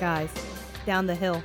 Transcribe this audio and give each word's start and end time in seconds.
guys. 0.00 0.30
Down 0.86 1.06
the 1.06 1.14
hill. 1.14 1.42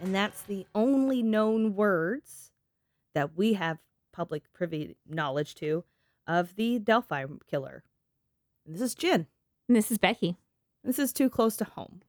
And 0.00 0.12
that's 0.14 0.42
the 0.42 0.66
only 0.74 1.22
known 1.22 1.76
words 1.76 2.50
that 3.14 3.36
we 3.36 3.54
have 3.54 3.78
public 4.12 4.52
privy 4.52 4.96
knowledge 5.08 5.54
to 5.56 5.84
of 6.26 6.56
the 6.56 6.80
Delphi 6.80 7.26
killer. 7.48 7.84
And 8.66 8.74
this 8.74 8.82
is 8.82 8.94
Jen. 8.96 9.28
And 9.68 9.76
this 9.76 9.90
is 9.92 9.98
Becky. 9.98 10.36
This 10.82 10.98
is 10.98 11.12
too 11.12 11.30
close 11.30 11.56
to 11.58 11.64
home. 11.64 12.02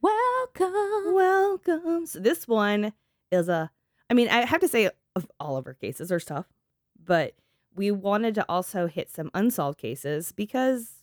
Welcome. 0.00 1.14
Welcome. 1.14 2.06
So 2.06 2.20
this 2.20 2.48
one 2.48 2.94
is 3.30 3.48
a 3.50 3.70
I 4.08 4.14
mean, 4.14 4.28
I 4.28 4.44
have 4.44 4.60
to 4.60 4.68
say 4.68 4.90
of 5.14 5.30
all 5.38 5.56
of 5.56 5.66
our 5.66 5.74
cases 5.74 6.10
are 6.10 6.18
tough, 6.18 6.46
but 7.04 7.34
we 7.74 7.90
wanted 7.90 8.34
to 8.36 8.46
also 8.48 8.86
hit 8.86 9.10
some 9.10 9.30
unsolved 9.34 9.78
cases 9.78 10.32
because 10.32 10.99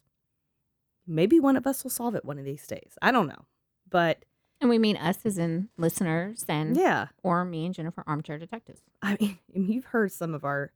maybe 1.07 1.39
one 1.39 1.55
of 1.55 1.65
us 1.65 1.83
will 1.83 1.91
solve 1.91 2.15
it 2.15 2.25
one 2.25 2.37
of 2.37 2.45
these 2.45 2.65
days. 2.67 2.97
I 3.01 3.11
don't 3.11 3.27
know. 3.27 3.45
But 3.89 4.25
And 4.59 4.69
we 4.69 4.77
mean 4.77 4.97
us 4.97 5.19
as 5.25 5.37
in 5.37 5.69
listeners 5.77 6.45
and 6.49 6.75
yeah, 6.75 7.07
or 7.23 7.45
me 7.45 7.65
and 7.65 7.73
Jennifer 7.73 8.03
armchair 8.05 8.37
detectives. 8.37 8.81
I 9.01 9.17
mean, 9.19 9.39
you've 9.53 9.85
heard 9.85 10.11
some 10.11 10.33
of 10.33 10.43
our 10.43 10.71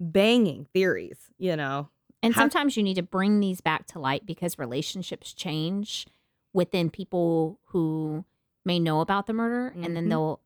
banging 0.00 0.66
theories, 0.72 1.30
you 1.38 1.56
know. 1.56 1.88
And 2.22 2.34
How- 2.34 2.42
sometimes 2.42 2.76
you 2.76 2.82
need 2.82 2.94
to 2.94 3.02
bring 3.02 3.40
these 3.40 3.60
back 3.60 3.86
to 3.88 3.98
light 3.98 4.26
because 4.26 4.58
relationships 4.58 5.32
change 5.32 6.06
within 6.52 6.90
people 6.90 7.60
who 7.66 8.24
may 8.64 8.78
know 8.80 9.00
about 9.00 9.26
the 9.26 9.32
murder 9.32 9.68
and 9.82 9.96
then 9.96 10.06
Mhm. 10.06 10.08
they'll 10.10 10.40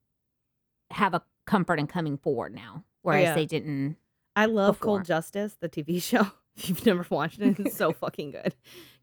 have 0.91 1.15
a 1.15 1.23
comfort 1.47 1.79
in 1.79 1.87
coming 1.87 2.19
forward 2.19 2.55
now. 2.55 2.85
Whereas 3.03 3.23
yeah. 3.25 3.35
they 3.35 3.47
didn't 3.47 3.97
I 4.37 4.47
love 4.47 4.75
before. 4.79 4.97
Cold 4.99 5.05
Justice, 5.07 5.57
the 5.61 5.69
TV 5.69 6.01
show. 6.03 6.27
If 6.57 6.69
you've 6.69 6.85
never 6.87 7.07
watched 7.09 7.41
it, 7.41 7.59
it's 7.59 7.77
so 7.77 7.93
fucking 8.05 8.33
good. 8.33 8.55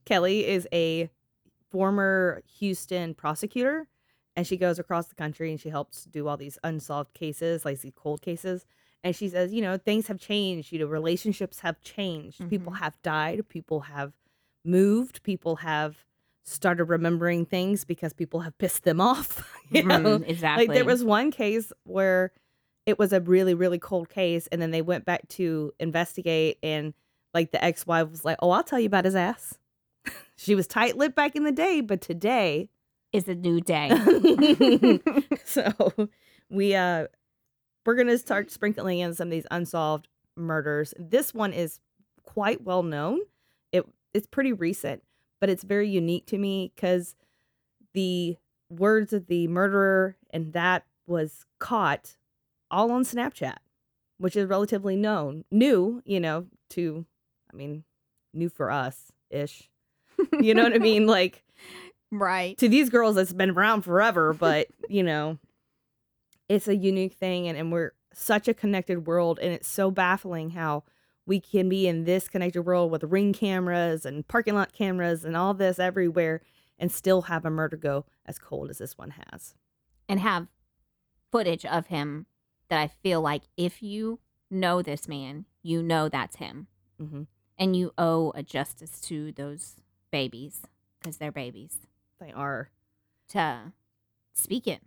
Kelly 0.09 0.45
is 0.47 0.67
a 0.73 1.09
former 1.71 2.41
Houston 2.57 3.13
prosecutor, 3.13 3.87
and 4.35 4.45
she 4.47 4.57
goes 4.57 4.79
across 4.79 5.07
the 5.07 5.15
country 5.15 5.51
and 5.51 5.59
she 5.59 5.69
helps 5.69 6.05
do 6.05 6.27
all 6.27 6.35
these 6.37 6.57
unsolved 6.63 7.13
cases, 7.13 7.63
like 7.63 7.79
these 7.81 7.93
cold 7.95 8.21
cases. 8.21 8.65
And 9.03 9.15
she 9.15 9.29
says, 9.29 9.53
you 9.53 9.61
know, 9.61 9.77
things 9.77 10.07
have 10.07 10.19
changed. 10.19 10.71
You 10.71 10.79
know, 10.79 10.87
relationships 10.87 11.59
have 11.59 11.79
changed. 11.81 12.49
People 12.49 12.73
Mhm. 12.73 12.79
have 12.79 13.01
died. 13.03 13.47
People 13.49 13.81
have 13.81 14.13
moved. 14.65 15.21
People 15.23 15.57
have 15.57 16.05
started 16.43 16.85
remembering 16.85 17.45
things 17.45 17.85
because 17.85 18.11
people 18.13 18.39
have 18.41 18.57
pissed 18.57 18.83
them 18.83 18.99
off. 18.99 19.45
You 19.71 19.83
know, 19.83 19.99
Mm, 20.19 20.27
exactly. 20.27 20.65
like 20.67 20.73
there 20.73 20.83
was 20.83 21.03
one 21.03 21.29
case 21.29 21.71
where 21.83 22.31
it 22.87 22.97
was 22.97 23.13
a 23.13 23.21
really 23.21 23.53
really 23.53 23.77
cold 23.77 24.09
case 24.09 24.47
and 24.47 24.59
then 24.59 24.71
they 24.71 24.81
went 24.81 25.05
back 25.05 25.27
to 25.29 25.71
investigate 25.79 26.57
and 26.63 26.95
like 27.35 27.51
the 27.51 27.63
ex-wife 27.63 28.09
was 28.09 28.25
like 28.25 28.37
oh 28.41 28.49
i'll 28.49 28.63
tell 28.63 28.79
you 28.79 28.87
about 28.87 29.05
his 29.05 29.13
ass 29.15 29.59
she 30.35 30.55
was 30.55 30.67
tight-lipped 30.67 31.15
back 31.15 31.35
in 31.35 31.43
the 31.43 31.51
day 31.51 31.81
but 31.81 32.01
today 32.01 32.69
is 33.11 33.27
a 33.27 33.35
new 33.35 33.59
day. 33.59 33.89
so 35.45 35.93
we 36.49 36.75
uh 36.75 37.07
we're 37.85 37.95
gonna 37.95 38.17
start 38.17 38.51
sprinkling 38.51 38.99
in 38.99 39.13
some 39.13 39.29
of 39.29 39.31
these 39.31 39.47
unsolved 39.49 40.07
murders. 40.37 40.93
This 40.99 41.33
one 41.33 41.53
is 41.53 41.79
quite 42.23 42.63
well 42.63 42.83
known. 42.83 43.21
It 43.71 43.85
it's 44.13 44.27
pretty 44.27 44.53
recent 44.53 45.03
but 45.39 45.49
it's 45.49 45.63
very 45.63 45.89
unique 45.89 46.25
to 46.27 46.37
me 46.37 46.71
because 46.75 47.15
the 47.93 48.37
words 48.69 49.13
of 49.13 49.27
the 49.27 49.47
murderer 49.47 50.15
and 50.31 50.53
that 50.53 50.85
was 51.07 51.45
caught 51.59 52.17
all 52.69 52.91
on 52.91 53.03
snapchat 53.03 53.57
which 54.19 54.35
is 54.35 54.47
relatively 54.47 54.95
known 54.95 55.43
new 55.49 56.01
you 56.05 56.19
know 56.19 56.45
to 56.69 57.05
i 57.51 57.55
mean 57.55 57.83
new 58.31 58.47
for 58.47 58.69
us 58.69 59.11
ish 59.31 59.69
you 60.39 60.53
know 60.53 60.63
what 60.63 60.73
i 60.73 60.79
mean 60.79 61.07
like 61.07 61.43
right. 62.11 62.57
to 62.57 62.69
these 62.69 62.89
girls 62.89 63.17
it's 63.17 63.33
been 63.33 63.51
around 63.51 63.81
forever 63.81 64.33
but 64.39 64.67
you 64.87 65.03
know 65.03 65.37
it's 66.47 66.67
a 66.67 66.75
unique 66.75 67.13
thing 67.13 67.47
and, 67.47 67.57
and 67.57 67.71
we're 67.71 67.93
such 68.13 68.47
a 68.47 68.53
connected 68.53 69.05
world 69.05 69.39
and 69.41 69.53
it's 69.53 69.67
so 69.67 69.91
baffling 69.91 70.51
how 70.51 70.83
we 71.25 71.39
can 71.39 71.69
be 71.69 71.87
in 71.87 72.05
this 72.05 72.27
connected 72.27 72.63
world 72.63 72.89
with 72.91 73.03
ring 73.03 73.33
cameras 73.33 74.05
and 74.05 74.27
parking 74.27 74.55
lot 74.55 74.73
cameras 74.73 75.23
and 75.23 75.37
all 75.37 75.53
this 75.53 75.77
everywhere 75.77 76.41
and 76.79 76.91
still 76.91 77.23
have 77.23 77.45
a 77.45 77.49
murder 77.49 77.77
go 77.77 78.05
as 78.25 78.39
cold 78.39 78.69
as 78.69 78.79
this 78.79 78.97
one 78.97 79.11
has 79.11 79.53
and 80.07 80.19
have 80.19 80.47
footage 81.31 81.65
of 81.65 81.87
him 81.87 82.25
that 82.69 82.79
I 82.79 82.87
feel 82.87 83.21
like 83.21 83.43
if 83.57 83.83
you 83.83 84.19
know 84.49 84.81
this 84.81 85.07
man, 85.07 85.45
you 85.61 85.83
know 85.83 86.09
that's 86.09 86.37
him. 86.37 86.67
hmm 86.99 87.23
And 87.57 87.75
you 87.75 87.91
owe 87.97 88.31
a 88.35 88.43
justice 88.43 88.99
to 89.01 89.31
those 89.31 89.75
babies 90.11 90.61
because 90.99 91.17
they're 91.17 91.31
babies 91.31 91.77
they 92.19 92.31
are 92.31 92.69
to 93.29 93.73
speak 94.33 94.67
it. 94.67 94.81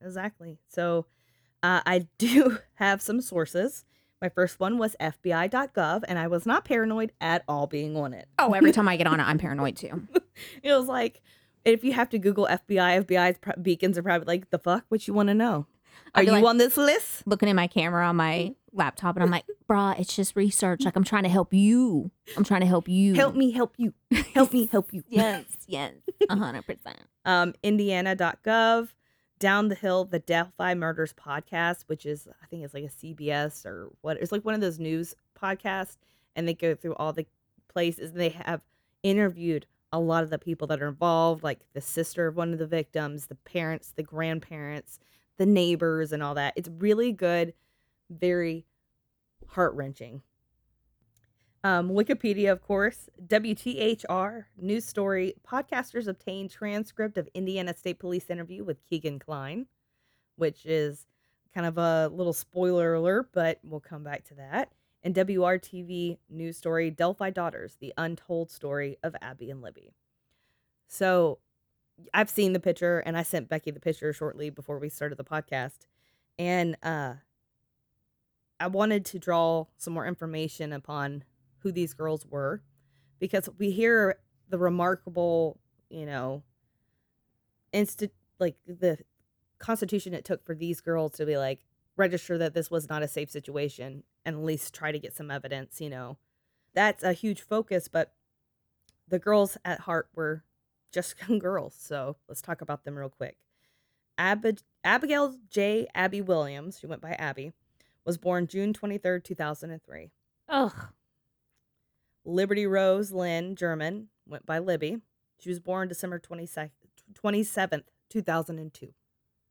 exactly 0.00 0.58
so 0.68 1.06
uh, 1.62 1.80
i 1.86 2.06
do 2.18 2.58
have 2.74 3.00
some 3.02 3.20
sources 3.20 3.84
my 4.22 4.28
first 4.28 4.60
one 4.60 4.78
was 4.78 4.96
fbi.gov 5.00 6.02
and 6.06 6.18
i 6.18 6.26
was 6.26 6.46
not 6.46 6.64
paranoid 6.64 7.12
at 7.20 7.42
all 7.48 7.66
being 7.66 7.96
on 7.96 8.12
it 8.12 8.26
Oh, 8.38 8.52
every 8.52 8.72
time 8.72 8.88
I 8.88 8.96
get 8.96 9.06
on 9.06 9.20
it, 9.20 9.24
I'm 9.24 9.38
paranoid 9.44 9.76
too. 9.76 10.06
it 10.62 10.72
was 10.72 10.86
like 10.86 11.22
if 11.64 11.82
you 11.82 11.94
have 11.94 12.10
to 12.10 12.18
Google 12.18 12.46
FBI, 12.46 13.06
FBI's 13.06 13.38
beacons 13.62 13.96
are 13.96 14.02
probably 14.02 14.26
like 14.26 14.50
the 14.50 14.58
fuck. 14.58 14.84
What 14.90 15.08
you 15.08 15.14
want 15.14 15.28
to 15.28 15.34
know? 15.34 15.64
Are 16.14 16.22
you 16.22 16.32
like- 16.32 16.44
on 16.44 16.58
this 16.58 16.76
list? 16.76 17.26
Looking 17.26 17.48
at 17.48 17.54
my 17.56 17.66
camera 17.66 18.06
on 18.06 18.16
my 18.16 18.54
laptop, 18.72 19.16
and 19.16 19.22
I'm 19.22 19.30
like, 19.30 19.44
"Bruh, 19.68 19.98
it's 19.98 20.14
just 20.14 20.34
research. 20.36 20.84
Like 20.84 20.96
I'm 20.96 21.04
trying 21.04 21.22
to 21.24 21.28
help 21.28 21.52
you. 21.54 22.10
I'm 22.36 22.44
trying 22.44 22.60
to 22.60 22.66
help 22.66 22.88
you. 22.88 23.14
Help 23.14 23.34
me, 23.34 23.50
help 23.52 23.74
you, 23.76 23.94
help 24.34 24.52
me, 24.52 24.66
help 24.66 24.92
you. 24.92 25.02
Yes, 25.08 25.44
yes, 25.66 25.92
hundred 26.28 26.66
percent. 26.66 26.98
Um, 27.26 27.54
Indiana.gov, 27.62 28.88
down 29.38 29.68
the 29.68 29.74
hill, 29.74 30.04
the 30.04 30.18
Delphi 30.18 30.74
Murders 30.74 31.14
podcast, 31.14 31.84
which 31.86 32.04
is 32.04 32.28
I 32.42 32.46
think 32.46 32.64
it's 32.64 32.74
like 32.74 32.84
a 32.84 32.88
CBS 32.88 33.64
or 33.64 33.90
what? 34.02 34.18
It's 34.20 34.30
like 34.32 34.44
one 34.44 34.54
of 34.54 34.60
those 34.60 34.78
news 34.78 35.14
podcasts, 35.40 35.96
and 36.36 36.46
they 36.46 36.54
go 36.54 36.74
through 36.74 36.94
all 36.96 37.12
the 37.12 37.26
places. 37.68 38.10
And 38.10 38.20
they 38.20 38.28
have 38.30 38.60
interviewed 39.02 39.66
a 39.92 39.98
lot 40.00 40.22
of 40.24 40.30
the 40.30 40.38
people 40.38 40.66
that 40.66 40.82
are 40.82 40.88
involved, 40.88 41.42
like 41.42 41.60
the 41.72 41.80
sister 41.80 42.26
of 42.26 42.36
one 42.36 42.52
of 42.52 42.58
the 42.58 42.66
victims, 42.66 43.26
the 43.26 43.34
parents, 43.36 43.92
the 43.94 44.02
grandparents, 44.02 44.98
the 45.36 45.46
neighbors, 45.46 46.12
and 46.12 46.22
all 46.22 46.34
that. 46.34 46.54
It's 46.56 46.68
really 46.68 47.12
good, 47.12 47.54
very 48.10 48.66
heart 49.48 49.74
wrenching. 49.74 50.22
Um, 51.64 51.88
Wikipedia, 51.90 52.52
of 52.52 52.60
course, 52.62 53.08
WTHR 53.26 54.44
news 54.58 54.84
story. 54.84 55.34
Podcasters 55.48 56.06
obtain 56.06 56.46
transcript 56.46 57.16
of 57.16 57.28
Indiana 57.32 57.74
State 57.74 57.98
Police 57.98 58.28
interview 58.28 58.62
with 58.62 58.84
Kegan 58.84 59.18
Kline, 59.18 59.66
which 60.36 60.66
is 60.66 61.06
kind 61.54 61.66
of 61.66 61.78
a 61.78 62.08
little 62.12 62.34
spoiler 62.34 62.94
alert, 62.94 63.30
but 63.32 63.60
we'll 63.64 63.80
come 63.80 64.04
back 64.04 64.24
to 64.24 64.34
that. 64.34 64.72
And 65.02 65.14
WRTV 65.14 66.18
news 66.28 66.58
story 66.58 66.90
Delphi 66.90 67.30
Daughters, 67.30 67.76
the 67.80 67.94
untold 67.96 68.50
story 68.50 68.98
of 69.02 69.16
Abby 69.22 69.50
and 69.50 69.62
Libby. 69.62 69.94
So 70.86 71.38
I've 72.12 72.30
seen 72.30 72.52
the 72.52 72.60
picture 72.60 73.00
and 73.00 73.16
I 73.16 73.22
sent 73.22 73.48
Becky 73.48 73.70
the 73.70 73.80
picture 73.80 74.12
shortly 74.12 74.50
before 74.50 74.78
we 74.78 74.88
started 74.88 75.18
the 75.18 75.24
podcast. 75.24 75.86
And 76.38 76.76
uh 76.82 77.14
I 78.60 78.68
wanted 78.68 79.04
to 79.06 79.18
draw 79.18 79.66
some 79.76 79.92
more 79.92 80.06
information 80.06 80.72
upon 80.72 81.24
who 81.58 81.72
these 81.72 81.92
girls 81.92 82.24
were 82.26 82.62
because 83.18 83.48
we 83.58 83.70
hear 83.70 84.16
the 84.48 84.58
remarkable, 84.58 85.58
you 85.90 86.06
know, 86.06 86.42
instant 87.72 88.12
like 88.38 88.56
the 88.66 88.98
constitution 89.58 90.14
it 90.14 90.24
took 90.24 90.44
for 90.44 90.54
these 90.54 90.80
girls 90.80 91.12
to 91.12 91.26
be 91.26 91.36
like 91.36 91.60
register 91.96 92.38
that 92.38 92.54
this 92.54 92.70
was 92.70 92.88
not 92.88 93.02
a 93.02 93.08
safe 93.08 93.30
situation 93.30 94.02
and 94.24 94.36
at 94.36 94.42
least 94.42 94.74
try 94.74 94.92
to 94.92 94.98
get 94.98 95.14
some 95.14 95.30
evidence, 95.30 95.80
you 95.80 95.90
know. 95.90 96.16
That's 96.74 97.02
a 97.02 97.12
huge 97.12 97.40
focus, 97.40 97.88
but 97.88 98.12
the 99.08 99.18
girls 99.18 99.56
at 99.64 99.80
heart 99.80 100.08
were 100.14 100.44
just 100.94 101.14
young 101.28 101.38
girls. 101.38 101.74
So 101.78 102.16
let's 102.28 102.42
talk 102.42 102.60
about 102.60 102.84
them 102.84 102.96
real 102.96 103.10
quick. 103.10 103.36
Ab- 104.16 104.58
Abigail 104.84 105.36
J. 105.50 105.88
Abby 105.94 106.20
Williams, 106.20 106.78
she 106.78 106.86
went 106.86 107.02
by 107.02 107.12
Abby, 107.12 107.52
was 108.04 108.18
born 108.18 108.46
June 108.46 108.72
23rd, 108.72 109.24
2003. 109.24 110.10
Ugh. 110.48 110.72
Liberty 112.24 112.66
Rose 112.66 113.12
Lynn 113.12 113.54
German 113.56 114.08
went 114.26 114.46
by 114.46 114.58
Libby. 114.58 114.98
She 115.38 115.48
was 115.50 115.60
born 115.60 115.88
December 115.88 116.18
22nd, 116.18 116.70
27th, 117.12 117.84
2002. 118.08 118.94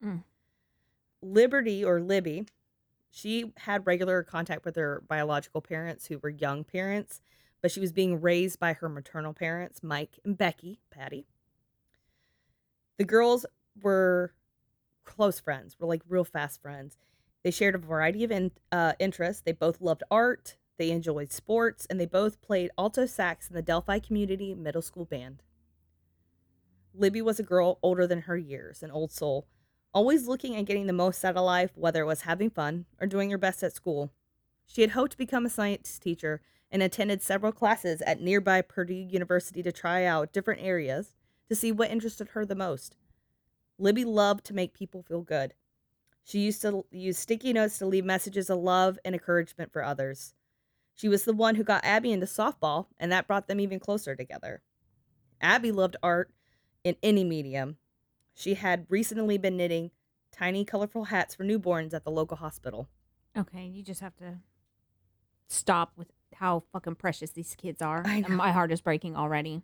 Mm. 0.04 0.24
Liberty 1.22 1.84
or 1.86 2.00
Libby, 2.02 2.46
she 3.12 3.52
had 3.58 3.86
regular 3.86 4.24
contact 4.24 4.66
with 4.66 4.76
her 4.76 5.04
biological 5.08 5.62
parents 5.62 6.08
who 6.08 6.18
were 6.18 6.30
young 6.30 6.64
parents, 6.64 7.22
but 7.62 7.72
she 7.72 7.80
was 7.80 7.92
being 7.92 8.20
raised 8.20 8.60
by 8.60 8.74
her 8.74 8.90
maternal 8.90 9.34
parents, 9.34 9.84
Mike 9.84 10.20
and 10.26 10.38
Becky, 10.38 10.80
Patty. 10.90 11.28
The 12.98 13.06
girls 13.06 13.46
were 13.82 14.34
close 15.04 15.40
friends, 15.40 15.78
were 15.80 15.88
like 15.88 16.02
real 16.08 16.24
fast 16.24 16.62
friends. 16.62 16.98
They 17.44 17.52
shared 17.52 17.76
a 17.76 17.80
variety 17.80 18.24
of 18.24 18.32
in, 18.32 18.52
uh, 18.72 18.94
interests. 19.00 19.42
They 19.46 19.52
both 19.52 19.82
loved 19.82 20.04
art, 20.10 20.58
They 20.78 20.90
enjoyed 20.90 21.32
sports, 21.32 21.86
and 21.88 22.00
they 22.00 22.08
both 22.08 22.42
played 22.42 22.72
alto 22.80 23.06
sax 23.06 23.48
in 23.48 23.56
the 23.56 23.62
Delphi 23.62 24.00
Community 24.00 24.56
Middle 24.56 24.82
School 24.82 25.06
Band. 25.06 25.44
Libby 26.96 27.22
was 27.22 27.40
a 27.40 27.44
girl 27.44 27.80
older 27.84 28.08
than 28.08 28.22
her 28.22 28.38
years, 28.38 28.82
an 28.82 28.90
old 28.90 29.12
soul, 29.12 29.48
always 29.94 30.28
looking 30.28 30.56
and 30.56 30.66
getting 30.66 30.88
the 30.88 30.94
most 30.94 31.24
out 31.24 31.38
of 31.38 31.46
life, 31.46 31.72
whether 31.76 32.02
it 32.02 32.08
was 32.08 32.22
having 32.22 32.50
fun 32.50 32.86
or 33.00 33.06
doing 33.06 33.30
her 33.30 33.38
best 33.38 33.62
at 33.62 33.74
school. 33.74 34.12
She 34.66 34.82
had 34.82 34.92
hoped 34.92 35.12
to 35.12 35.18
become 35.18 35.46
a 35.46 35.50
science 35.50 36.00
teacher 36.00 36.42
and 36.72 36.82
attended 36.82 37.22
several 37.22 37.52
classes 37.52 38.02
at 38.02 38.22
nearby 38.22 38.62
Purdue 38.62 38.94
University 38.96 39.62
to 39.62 39.72
try 39.72 40.06
out 40.06 40.34
different 40.34 40.62
areas 40.62 41.14
to 41.50 41.56
see 41.56 41.72
what 41.72 41.92
interested 41.92 42.30
her 42.30 42.46
the 42.46 42.56
most. 42.56 42.98
Libby 43.78 44.06
loved 44.06 44.46
to 44.46 44.54
make 44.54 44.74
people 44.74 45.04
feel 45.04 45.22
good. 45.22 45.54
She 46.24 46.40
used 46.40 46.62
to 46.62 46.86
use 46.92 47.18
sticky 47.18 47.54
notes 47.54 47.78
to 47.80 47.86
leave 47.86 48.06
messages 48.06 48.50
of 48.50 48.60
love 48.60 48.98
and 49.04 49.14
encouragement 49.14 49.74
for 49.74 49.84
others. 49.84 50.34
She 50.96 51.10
was 51.10 51.26
the 51.26 51.34
one 51.34 51.56
who 51.56 51.64
got 51.64 51.84
Abby 51.84 52.12
into 52.12 52.28
softball, 52.28 52.88
and 53.00 53.12
that 53.12 53.28
brought 53.28 53.48
them 53.48 53.60
even 53.60 53.80
closer 53.80 54.16
together. 54.16 54.62
Abby 55.42 55.72
loved 55.72 55.98
art 56.02 56.32
in 56.84 56.96
any 57.04 57.24
medium. 57.24 57.78
She 58.36 58.54
had 58.54 58.86
recently 58.90 59.38
been 59.38 59.58
knitting 59.58 59.92
tiny, 60.32 60.64
colorful 60.66 61.06
hats 61.06 61.36
for 61.36 61.44
newborns 61.44 61.94
at 61.94 62.04
the 62.04 62.12
local 62.12 62.38
hospital. 62.38 62.90
Okay, 63.38 63.66
you 63.66 63.84
just 63.84 64.02
have 64.02 64.16
to 64.18 64.40
stop 65.48 65.92
with 65.98 66.08
how 66.36 66.64
fucking 66.72 66.96
precious 66.96 67.32
these 67.32 67.56
kids 67.56 67.82
are. 67.82 68.04
My 68.30 68.52
heart 68.52 68.72
is 68.72 68.82
breaking 68.82 69.16
already. 69.16 69.64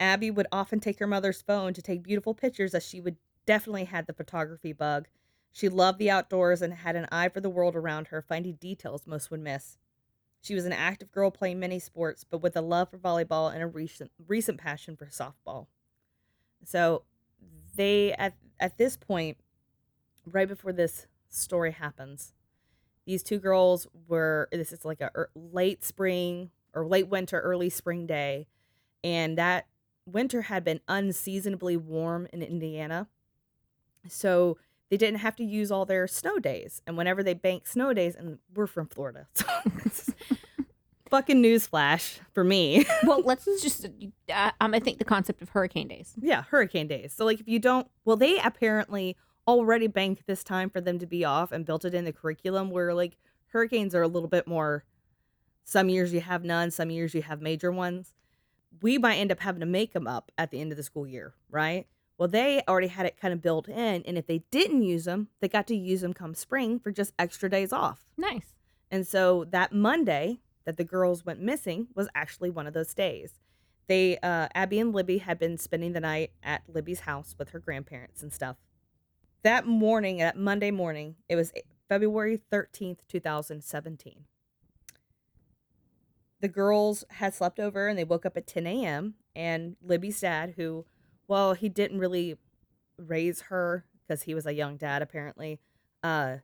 Abby 0.00 0.30
would 0.30 0.46
often 0.50 0.80
take 0.80 0.98
her 0.98 1.06
mother's 1.06 1.42
phone 1.42 1.74
to 1.74 1.82
take 1.82 2.02
beautiful 2.02 2.34
pictures 2.34 2.74
as 2.74 2.86
she 2.86 3.00
would 3.00 3.16
definitely 3.46 3.84
had 3.84 4.06
the 4.06 4.14
photography 4.14 4.72
bug. 4.72 5.06
She 5.52 5.68
loved 5.68 5.98
the 5.98 6.10
outdoors 6.10 6.62
and 6.62 6.72
had 6.72 6.96
an 6.96 7.06
eye 7.12 7.28
for 7.28 7.40
the 7.40 7.50
world 7.50 7.76
around 7.76 8.08
her, 8.08 8.22
finding 8.22 8.54
details 8.54 9.06
most 9.06 9.30
would 9.30 9.40
miss. 9.40 9.76
She 10.42 10.54
was 10.54 10.64
an 10.64 10.72
active 10.72 11.12
girl 11.12 11.30
playing 11.30 11.60
many 11.60 11.78
sports, 11.78 12.24
but 12.24 12.38
with 12.38 12.56
a 12.56 12.62
love 12.62 12.90
for 12.90 12.98
volleyball 12.98 13.52
and 13.52 13.62
a 13.62 13.66
recent 13.66 14.10
recent 14.26 14.58
passion 14.58 14.96
for 14.96 15.06
softball. 15.06 15.66
So 16.64 17.02
they 17.76 18.12
at 18.14 18.34
at 18.58 18.78
this 18.78 18.96
point, 18.96 19.36
right 20.24 20.48
before 20.48 20.72
this 20.72 21.06
story 21.28 21.72
happens, 21.72 22.32
these 23.04 23.22
two 23.22 23.38
girls 23.38 23.86
were 24.08 24.48
this 24.50 24.72
is 24.72 24.84
like 24.84 25.02
a 25.02 25.10
er, 25.14 25.30
late 25.34 25.84
spring 25.84 26.50
or 26.72 26.86
late 26.86 27.08
winter, 27.08 27.38
early 27.40 27.68
spring 27.68 28.06
day, 28.06 28.46
and 29.04 29.36
that 29.36 29.66
winter 30.12 30.42
had 30.42 30.64
been 30.64 30.80
unseasonably 30.88 31.76
warm 31.76 32.26
in 32.32 32.42
Indiana. 32.42 33.08
So 34.08 34.58
they 34.90 34.96
didn't 34.96 35.20
have 35.20 35.36
to 35.36 35.44
use 35.44 35.70
all 35.70 35.86
their 35.86 36.06
snow 36.06 36.38
days. 36.38 36.82
And 36.86 36.96
whenever 36.96 37.22
they 37.22 37.34
bank 37.34 37.66
snow 37.66 37.94
days, 37.94 38.14
and 38.16 38.38
we're 38.54 38.66
from 38.66 38.88
Florida, 38.88 39.26
so 39.34 40.12
fucking 41.10 41.42
newsflash 41.42 42.18
for 42.32 42.44
me. 42.44 42.86
well, 43.04 43.22
let's 43.22 43.44
just. 43.62 43.86
Uh, 44.32 44.50
um, 44.60 44.74
I 44.74 44.80
think 44.80 44.98
the 44.98 45.04
concept 45.04 45.42
of 45.42 45.50
hurricane 45.50 45.88
days. 45.88 46.14
yeah, 46.20 46.42
hurricane 46.42 46.88
days. 46.88 47.12
So 47.12 47.24
like 47.24 47.40
if 47.40 47.48
you 47.48 47.58
don't, 47.58 47.88
well, 48.04 48.16
they 48.16 48.38
apparently 48.38 49.16
already 49.46 49.86
banked 49.86 50.26
this 50.26 50.44
time 50.44 50.70
for 50.70 50.80
them 50.80 50.98
to 50.98 51.06
be 51.06 51.24
off 51.24 51.52
and 51.52 51.66
built 51.66 51.84
it 51.84 51.94
in 51.94 52.04
the 52.04 52.12
curriculum 52.12 52.70
where 52.70 52.94
like 52.94 53.16
hurricanes 53.48 53.94
are 53.94 54.02
a 54.02 54.08
little 54.08 54.28
bit 54.28 54.46
more. 54.46 54.84
Some 55.64 55.88
years 55.88 56.12
you 56.12 56.20
have 56.20 56.44
none, 56.44 56.70
some 56.70 56.90
years 56.90 57.14
you 57.14 57.22
have 57.22 57.40
major 57.40 57.70
ones. 57.70 58.12
We 58.82 58.98
might 58.98 59.16
end 59.16 59.32
up 59.32 59.40
having 59.40 59.60
to 59.60 59.66
make 59.66 59.92
them 59.92 60.06
up 60.06 60.30
at 60.38 60.50
the 60.50 60.60
end 60.60 60.72
of 60.72 60.76
the 60.76 60.82
school 60.82 61.06
year, 61.06 61.34
right? 61.50 61.86
Well, 62.18 62.28
they 62.28 62.62
already 62.68 62.88
had 62.88 63.06
it 63.06 63.16
kind 63.18 63.32
of 63.32 63.40
built 63.40 63.68
in, 63.68 64.02
and 64.02 64.18
if 64.18 64.26
they 64.26 64.44
didn't 64.50 64.82
use 64.82 65.04
them, 65.04 65.28
they 65.40 65.48
got 65.48 65.66
to 65.68 65.74
use 65.74 66.02
them 66.02 66.12
come 66.12 66.34
spring 66.34 66.78
for 66.78 66.92
just 66.92 67.14
extra 67.18 67.48
days 67.48 67.72
off. 67.72 68.04
Nice. 68.16 68.54
And 68.90 69.06
so 69.06 69.44
that 69.50 69.72
Monday 69.72 70.40
that 70.64 70.76
the 70.76 70.84
girls 70.84 71.24
went 71.24 71.40
missing 71.40 71.88
was 71.94 72.08
actually 72.14 72.50
one 72.50 72.66
of 72.66 72.74
those 72.74 72.94
days. 72.94 73.40
They, 73.86 74.18
uh, 74.18 74.48
Abby 74.54 74.78
and 74.78 74.94
Libby 74.94 75.18
had 75.18 75.38
been 75.38 75.58
spending 75.58 75.94
the 75.94 76.00
night 76.00 76.30
at 76.42 76.62
Libby's 76.68 77.00
house 77.00 77.34
with 77.38 77.50
her 77.50 77.58
grandparents 77.58 78.22
and 78.22 78.32
stuff. 78.32 78.56
That 79.42 79.66
morning, 79.66 80.18
that 80.18 80.36
Monday 80.36 80.70
morning, 80.70 81.16
it 81.28 81.36
was 81.36 81.52
February 81.88 82.40
13th, 82.52 82.98
2017. 83.08 84.26
The 86.40 86.48
girls 86.48 87.04
had 87.10 87.34
slept 87.34 87.60
over 87.60 87.88
and 87.88 87.98
they 87.98 88.04
woke 88.04 88.24
up 88.24 88.36
at 88.36 88.46
10 88.46 88.66
a.m. 88.66 89.14
And 89.36 89.76
Libby's 89.82 90.20
dad, 90.20 90.54
who, 90.56 90.86
well, 91.28 91.54
he 91.54 91.68
didn't 91.68 91.98
really 91.98 92.36
raise 92.96 93.42
her 93.42 93.84
because 94.06 94.22
he 94.22 94.34
was 94.34 94.46
a 94.46 94.54
young 94.54 94.76
dad, 94.76 95.02
apparently, 95.02 95.60
uh, 96.02 96.36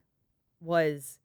was 0.61 1.19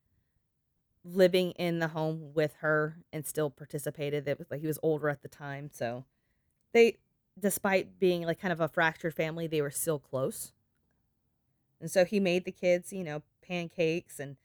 living 1.03 1.51
in 1.51 1.79
the 1.79 1.89
home 1.89 2.33
with 2.33 2.55
her 2.61 2.97
and 3.11 3.25
still 3.25 3.49
participated. 3.49 4.27
It 4.27 4.39
was 4.39 4.49
like 4.49 4.61
he 4.61 4.67
was 4.67 4.79
older 4.81 5.09
at 5.09 5.21
the 5.21 5.27
time, 5.27 5.69
so 5.71 6.05
they, 6.73 6.97
despite 7.39 7.99
being 7.99 8.23
like 8.23 8.39
kind 8.39 8.51
of 8.51 8.61
a 8.61 8.67
fractured 8.67 9.13
family, 9.13 9.47
they 9.47 9.61
were 9.61 9.71
still 9.71 9.99
close. 9.99 10.53
And 11.79 11.89
so 11.89 12.05
he 12.05 12.19
made 12.19 12.45
the 12.45 12.51
kids, 12.51 12.93
you 12.93 13.03
know, 13.03 13.23
pancakes 13.41 14.19
and 14.19 14.37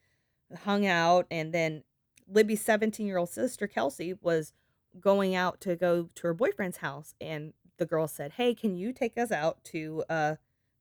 hung 0.64 0.86
out. 0.86 1.26
And 1.30 1.52
then 1.52 1.82
Libby's 2.28 2.64
17 2.64 3.06
year 3.06 3.18
old 3.18 3.30
sister, 3.30 3.68
Kelsi, 3.68 4.16
was 4.22 4.52
going 5.00 5.34
out 5.34 5.60
to 5.62 5.76
go 5.76 6.08
to 6.14 6.26
her 6.26 6.34
boyfriend's 6.34 6.78
house. 6.78 7.14
And 7.20 7.52
the 7.78 7.86
girl 7.86 8.08
said, 8.08 8.32
Hey, 8.32 8.54
can 8.54 8.76
you 8.76 8.92
take 8.92 9.16
us 9.18 9.30
out 9.30 9.62
to 9.64 10.04
uh, 10.08 10.36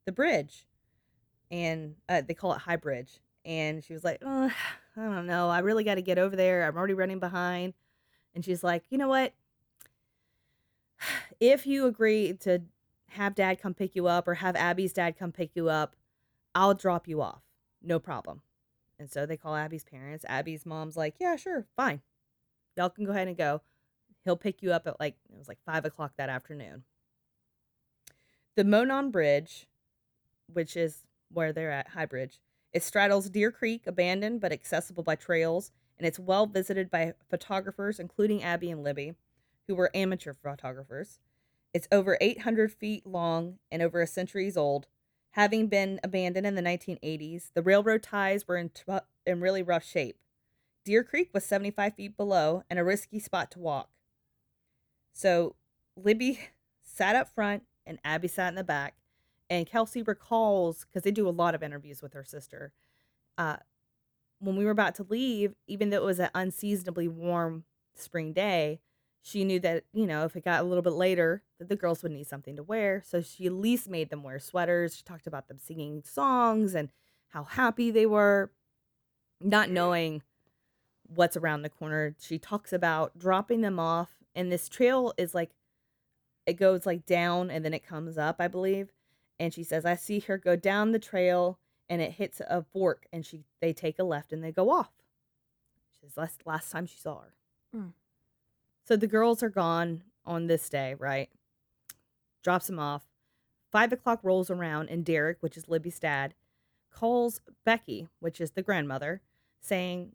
the 0.06 0.12
bridge? 0.12 0.66
And 1.52 1.96
uh, 2.10 2.22
they 2.28 2.34
call 2.34 2.54
it 2.54 2.62
High 2.62 2.76
Bridge. 2.78 3.20
And 3.44 3.84
she 3.84 3.94
was 3.94 4.04
like, 4.04 4.24
"Uh, 4.26 4.50
I 4.98 5.04
don't 5.04 5.28
know. 5.28 5.50
I 5.50 5.60
really 5.60 5.84
got 5.84 5.96
to 5.96 6.02
get 6.02 6.18
over 6.18 6.36
there. 6.36 6.66
I'm 6.66 6.76
already 6.76 6.96
running 6.96 7.20
behind. 7.20 7.74
And 8.34 8.44
she's 8.44 8.64
like, 8.64 8.84
You 8.90 8.98
know 8.98 9.10
what? 9.10 9.34
If 11.40 11.68
you 11.68 11.86
agree 11.86 12.34
to 12.42 12.64
have 13.10 13.36
dad 13.36 13.62
come 13.62 13.74
pick 13.74 13.96
you 13.96 14.08
up 14.08 14.28
or 14.28 14.36
have 14.36 14.56
Abby's 14.56 14.94
dad 14.94 15.18
come 15.18 15.32
pick 15.32 15.52
you 15.54 15.70
up, 15.70 15.96
I'll 16.54 16.74
drop 16.74 17.08
you 17.08 17.22
off. 17.22 17.42
No 17.82 18.00
problem. 18.00 18.42
And 19.00 19.10
so 19.12 19.26
they 19.26 19.38
call 19.38 19.56
Abby's 19.56 19.84
parents. 19.84 20.26
Abby's 20.28 20.66
mom's 20.66 20.98
like, 20.98 21.16
Yeah, 21.20 21.36
sure, 21.36 21.66
fine. 21.76 22.02
Y'all 22.78 22.90
can 22.90 23.06
go 23.06 23.12
ahead 23.12 23.28
and 23.28 23.38
go. 23.38 23.62
He'll 24.24 24.38
pick 24.38 24.62
you 24.62 24.72
up 24.74 24.88
at 24.88 25.00
like, 25.00 25.16
it 25.32 25.38
was 25.38 25.48
like 25.48 25.60
five 25.66 25.86
o'clock 25.86 26.14
that 26.18 26.30
afternoon. 26.30 26.84
The 28.56 28.64
Monon 28.64 29.12
Bridge, 29.12 29.68
which 30.52 30.76
is 30.78 31.04
where 31.32 31.52
they're 31.52 31.72
at, 31.72 31.90
High 31.90 32.06
Bridge, 32.06 32.40
it 32.74 32.84
straddles 32.84 33.30
Deer 33.30 33.52
Creek, 33.52 33.88
abandoned 33.88 34.42
but 34.42 34.52
accessible 34.52 35.04
by 35.04 35.16
trails, 35.16 35.72
and 35.98 36.06
it's 36.06 36.20
well 36.20 36.46
visited 36.46 36.92
by 36.92 37.14
photographers, 37.30 38.00
including 38.00 38.44
Abby 38.44 38.70
and 38.70 38.84
Libby, 38.84 39.14
who 39.68 39.76
were 39.76 39.92
amateur 39.94 40.34
photographers. 40.34 41.20
It's 41.74 41.88
over 41.92 42.18
800 42.20 42.72
feet 42.72 43.06
long 43.06 43.60
and 43.72 43.82
over 43.82 44.02
a 44.02 44.08
centuries 44.08 44.58
old. 44.58 44.88
Having 45.36 45.68
been 45.68 46.00
abandoned 46.02 46.48
in 46.48 46.56
the 46.56 46.62
1980s, 46.62 47.50
the 47.54 47.62
railroad 47.62 48.02
ties 48.02 48.48
were 48.48 48.56
in, 48.56 48.70
tr- 48.70 49.04
in 49.26 49.42
really 49.42 49.62
rough 49.62 49.84
shape. 49.84 50.16
Deer 50.86 51.04
Creek 51.04 51.32
was 51.34 51.44
75 51.44 51.96
feet 51.96 52.16
below 52.16 52.64
and 52.70 52.80
a 52.80 52.86
risky 52.86 53.20
spot 53.20 53.52
to 53.52 53.60
walk. 53.60 53.90
So 55.12 55.58
Libby 55.98 56.40
sat 56.84 57.18
up 57.18 57.28
front 57.28 57.64
and 57.86 58.00
Abby 58.06 58.30
sat 58.30 58.48
in 58.48 58.56
the 58.56 58.64
back. 58.64 58.96
And 59.50 59.70
Kelsi 59.70 60.08
recalls, 60.08 60.86
because 60.86 61.04
they 61.04 61.12
do 61.12 61.28
a 61.28 61.30
lot 61.30 61.54
of 61.54 61.62
interviews 61.62 62.02
with 62.02 62.14
her 62.14 62.24
sister, 62.24 62.72
uh, 63.38 63.58
when 64.40 64.56
we 64.56 64.64
were 64.64 64.72
about 64.72 64.96
to 64.96 65.04
leave, 65.04 65.54
even 65.68 65.90
though 65.90 65.98
it 65.98 66.04
was 66.06 66.20
an 66.20 66.30
unseasonably 66.34 67.10
warm 67.10 67.66
spring 67.94 68.32
day, 68.32 68.80
she 69.22 69.44
knew 69.44 69.60
that, 69.60 69.84
you 69.94 70.08
know, 70.08 70.24
if 70.24 70.38
it 70.38 70.46
got 70.46 70.62
a 70.62 70.64
little 70.64 70.82
bit 70.82 70.94
later, 70.94 71.44
that 71.60 71.70
the 71.70 71.76
girls 71.76 72.04
would 72.04 72.12
need 72.12 72.28
something 72.28 72.56
to 72.56 72.64
wear. 72.64 73.02
So 73.06 73.22
she 73.22 73.46
at 73.46 73.54
least 73.54 73.90
made 73.90 74.10
them 74.10 74.24
wear 74.24 74.40
sweaters. 74.40 74.96
She 74.96 75.04
talked 75.04 75.28
about 75.28 75.48
them 75.48 75.58
singing 75.58 76.04
songs 76.06 76.76
and 76.76 76.90
how 77.30 77.44
happy 77.44 77.92
they 77.92 78.06
were, 78.06 78.52
not 79.42 79.70
knowing 79.70 80.22
what's 81.08 81.38
around 81.38 81.62
the 81.62 81.70
corner. 81.70 82.16
She 82.20 82.40
talks 82.40 82.74
about 82.74 83.18
dropping 83.18 83.62
them 83.62 83.80
off. 83.80 84.12
And 84.34 84.52
this 84.52 84.68
trail 84.68 85.14
is 85.18 85.34
like, 85.34 85.52
it 86.46 86.54
goes 86.54 86.86
like 86.86 87.06
down 87.06 87.50
and 87.50 87.64
then 87.64 87.74
it 87.74 87.86
comes 87.86 88.18
up, 88.18 88.38
I 88.40 88.48
believe. 88.48 88.92
And 89.40 89.54
she 89.54 89.64
says, 89.64 89.86
I 89.86 89.96
see 89.96 90.20
her 90.22 90.38
go 90.38 90.56
down 90.56 90.92
the 90.92 91.00
trail 91.00 91.60
and 91.90 92.02
it 92.02 92.14
hits 92.14 92.42
a 92.42 92.64
fork 92.64 93.06
and 93.14 93.26
she 93.26 93.44
they 93.62 93.74
take 93.74 94.00
a 94.00 94.04
left 94.04 94.34
and 94.34 94.44
they 94.44 94.52
go 94.52 94.70
off. 94.70 94.92
She 95.94 96.00
says 96.02 96.18
last 96.18 96.42
last 96.46 96.72
time 96.72 96.86
she 96.86 96.98
saw 96.98 97.22
her. 97.22 97.34
Mm. 97.76 97.92
So 98.86 98.96
the 98.96 99.08
girls 99.08 99.44
are 99.44 99.50
gone 99.50 100.04
on 100.26 100.48
this 100.48 100.70
day, 100.70 100.96
right? 100.98 101.30
Drops 102.46 102.68
them 102.68 102.80
off. 102.80 103.04
Five 103.72 103.92
o'clock 103.92 104.22
rolls 104.24 104.50
around 104.50 104.90
and 104.90 105.04
Derrick, 105.04 105.38
which 105.42 105.58
is 105.58 105.68
Libby's 105.68 106.00
dad, 106.00 106.34
calls 106.90 107.42
Becky, 107.66 108.08
which 108.20 108.40
is 108.40 108.52
the 108.52 108.62
grandmother, 108.62 109.22
saying 109.60 110.14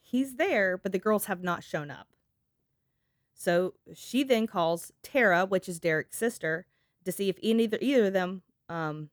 he's 0.00 0.36
there, 0.36 0.78
but 0.78 0.92
the 0.92 0.98
girls 0.98 1.26
have 1.26 1.42
not 1.42 1.62
shown 1.62 1.90
up. 1.90 2.08
So 3.34 3.74
she 3.94 4.22
then 4.22 4.46
calls 4.46 4.92
Tara, 5.02 5.44
which 5.44 5.68
is 5.68 5.78
Derrick's 5.78 6.16
sister, 6.16 6.64
to 7.04 7.12
see 7.12 7.28
if 7.28 7.36
either 7.40 7.76
either 7.80 8.06
of 8.06 8.12
them 8.14 8.42
um, 8.70 9.10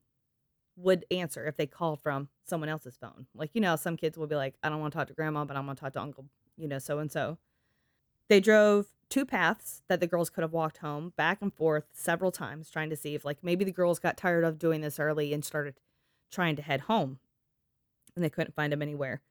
would 0.77 1.05
answer 1.11 1.45
if 1.45 1.57
they 1.57 1.65
call 1.65 1.97
from 1.97 2.29
someone 2.45 2.69
else's 2.69 2.95
phone. 2.95 3.25
Like, 3.35 3.49
you 3.53 3.59
know, 3.59 3.75
some 3.75 3.97
kids 3.97 4.17
will 4.17 4.27
be 4.27 4.35
like, 4.35 4.55
I 4.63 4.69
don't 4.69 4.79
want 4.79 4.93
to 4.93 4.99
talk 4.99 5.07
to 5.07 5.13
grandma, 5.13 5.43
but 5.43 5.57
I 5.57 5.59
want 5.59 5.77
to 5.77 5.83
talk 5.83 5.93
to 5.93 6.01
Uncle 6.01 6.25
you 6.59 6.67
know, 6.67 6.77
so 6.77 6.99
and 6.99 7.11
so. 7.11 7.38
They 8.27 8.39
drove 8.39 8.88
two 9.09 9.25
paths 9.25 9.81
that 9.89 9.99
the 9.99 10.07
girls 10.07 10.29
could 10.29 10.41
have 10.41 10.53
walked 10.53 10.77
home 10.77 11.13
back 11.17 11.41
and 11.41 11.53
forth 11.53 11.85
several 11.91 12.31
times 12.31 12.69
trying 12.69 12.89
to 12.89 12.95
see 12.95 13.15
if 13.15 13.25
like 13.25 13.43
maybe 13.43 13.65
the 13.65 13.71
girls 13.71 13.99
got 13.99 14.17
tired 14.17 14.43
of 14.43 14.59
doing 14.59 14.81
this 14.81 14.99
early 14.99 15.33
and 15.33 15.43
started 15.43 15.75
trying 16.31 16.55
to 16.55 16.61
head 16.61 16.81
home 16.81 17.19
and 18.15 18.23
they 18.23 18.29
couldn't 18.29 18.55
find 18.55 18.71
them 18.71 18.81
anywhere. 18.81 19.21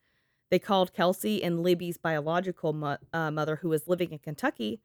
They 0.51 0.59
called 0.59 0.93
kelsey 0.93 1.43
and 1.43 1.63
libby's 1.63 1.97
biological 1.97 2.73
mo- 2.73 2.99
uh, 3.13 3.31
mother 3.31 3.57
who 3.57 3.69
was 3.69 3.89
living 3.89 4.11
in 4.11 4.19
kentucky 4.19 4.81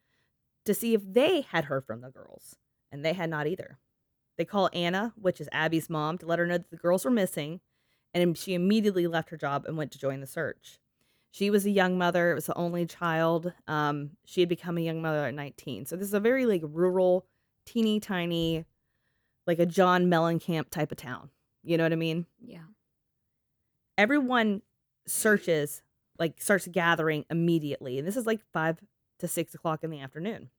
to 0.65 0.73
see 0.73 0.93
if 0.93 1.01
they 1.05 1.41
had 1.41 1.65
heard 1.65 1.85
from 1.85 2.01
the 2.01 2.09
girls 2.09 2.55
and 2.91 3.03
they 3.03 3.13
had 3.13 3.29
not 3.29 3.47
either. 3.47 3.79
They 4.37 4.45
called 4.45 4.69
anna 4.73 5.13
which 5.15 5.41
is 5.41 5.49
abby's 5.51 5.89
mom 5.89 6.17
to 6.19 6.25
let 6.25 6.39
her 6.39 6.45
know 6.45 6.59
that 6.59 6.69
the 6.69 6.77
girls 6.77 7.03
were 7.03 7.11
missing 7.11 7.61
and 8.13 8.37
she 8.37 8.53
immediately 8.53 9.07
left 9.07 9.31
her 9.31 9.37
job 9.37 9.65
and 9.65 9.75
went 9.75 9.91
to 9.93 9.99
join 9.99 10.19
the 10.19 10.27
search 10.27 10.79
she 11.33 11.49
was 11.49 11.65
a 11.65 11.71
young 11.71 11.97
mother. 11.97 12.29
It 12.29 12.35
was 12.35 12.45
the 12.45 12.55
only 12.55 12.85
child. 12.85 13.51
Um, 13.67 14.11
she 14.23 14.41
had 14.41 14.49
become 14.49 14.77
a 14.77 14.81
young 14.81 15.01
mother 15.01 15.25
at 15.25 15.33
19. 15.33 15.87
So 15.87 15.95
this 15.95 16.07
is 16.07 16.13
a 16.13 16.19
very 16.19 16.45
like 16.45 16.61
rural, 16.63 17.25
teeny 17.65 17.99
tiny, 17.99 18.65
like 19.47 19.57
a 19.57 19.65
John 19.65 20.05
Mellencamp 20.05 20.69
type 20.69 20.91
of 20.91 20.99
town. 20.99 21.31
You 21.63 21.77
know 21.77 21.85
what 21.85 21.91
I 21.91 21.95
mean? 21.95 22.27
Yeah. 22.39 22.65
Everyone 23.97 24.61
searches, 25.07 25.81
like 26.19 26.39
starts 26.39 26.67
gathering 26.67 27.25
immediately. 27.31 27.97
And 27.97 28.07
this 28.07 28.15
is 28.15 28.27
like 28.27 28.41
five 28.53 28.77
to 29.17 29.27
six 29.27 29.55
o'clock 29.55 29.83
in 29.83 29.89
the 29.89 30.01
afternoon. 30.01 30.51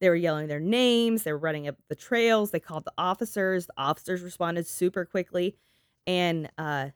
They 0.00 0.08
were 0.08 0.14
yelling 0.14 0.46
their 0.46 0.60
names. 0.60 1.24
They 1.24 1.32
were 1.32 1.38
running 1.38 1.66
up 1.66 1.74
the 1.88 1.96
trails. 1.96 2.52
They 2.52 2.60
called 2.60 2.84
the 2.84 2.92
officers. 2.96 3.66
The 3.66 3.74
officers 3.76 4.22
responded 4.22 4.68
super 4.68 5.04
quickly. 5.04 5.56
And 6.06 6.48
uh, 6.56 6.90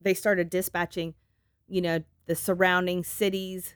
they 0.00 0.14
started 0.14 0.50
dispatching 0.50 1.14
you 1.68 1.80
know, 1.80 2.02
the 2.26 2.34
surrounding 2.34 3.04
cities 3.04 3.74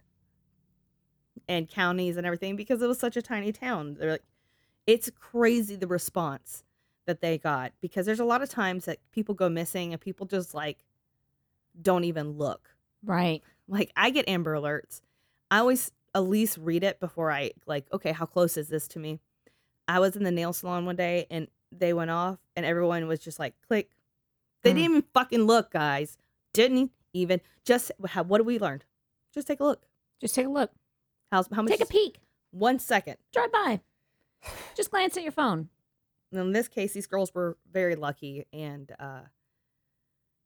and 1.48 1.68
counties 1.68 2.16
and 2.16 2.26
everything 2.26 2.56
because 2.56 2.82
it 2.82 2.86
was 2.86 2.98
such 2.98 3.16
a 3.16 3.22
tiny 3.22 3.52
town. 3.52 3.94
They're 3.98 4.12
like, 4.12 4.22
it's 4.86 5.10
crazy 5.18 5.76
the 5.76 5.86
response 5.86 6.64
that 7.06 7.20
they 7.20 7.38
got 7.38 7.72
because 7.80 8.06
there's 8.06 8.20
a 8.20 8.24
lot 8.24 8.42
of 8.42 8.48
times 8.48 8.84
that 8.84 8.98
people 9.10 9.34
go 9.34 9.48
missing 9.48 9.92
and 9.92 10.00
people 10.00 10.26
just 10.26 10.54
like 10.54 10.78
don't 11.80 12.04
even 12.04 12.32
look. 12.32 12.70
Right. 13.04 13.42
Like 13.68 13.90
I 13.96 14.10
get 14.10 14.28
Amber 14.28 14.54
Alerts. 14.54 15.00
I 15.50 15.58
always 15.58 15.90
at 16.14 16.24
least 16.24 16.58
read 16.58 16.84
it 16.84 17.00
before 17.00 17.30
I 17.32 17.52
like, 17.66 17.86
okay, 17.92 18.12
how 18.12 18.26
close 18.26 18.56
is 18.56 18.68
this 18.68 18.86
to 18.88 18.98
me? 18.98 19.18
I 19.88 19.98
was 19.98 20.14
in 20.16 20.22
the 20.24 20.30
nail 20.30 20.52
salon 20.52 20.84
one 20.86 20.96
day 20.96 21.26
and 21.30 21.48
they 21.72 21.92
went 21.92 22.10
off 22.10 22.38
and 22.54 22.64
everyone 22.66 23.06
was 23.08 23.20
just 23.20 23.38
like, 23.38 23.54
click. 23.66 23.90
They 24.62 24.70
Mm. 24.70 24.74
didn't 24.74 24.90
even 24.90 25.04
fucking 25.14 25.42
look, 25.42 25.72
guys. 25.72 26.16
Didn't 26.52 26.92
even 27.12 27.40
just 27.64 27.92
how, 28.06 28.22
what 28.22 28.40
have 28.40 28.46
we 28.46 28.58
learned? 28.58 28.84
Just 29.32 29.46
take 29.46 29.60
a 29.60 29.64
look. 29.64 29.82
Just 30.20 30.34
take 30.34 30.46
a 30.46 30.50
look. 30.50 30.70
How's 31.30 31.48
how 31.52 31.62
much? 31.62 31.72
Take 31.72 31.80
a 31.80 31.86
peek. 31.86 32.18
One 32.50 32.78
second. 32.78 33.16
Drive 33.32 33.52
by. 33.52 33.80
Just 34.76 34.90
glance 34.90 35.16
at 35.16 35.22
your 35.22 35.32
phone. 35.32 35.68
In 36.32 36.52
this 36.52 36.68
case, 36.68 36.92
these 36.92 37.06
girls 37.06 37.34
were 37.34 37.56
very 37.70 37.94
lucky 37.94 38.46
and 38.52 38.90
uh, 38.98 39.20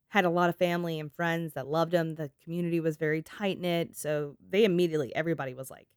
had 0.09 0.25
a 0.25 0.31
lot 0.31 0.49
of 0.49 0.57
family 0.57 0.99
and 0.99 1.13
friends 1.13 1.55
that 1.55 1.67
loved 1.67 1.93
them. 1.93 2.15
The 2.15 2.31
community 2.43 2.81
was 2.81 2.97
very 2.97 3.23
tight 3.23 3.61
knit, 3.61 3.97
so 3.97 4.37
they 4.49 4.65
immediately 4.65 5.15
everybody 5.15 5.55
was 5.55 5.71
like, 5.71 5.89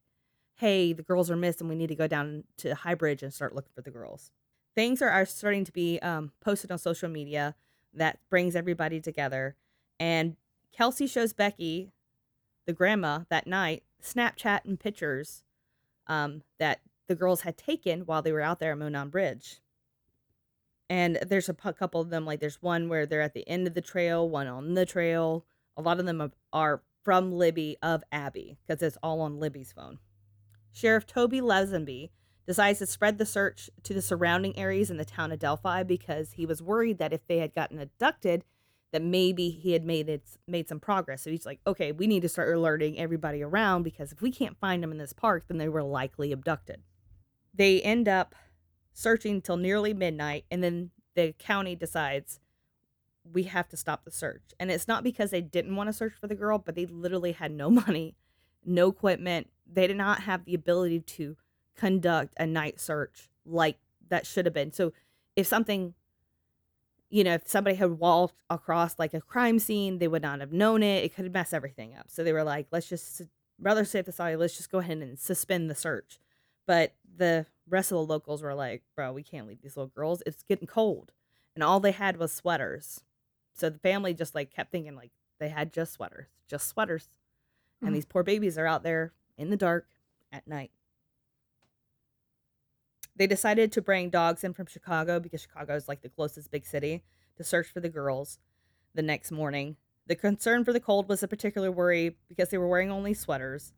"Hey, 0.56 0.92
the 0.92 1.02
girls 1.02 1.30
are 1.30 1.36
missing. 1.36 1.68
We 1.68 1.74
need 1.74 1.88
to 1.88 1.94
go 1.94 2.06
down 2.06 2.44
to 2.58 2.74
High 2.74 2.94
Bridge 2.94 3.22
and 3.22 3.32
start 3.32 3.54
looking 3.54 3.72
for 3.74 3.82
the 3.82 3.90
girls." 3.90 4.30
Things 4.76 5.02
are, 5.02 5.10
are 5.10 5.26
starting 5.26 5.64
to 5.64 5.72
be 5.72 5.98
um, 6.00 6.32
posted 6.40 6.70
on 6.70 6.78
social 6.78 7.08
media 7.08 7.56
that 7.94 8.20
brings 8.30 8.54
everybody 8.54 9.00
together, 9.00 9.56
and 9.98 10.36
Kelsi 10.76 11.10
shows 11.10 11.32
Becky, 11.32 11.90
the 12.66 12.72
grandma, 12.72 13.20
that 13.28 13.46
night 13.46 13.82
Snapchat 14.02 14.64
and 14.64 14.78
pictures 14.78 15.44
um, 16.06 16.42
that 16.58 16.80
the 17.08 17.14
girls 17.14 17.42
had 17.42 17.56
taken 17.56 18.00
while 18.00 18.22
they 18.22 18.32
were 18.32 18.40
out 18.40 18.60
there 18.60 18.72
at 18.72 18.78
Monon 18.78 19.10
Bridge. 19.10 19.60
And 20.88 21.18
there's 21.26 21.48
a 21.48 21.54
couple 21.54 22.00
of 22.00 22.10
them, 22.10 22.26
like 22.26 22.40
there's 22.40 22.62
one 22.62 22.88
where 22.88 23.06
they're 23.06 23.20
at 23.20 23.34
the 23.34 23.48
end 23.48 23.66
of 23.66 23.74
the 23.74 23.80
trail, 23.80 24.28
one 24.28 24.48
on 24.48 24.74
the 24.74 24.86
trail. 24.86 25.44
A 25.76 25.82
lot 25.82 26.00
of 26.00 26.06
them 26.06 26.20
are- 26.20 26.32
are 26.52 26.82
from 27.02 27.32
Libby 27.32 27.76
of 27.82 28.02
Abby 28.10 28.58
because 28.66 28.82
it's 28.82 28.98
all 29.02 29.20
on 29.20 29.38
Libby's 29.38 29.72
phone. 29.72 29.98
Sheriff 30.72 31.06
Tobe 31.06 31.32
Leazenby 31.32 32.10
decides 32.46 32.80
to 32.80 32.86
spread 32.86 33.18
the 33.18 33.26
search 33.26 33.70
to 33.84 33.94
the 33.94 34.02
surrounding 34.02 34.56
areas 34.58 34.90
in 34.90 34.96
the 34.96 35.04
town 35.04 35.32
of 35.32 35.38
Delphi 35.38 35.82
because 35.82 36.32
he 36.32 36.46
was 36.46 36.62
worried 36.62 36.98
that 36.98 37.12
if 37.12 37.26
they 37.26 37.38
had 37.38 37.54
gotten 37.54 37.78
abducted, 37.78 38.44
that 38.92 39.02
maybe 39.02 39.50
he 39.50 39.72
had 39.72 39.84
made 39.84 40.08
it 40.08 40.22
made 40.48 40.68
some 40.68 40.80
progress. 40.80 41.22
So 41.22 41.30
he's 41.30 41.46
like, 41.46 41.60
okay, 41.66 41.92
we 41.92 42.06
need 42.06 42.22
to 42.22 42.28
start 42.28 42.54
alerting 42.54 42.98
everybody 42.98 43.42
around 43.42 43.84
because 43.84 44.12
if 44.12 44.20
we 44.20 44.30
can't 44.30 44.58
find 44.58 44.82
them 44.82 44.92
in 44.92 44.98
this 44.98 45.12
park, 45.12 45.44
then 45.46 45.58
they 45.58 45.68
were 45.68 45.82
likely 45.82 46.32
abducted. 46.32 46.82
They 47.54 47.80
end 47.82 48.08
up 48.08 48.34
searching 48.92 49.40
till 49.40 49.56
nearly 49.56 49.94
midnight, 49.94 50.44
and 50.50 50.62
then 50.62 50.90
the 51.14 51.34
county 51.38 51.74
decides 51.74 52.40
we 53.32 53.44
have 53.44 53.68
to 53.68 53.76
stop 53.76 54.04
the 54.04 54.10
search. 54.10 54.42
And 54.58 54.70
it's 54.70 54.88
not 54.88 55.04
because 55.04 55.30
they 55.30 55.40
didn't 55.40 55.76
want 55.76 55.88
to 55.88 55.92
search 55.92 56.14
for 56.20 56.26
the 56.26 56.34
girl, 56.34 56.58
but 56.58 56.74
they 56.74 56.86
literally 56.86 57.32
had 57.32 57.52
no 57.52 57.70
money, 57.70 58.16
no 58.64 58.88
equipment. 58.88 59.48
They 59.70 59.86
did 59.86 59.96
not 59.96 60.22
have 60.22 60.44
the 60.44 60.54
ability 60.54 61.00
to 61.00 61.36
conduct 61.76 62.34
a 62.38 62.46
night 62.46 62.80
search 62.80 63.28
like 63.46 63.78
that 64.08 64.26
should 64.26 64.46
have 64.46 64.54
been. 64.54 64.72
So 64.72 64.92
if 65.36 65.46
something 65.46 65.94
you 67.10 67.24
know, 67.24 67.34
if 67.34 67.48
somebody 67.48 67.76
had 67.76 67.98
walked 67.98 68.34
across 68.48 68.98
like 68.98 69.12
a 69.14 69.20
crime 69.20 69.58
scene, 69.58 69.98
they 69.98 70.08
would 70.08 70.22
not 70.22 70.40
have 70.40 70.52
known 70.52 70.82
it. 70.82 71.04
It 71.04 71.14
could 71.14 71.32
mess 71.32 71.52
everything 71.52 71.94
up. 71.96 72.06
So 72.08 72.22
they 72.24 72.32
were 72.32 72.44
like, 72.44 72.68
let's 72.70 72.88
just 72.88 73.22
rather 73.60 73.84
save 73.84 74.06
the 74.06 74.12
side, 74.12 74.38
let's 74.38 74.56
just 74.56 74.70
go 74.70 74.78
ahead 74.78 74.98
and 74.98 75.18
suspend 75.18 75.68
the 75.68 75.74
search. 75.74 76.18
But 76.66 76.94
the 77.16 77.46
rest 77.68 77.90
of 77.92 77.96
the 77.96 78.04
locals 78.04 78.42
were 78.42 78.54
like, 78.54 78.82
bro, 78.94 79.12
we 79.12 79.22
can't 79.22 79.46
leave 79.46 79.60
these 79.60 79.76
little 79.76 79.92
girls. 79.94 80.22
It's 80.24 80.42
getting 80.44 80.66
cold. 80.66 81.12
And 81.54 81.64
all 81.64 81.80
they 81.80 81.90
had 81.92 82.16
was 82.16 82.32
sweaters. 82.32 83.02
So 83.52 83.68
the 83.68 83.78
family 83.80 84.14
just 84.14 84.34
like 84.34 84.50
kept 84.52 84.70
thinking 84.70 84.94
like 84.94 85.10
they 85.38 85.48
had 85.48 85.72
just 85.72 85.92
sweaters, 85.92 86.28
just 86.48 86.68
sweaters. 86.68 87.08
And 87.82 87.90
Mm. 87.90 87.94
these 87.94 88.04
poor 88.06 88.22
babies 88.22 88.56
are 88.56 88.66
out 88.66 88.82
there 88.82 89.12
in 89.36 89.50
the 89.50 89.56
dark 89.56 89.88
at 90.32 90.46
night. 90.46 90.70
They 93.20 93.26
decided 93.26 93.70
to 93.72 93.82
bring 93.82 94.08
dogs 94.08 94.44
in 94.44 94.54
from 94.54 94.64
Chicago 94.64 95.20
because 95.20 95.42
Chicago 95.42 95.76
is 95.76 95.88
like 95.88 96.00
the 96.00 96.08
closest 96.08 96.50
big 96.50 96.64
city 96.64 97.02
to 97.36 97.44
search 97.44 97.66
for 97.66 97.78
the 97.78 97.90
girls 97.90 98.38
the 98.94 99.02
next 99.02 99.30
morning. 99.30 99.76
The 100.06 100.16
concern 100.16 100.64
for 100.64 100.72
the 100.72 100.80
cold 100.80 101.06
was 101.06 101.22
a 101.22 101.28
particular 101.28 101.70
worry 101.70 102.16
because 102.30 102.48
they 102.48 102.56
were 102.56 102.66
wearing 102.66 102.90
only 102.90 103.12
sweaters. 103.12 103.74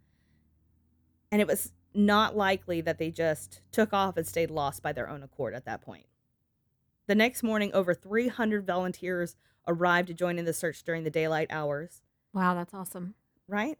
And 1.33 1.41
it 1.41 1.49
was 1.49 1.73
not 1.93 2.37
likely 2.37 2.83
that 2.83 2.99
they 2.99 3.11
just 3.11 3.63
took 3.73 3.93
off 3.93 4.17
and 4.17 4.25
stayed 4.25 4.49
lost 4.53 4.81
by 4.81 4.93
their 4.93 5.09
own 5.09 5.25
accord 5.25 5.55
at 5.55 5.65
that 5.65 5.81
point. 5.83 6.07
The 7.09 7.17
next 7.17 7.43
morning, 7.43 7.73
over 7.75 7.95
300 7.95 8.65
volunteers 8.65 9.35
arrived 9.67 10.07
to 10.07 10.15
join 10.15 10.39
in 10.39 10.45
the 10.45 10.53
search 10.53 10.85
during 10.85 11.03
the 11.03 11.11
daylight 11.11 11.49
hours, 11.51 12.01
Wow, 12.33 12.55
that's 12.55 12.73
awesome. 12.75 13.15
right? 13.49 13.77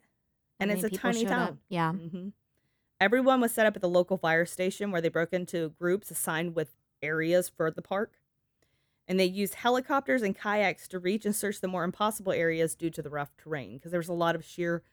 And 0.59 0.71
it's 0.71 0.83
a 0.83 0.89
tiny 0.89 1.21
showed 1.23 1.31
up. 1.31 1.47
town. 1.47 1.59
Yeah. 1.69 1.93
hmm 1.93 2.27
Everyone 3.03 3.41
was 3.41 3.51
set 3.51 3.65
up 3.65 3.75
at 3.75 3.81
the 3.81 3.89
local 3.89 4.17
fire 4.17 4.45
station 4.45 4.89
where 4.89 5.01
they 5.01 5.09
broke 5.09 5.33
into 5.33 5.73
groups 5.77 6.09
assigned 6.09 6.55
with 6.55 6.77
areas 7.01 7.49
for 7.49 7.69
the 7.69 7.81
park. 7.81 8.13
And 9.09 9.19
they 9.19 9.25
used 9.25 9.55
helicopters 9.55 10.21
and 10.21 10.33
kayaks 10.33 10.87
to 10.87 10.99
reach 10.99 11.25
and 11.25 11.35
search 11.35 11.59
the 11.59 11.67
more 11.67 11.83
impossible 11.83 12.31
areas 12.31 12.75
due 12.75 12.89
to 12.91 13.01
the 13.01 13.09
rough 13.09 13.35
terrain 13.35 13.73
because 13.73 13.91
there 13.91 13.99
was 13.99 14.07
a 14.07 14.13
lot 14.13 14.35
of 14.35 14.45
sheer 14.45 14.83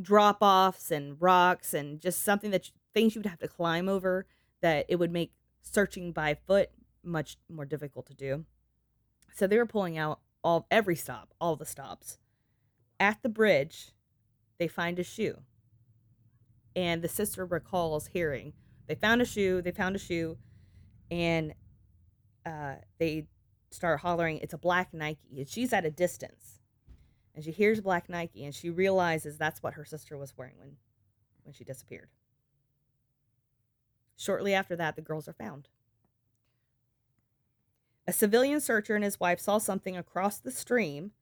drop 0.00 0.38
offs 0.40 0.92
and 0.92 1.20
rocks 1.20 1.74
and 1.74 1.98
just 1.98 2.22
something 2.22 2.52
that 2.52 2.70
things 2.94 3.16
you 3.16 3.18
would 3.18 3.26
have 3.26 3.40
to 3.40 3.48
climb 3.48 3.88
over 3.88 4.26
that 4.60 4.86
it 4.88 5.00
would 5.00 5.10
make 5.10 5.32
searching 5.60 6.12
by 6.12 6.36
foot 6.46 6.70
much 7.02 7.36
more 7.52 7.64
difficult 7.64 8.06
to 8.06 8.14
do. 8.14 8.44
So 9.34 9.48
they 9.48 9.58
were 9.58 9.66
pulling 9.66 9.98
out 9.98 10.20
all 10.44 10.68
every 10.70 10.94
stop, 10.94 11.34
all 11.40 11.56
the 11.56 11.66
stops. 11.66 12.16
At 13.00 13.24
the 13.24 13.28
bridge, 13.28 13.90
they 14.58 14.68
find 14.68 15.00
a 15.00 15.02
shoe 15.02 15.42
and 16.76 17.02
the 17.02 17.08
sister 17.08 17.44
recalls 17.44 18.08
hearing 18.08 18.52
they 18.86 18.94
found 18.94 19.20
a 19.20 19.24
shoe 19.24 19.60
they 19.62 19.72
found 19.72 19.96
a 19.96 19.98
shoe 19.98 20.36
and 21.10 21.54
uh, 22.46 22.74
they 22.98 23.26
start 23.70 24.00
hollering 24.00 24.38
it's 24.38 24.54
a 24.54 24.58
black 24.58 24.92
nike 24.92 25.38
and 25.38 25.48
she's 25.48 25.72
at 25.72 25.84
a 25.84 25.90
distance 25.90 26.60
and 27.34 27.44
she 27.44 27.50
hears 27.50 27.80
black 27.80 28.08
nike 28.08 28.44
and 28.44 28.54
she 28.54 28.70
realizes 28.70 29.36
that's 29.36 29.62
what 29.62 29.74
her 29.74 29.84
sister 29.84 30.16
was 30.16 30.36
wearing 30.36 30.54
when 30.58 30.76
when 31.44 31.54
she 31.54 31.64
disappeared. 31.64 32.08
Shortly 34.16 34.54
after 34.54 34.76
that 34.76 34.96
the 34.96 35.02
girls 35.02 35.28
are 35.28 35.32
found. 35.32 35.68
A 38.06 38.12
civilian 38.12 38.60
searcher 38.60 38.94
and 38.94 39.04
his 39.04 39.20
wife 39.20 39.40
saw 39.40 39.58
something 39.58 39.96
across 39.96 40.38
the 40.38 40.50
stream 40.50 41.12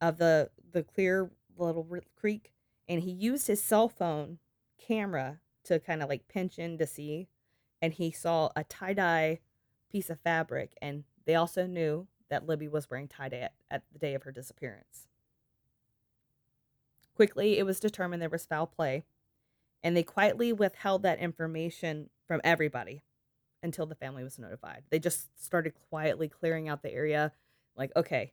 of 0.00 0.18
the 0.18 0.50
the 0.72 0.82
clear 0.82 1.30
little 1.56 1.86
creek 2.16 2.52
and 2.88 3.02
he 3.02 3.10
used 3.10 3.46
his 3.46 3.62
cell 3.62 3.88
phone 3.88 4.38
camera 4.86 5.38
to 5.64 5.78
kind 5.78 6.02
of 6.02 6.08
like 6.08 6.28
pinch 6.28 6.58
in 6.58 6.78
to 6.78 6.86
see 6.86 7.28
and 7.80 7.94
he 7.94 8.10
saw 8.10 8.50
a 8.56 8.64
tie-dye 8.64 9.38
piece 9.90 10.10
of 10.10 10.20
fabric 10.20 10.76
and 10.80 11.04
they 11.26 11.34
also 11.34 11.66
knew 11.66 12.06
that 12.28 12.46
libby 12.46 12.68
was 12.68 12.90
wearing 12.90 13.08
tie-dye 13.08 13.36
at, 13.38 13.52
at 13.70 13.82
the 13.92 13.98
day 13.98 14.14
of 14.14 14.22
her 14.22 14.32
disappearance 14.32 15.06
Quickly, 17.14 17.58
it 17.58 17.66
was 17.66 17.78
determined 17.78 18.22
there 18.22 18.28
was 18.28 18.46
foul 18.46 18.66
play, 18.66 19.04
and 19.82 19.96
they 19.96 20.02
quietly 20.02 20.52
withheld 20.52 21.02
that 21.02 21.18
information 21.18 22.08
from 22.26 22.40
everybody 22.42 23.02
until 23.62 23.86
the 23.86 23.94
family 23.94 24.24
was 24.24 24.38
notified. 24.38 24.84
They 24.90 24.98
just 24.98 25.28
started 25.42 25.74
quietly 25.90 26.28
clearing 26.28 26.68
out 26.68 26.82
the 26.82 26.92
area 26.92 27.32
like, 27.76 27.92
okay, 27.94 28.32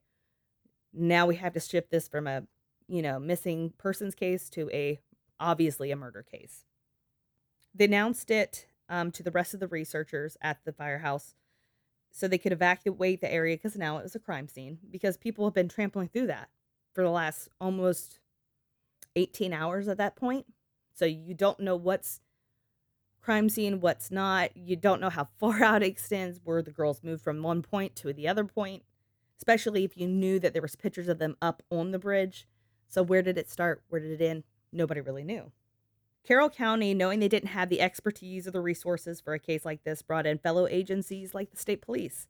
now 0.94 1.26
we 1.26 1.36
have 1.36 1.54
to 1.54 1.60
shift 1.60 1.92
this 1.92 2.08
from 2.08 2.26
a, 2.26 2.44
you 2.88 3.02
know, 3.02 3.20
missing 3.20 3.74
persons 3.78 4.16
case 4.16 4.50
to 4.52 4.70
a 4.72 5.00
obviously 5.40 5.92
a 5.92 5.96
murder 5.96 6.24
case. 6.24 6.66
They 7.74 7.86
announced 7.86 8.32
it 8.32 8.68
um, 8.90 9.12
to 9.12 9.24
the 9.24 9.32
rest 9.32 9.54
of 9.54 9.60
the 9.60 9.68
researchers 9.68 10.38
at 10.42 10.58
the 10.66 10.74
firehouse 10.74 11.36
so 12.12 12.28
they 12.28 12.38
could 12.38 12.52
evacuate 12.52 13.22
the 13.22 13.32
area 13.32 13.56
because 13.56 13.76
now 13.76 13.98
it 13.98 14.04
was 14.04 14.16
a 14.16 14.20
crime 14.20 14.48
scene 14.48 14.80
because 14.90 15.18
people 15.18 15.46
have 15.46 15.54
been 15.54 15.70
trampling 15.70 16.08
through 16.08 16.28
that 16.28 16.50
for 16.94 17.04
the 17.04 17.10
last 17.10 17.50
almost 17.62 18.20
18 19.16 19.54
hours 19.54 19.88
at 19.88 19.98
that 19.98 20.16
point. 20.16 20.46
So 20.94 21.06
you 21.06 21.34
don't 21.34 21.60
know 21.60 21.76
what's 21.76 22.20
crime 23.22 23.50
scene, 23.50 23.80
what's 23.80 24.12
not. 24.12 24.56
You 24.56 24.76
don't 24.76 25.02
know 25.02 25.10
how 25.10 25.26
far 25.40 25.64
out 25.64 25.84
it 25.84 25.88
extends, 25.88 26.40
where 26.44 26.62
the 26.62 26.72
girls 26.72 27.04
moved 27.04 27.24
from 27.24 27.44
one 27.44 27.62
point 27.62 27.96
to 27.98 28.12
the 28.12 28.28
other 28.28 28.44
point, 28.44 28.84
especially 29.38 29.84
if 29.84 29.96
you 29.98 30.08
knew 30.08 30.40
that 30.40 30.54
there 30.54 30.62
was 30.62 30.76
pictures 30.76 31.08
of 31.08 31.20
them 31.20 31.38
up 31.42 31.64
on 31.70 31.92
the 31.92 32.00
bridge. 32.00 32.48
So 32.88 33.04
where 33.04 33.22
did 33.22 33.38
it 33.38 33.50
start? 33.50 33.84
Where 33.90 34.02
did 34.02 34.20
it 34.20 34.24
end? 34.26 34.44
Nobody 34.72 35.02
really 35.02 35.24
knew. 35.24 35.52
Carroll 36.24 36.50
County, 36.50 36.94
knowing 36.94 37.20
they 37.20 37.28
didn't 37.28 37.50
have 37.50 37.70
the 37.70 37.82
expertise 37.82 38.48
or 38.48 38.52
the 38.52 38.62
resources 38.62 39.20
for 39.22 39.34
a 39.34 39.40
case 39.40 39.66
like 39.66 39.84
this, 39.84 40.02
brought 40.02 40.28
in 40.28 40.38
fellow 40.38 40.68
agencies 40.68 41.34
like 41.34 41.50
the 41.50 41.58
state 41.58 41.82
police. 41.82 42.28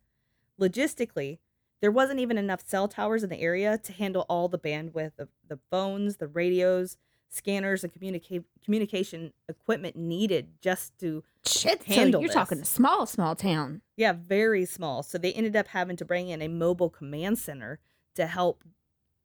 Logistically, 0.59 1.39
there 1.81 1.91
wasn't 1.91 2.19
even 2.19 2.37
enough 2.37 2.61
cell 2.65 2.87
towers 2.87 3.23
in 3.23 3.29
the 3.29 3.39
area 3.41 3.77
to 3.77 3.93
handle 3.93 4.25
all 4.29 4.47
the 4.47 4.59
bandwidth 4.59 5.17
of 5.17 5.29
the 5.47 5.59
phones, 5.71 6.17
the 6.17 6.27
radios, 6.27 6.97
scanners, 7.29 7.83
and 7.83 7.93
communica- 7.93 8.43
communication 8.63 9.33
equipment 9.47 9.95
needed 9.95 10.49
just 10.61 10.97
to 10.99 11.23
Shit, 11.45 11.83
so 11.87 11.93
handle 11.93 12.21
you're 12.21 12.31
talking 12.31 12.59
a 12.59 12.65
small, 12.65 13.05
small 13.05 13.35
town. 13.35 13.81
yeah, 13.95 14.13
very 14.13 14.65
small. 14.65 15.03
So 15.03 15.17
they 15.17 15.31
ended 15.33 15.55
up 15.55 15.67
having 15.67 15.95
to 15.97 16.05
bring 16.05 16.27
in 16.29 16.41
a 16.41 16.47
mobile 16.47 16.89
command 16.89 17.37
center 17.39 17.79
to 18.15 18.27
help 18.27 18.63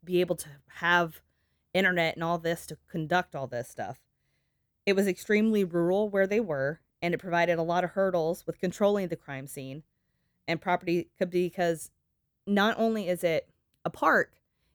be 0.05 0.21
able 0.21 0.37
to 0.37 0.49
have 0.77 1.21
internet 1.75 2.15
and 2.15 2.25
all 2.25 2.39
this 2.39 2.67
to 2.67 2.79
conduct 2.89 3.35
all 3.35 3.47
this 3.47 3.69
stuff. 3.69 3.99
It 4.87 4.95
was 4.97 5.07
extremely 5.07 5.65
rural 5.65 6.09
where 6.09 6.27
they 6.27 6.41
were, 6.41 6.81
and 7.03 7.13
it 7.13 7.19
provided 7.19 7.59
a 7.59 7.63
lot 7.63 7.85
of 7.85 7.91
hurdles 7.91 8.47
with 8.47 8.61
controlling 8.61 9.09
the 9.09 9.17
crime 9.17 9.47
scene 9.47 9.83
and 10.47 10.61
property 10.61 11.11
because 11.19 11.91
not 12.47 12.75
only 12.79 13.09
is 13.09 13.25
it 13.25 13.51
a 13.85 13.91
park, 13.91 14.35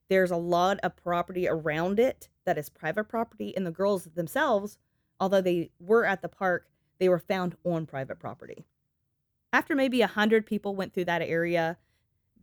there's 0.09 0.31
a 0.31 0.37
lot 0.37 0.79
of 0.81 0.95
property 0.95 1.47
around 1.47 1.99
it 1.99 2.29
that 2.45 2.57
is 2.57 2.69
private 2.69 3.05
property, 3.05 3.55
and 3.55 3.65
the 3.65 3.71
girls 3.71 4.05
themselves, 4.15 4.77
although 5.19 5.41
they 5.41 5.69
were 5.79 6.05
at 6.05 6.21
the 6.21 6.27
park, 6.29 6.67
they 6.97 7.07
were 7.07 7.19
found 7.19 7.55
on 7.63 7.85
private 7.85 8.19
property. 8.19 8.65
After 9.53 9.75
maybe 9.75 10.01
a 10.01 10.07
hundred 10.07 10.45
people 10.45 10.75
went 10.75 10.93
through 10.93 11.05
that 11.05 11.21
area, 11.21 11.77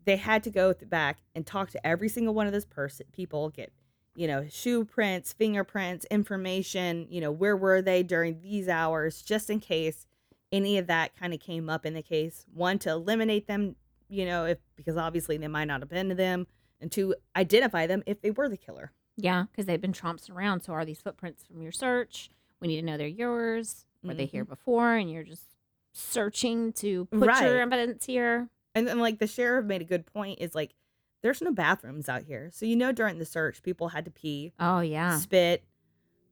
they 0.04 0.16
had 0.16 0.44
to 0.44 0.50
go 0.50 0.72
back 0.75 1.18
and 1.34 1.44
talk 1.44 1.70
to 1.70 1.86
every 1.86 2.08
single 2.08 2.34
one 2.34 2.46
of 2.46 2.52
those 2.52 2.64
person 2.64 3.06
people, 3.12 3.50
get 3.50 3.72
you 4.16 4.26
know 4.26 4.46
shoe 4.49 4.85
prints, 4.85 5.32
fingerprints, 5.32 6.06
information. 6.11 7.06
You 7.11 7.20
know 7.20 7.30
where 7.30 7.56
were 7.56 7.82
they 7.82 8.02
during 8.02 8.40
these 8.40 8.68
hours, 8.68 9.23
just 9.23 9.50
in 9.50 9.61
case 9.61 10.06
any 10.52 10.78
of 10.78 10.87
that 10.87 11.16
kind 11.18 11.35
of 11.35 11.40
came 11.40 11.68
up 11.68 11.85
in 11.85 11.94
the 11.94 12.02
case. 12.02 12.46
One 12.52 12.78
to 12.80 12.90
eliminate 12.90 13.46
them, 13.46 13.76
you 14.08 14.25
know, 14.25 14.44
if 14.44 14.58
because 14.76 14.96
obviously 14.96 15.37
they 15.37 15.49
might 15.49 15.66
not 15.66 15.80
have 15.80 15.88
been 15.88 16.08
to 16.08 16.14
them, 16.14 16.46
and 16.80 16.90
to 16.92 17.14
identify 17.36 17.86
them 17.86 18.02
if 18.06 18.21
they 18.21 18.30
were 18.30 18.49
the 18.49 18.56
killer. 18.56 18.93
Yeah, 19.17 19.45
because 19.50 19.67
they've 19.67 19.80
been 19.80 19.93
tromping 19.93 20.34
around. 20.34 20.60
So 20.62 20.73
are 20.73 20.84
these 20.84 21.00
footprints 21.00 21.45
from 21.45 21.62
your 21.62 21.73
search? 21.73 22.30
We 22.60 22.69
need 22.69 22.80
to 22.80 22.86
know 22.86 22.97
they're 22.97 23.06
yours. 23.06 23.86
Were 24.02 24.14
they 24.14 24.26
here 24.26 24.45
mm-hmm. 24.45 24.52
before? 24.52 24.95
And 24.95 25.10
you're 25.10 25.25
just 25.25 25.56
searching 25.93 26.73
to 26.75 27.06
put 27.06 27.28
Right. 27.28 27.43
your 27.43 27.60
evidence 27.60 28.04
here. 28.04 28.49
And 28.75 28.86
then 28.86 28.99
like 28.99 29.19
the 29.19 29.26
sheriff 29.26 29.64
made 29.64 29.80
a 29.80 29.84
good 29.84 30.06
point 30.06 30.40
is 30.40 30.54
like 30.54 30.75
there's 31.22 31.42
no 31.42 31.52
bathrooms 31.52 32.08
out 32.08 32.22
here. 32.22 32.50
So 32.52 32.66
you 32.66 32.76
know 32.76 32.92
during 32.92 33.18
the 33.18 33.24
search 33.24 33.62
people 33.62 33.88
had 33.88 34.04
to 34.04 34.10
pee, 34.10 34.52
Oh 34.58 34.80
yeah, 34.80 35.18
spit, 35.18 35.64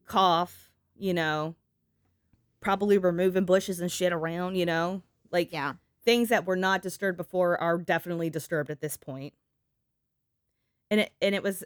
cough, 0.06 0.70
you 0.96 1.14
know, 1.14 1.54
probably 2.60 2.98
removing 2.98 3.44
bushes 3.44 3.80
and 3.80 3.90
shit 3.90 4.12
around, 4.12 4.56
you 4.56 4.66
know? 4.66 5.02
Like 5.30 5.52
yeah. 5.52 5.74
things 6.04 6.28
that 6.28 6.46
were 6.46 6.56
not 6.56 6.82
disturbed 6.82 7.16
before 7.16 7.60
are 7.60 7.78
definitely 7.78 8.30
disturbed 8.30 8.70
at 8.70 8.80
this 8.80 8.96
point. 8.96 9.34
And 10.90 11.00
it 11.00 11.12
and 11.20 11.34
it 11.34 11.42
was 11.42 11.64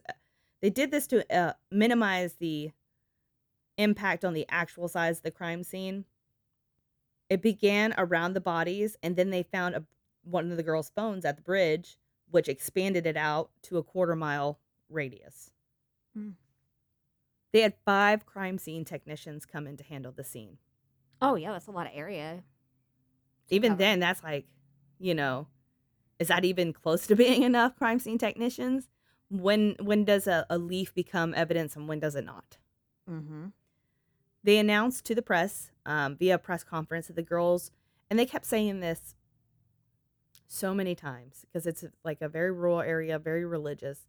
they 0.60 0.70
did 0.70 0.90
this 0.90 1.06
to 1.08 1.36
uh, 1.36 1.52
minimize 1.70 2.34
the 2.34 2.72
impact 3.76 4.24
on 4.24 4.34
the 4.34 4.46
actual 4.48 4.88
size 4.88 5.18
of 5.18 5.22
the 5.22 5.30
crime 5.30 5.62
scene. 5.62 6.04
It 7.30 7.42
began 7.42 7.94
around 7.96 8.32
the 8.32 8.40
bodies, 8.40 8.96
and 9.02 9.14
then 9.14 9.30
they 9.30 9.42
found 9.42 9.74
a, 9.74 9.84
one 10.24 10.50
of 10.50 10.56
the 10.56 10.62
girls' 10.62 10.90
phones 10.94 11.24
at 11.24 11.36
the 11.36 11.42
bridge, 11.42 11.98
which 12.30 12.48
expanded 12.48 13.06
it 13.06 13.16
out 13.16 13.50
to 13.62 13.78
a 13.78 13.82
quarter 13.82 14.16
mile 14.16 14.60
radius. 14.88 15.50
Mm. 16.16 16.34
They 17.52 17.60
had 17.60 17.74
five 17.84 18.26
crime 18.26 18.58
scene 18.58 18.84
technicians 18.84 19.46
come 19.46 19.66
in 19.66 19.76
to 19.76 19.84
handle 19.84 20.12
the 20.12 20.24
scene. 20.24 20.58
Oh 21.20 21.34
yeah, 21.34 21.52
that's 21.52 21.66
a 21.66 21.72
lot 21.72 21.86
of 21.86 21.92
area. 21.94 22.42
Even 23.50 23.72
cover. 23.72 23.78
then, 23.78 24.00
that's 24.00 24.22
like, 24.22 24.46
you 24.98 25.14
know, 25.14 25.46
is 26.18 26.28
that 26.28 26.44
even 26.44 26.72
close 26.72 27.06
to 27.06 27.16
being 27.24 27.42
enough 27.42 27.76
crime 27.76 27.98
scene 27.98 28.18
technicians? 28.18 28.88
When 29.30 29.76
when 29.80 30.04
does 30.04 30.26
a, 30.26 30.46
a 30.48 30.58
leaf 30.58 30.94
become 30.94 31.34
evidence 31.34 31.76
and 31.76 31.88
when 31.88 32.00
does 32.00 32.14
it 32.14 32.24
not? 32.24 32.58
Mm-hmm. 33.08 33.46
they 34.44 34.58
announced 34.58 35.06
to 35.06 35.14
the 35.14 35.22
press 35.22 35.70
um, 35.86 36.14
via 36.16 36.34
a 36.34 36.38
press 36.38 36.62
conference 36.62 37.06
that 37.06 37.16
the 37.16 37.22
girls, 37.22 37.70
and 38.10 38.18
they 38.18 38.26
kept 38.26 38.44
saying 38.44 38.80
this 38.80 39.14
so 40.48 40.74
many 40.74 40.94
times 40.94 41.44
because 41.46 41.66
it's 41.66 41.84
uh, 41.84 41.88
like 42.04 42.20
a 42.20 42.28
very 42.28 42.50
rural 42.50 42.80
area, 42.80 43.18
very 43.18 43.44
religious. 43.44 44.06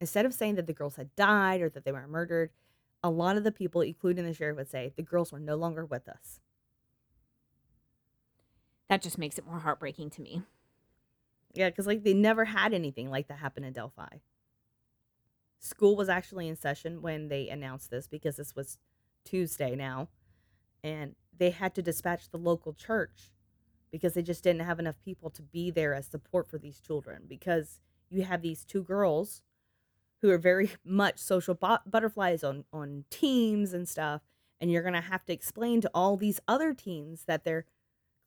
Instead 0.00 0.26
of 0.26 0.34
saying 0.34 0.56
that 0.56 0.66
the 0.66 0.72
girls 0.72 0.96
had 0.96 1.14
died 1.14 1.60
or 1.60 1.68
that 1.68 1.84
they 1.84 1.92
were 1.92 2.08
murdered, 2.08 2.50
a 3.04 3.10
lot 3.10 3.36
of 3.36 3.44
the 3.44 3.52
people, 3.52 3.82
including 3.82 4.24
the 4.24 4.32
sheriff, 4.32 4.56
would 4.56 4.70
say 4.70 4.92
the 4.96 5.02
girls 5.02 5.30
were 5.30 5.38
no 5.38 5.54
longer 5.54 5.84
with 5.84 6.08
us. 6.08 6.40
That 8.88 9.02
just 9.02 9.18
makes 9.18 9.38
it 9.38 9.46
more 9.46 9.60
heartbreaking 9.60 10.10
to 10.10 10.22
me. 10.22 10.42
Yeah, 11.54 11.68
because 11.68 11.86
like 11.86 12.02
they 12.02 12.14
never 12.14 12.46
had 12.46 12.72
anything 12.72 13.10
like 13.10 13.28
that 13.28 13.38
happen 13.38 13.62
in 13.62 13.72
Delphi. 13.72 14.18
School 15.58 15.94
was 15.94 16.08
actually 16.08 16.48
in 16.48 16.56
session 16.56 17.02
when 17.02 17.28
they 17.28 17.48
announced 17.48 17.90
this 17.90 18.08
because 18.08 18.36
this 18.36 18.56
was 18.56 18.78
Tuesday 19.24 19.76
now, 19.76 20.08
and 20.82 21.14
they 21.36 21.50
had 21.50 21.74
to 21.74 21.82
dispatch 21.82 22.30
the 22.30 22.38
local 22.38 22.72
church 22.72 23.31
because 23.92 24.14
they 24.14 24.22
just 24.22 24.42
didn't 24.42 24.62
have 24.62 24.80
enough 24.80 24.96
people 25.04 25.30
to 25.30 25.42
be 25.42 25.70
there 25.70 25.94
as 25.94 26.06
support 26.06 26.48
for 26.48 26.58
these 26.58 26.80
children. 26.80 27.22
Because 27.28 27.78
you 28.10 28.22
have 28.22 28.42
these 28.42 28.64
two 28.64 28.82
girls 28.82 29.42
who 30.20 30.30
are 30.30 30.38
very 30.38 30.70
much 30.84 31.18
social 31.18 31.54
bu- 31.54 31.76
butterflies 31.86 32.42
on 32.42 32.64
on 32.72 33.04
teams 33.10 33.72
and 33.72 33.88
stuff, 33.88 34.22
and 34.60 34.70
you're 34.70 34.82
gonna 34.82 35.00
have 35.00 35.24
to 35.26 35.32
explain 35.32 35.80
to 35.82 35.90
all 35.94 36.16
these 36.16 36.40
other 36.48 36.74
teens 36.74 37.24
that 37.26 37.44
their 37.44 37.66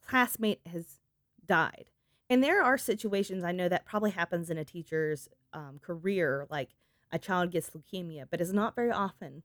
classmate 0.08 0.62
has 0.71 0.99
died. 1.45 1.86
And 2.30 2.43
there 2.43 2.63
are 2.63 2.78
situations 2.78 3.43
I 3.43 3.51
know 3.51 3.69
that 3.69 3.86
probably 3.86 4.12
happens 4.12 4.49
in 4.49 4.58
a 4.58 4.65
teacher's 4.65 5.30
um, 5.54 5.80
career, 5.82 6.47
like 6.49 6.69
a 7.12 7.19
child 7.19 7.51
gets 7.51 7.69
leukemia, 7.71 8.25
but 8.30 8.41
it's 8.41 8.51
not 8.51 8.75
very 8.75 8.91
often 8.91 9.43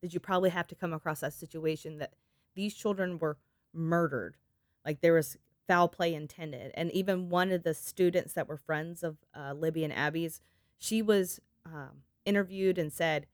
that 0.00 0.14
you 0.14 0.20
probably 0.20 0.50
have 0.50 0.66
to 0.68 0.74
come 0.74 0.92
across 0.92 1.20
that 1.20 1.32
situation 1.32 1.98
that 1.98 2.12
these 2.54 2.74
children 2.74 3.18
were 3.18 3.38
murdered. 3.72 4.36
Like 4.84 5.00
there 5.00 5.14
was 5.14 5.36
foul 5.66 5.88
play 5.88 6.14
intended. 6.14 6.72
And 6.74 6.90
even 6.92 7.28
one 7.28 7.50
of 7.50 7.62
the 7.62 7.74
students 7.74 8.34
that 8.34 8.48
were 8.48 8.56
friends 8.56 9.02
of 9.02 9.16
uh, 9.34 9.52
Libby 9.52 9.84
and 9.84 9.92
Abby's, 9.92 10.40
she 10.78 11.02
was 11.02 11.40
um, 11.64 12.02
interviewed 12.24 12.78
and 12.78 12.92
said, 12.92 13.26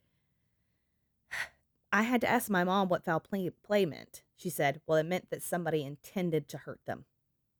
I 1.92 2.02
had 2.02 2.20
to 2.20 2.28
ask 2.28 2.50
my 2.50 2.64
mom 2.64 2.88
what 2.88 3.04
foul 3.04 3.20
play, 3.20 3.50
play 3.62 3.86
meant. 3.86 4.22
She 4.36 4.50
said, 4.50 4.80
Well, 4.86 4.98
it 4.98 5.06
meant 5.06 5.30
that 5.30 5.42
somebody 5.42 5.82
intended 5.82 6.48
to 6.48 6.58
hurt 6.58 6.80
them. 6.86 7.06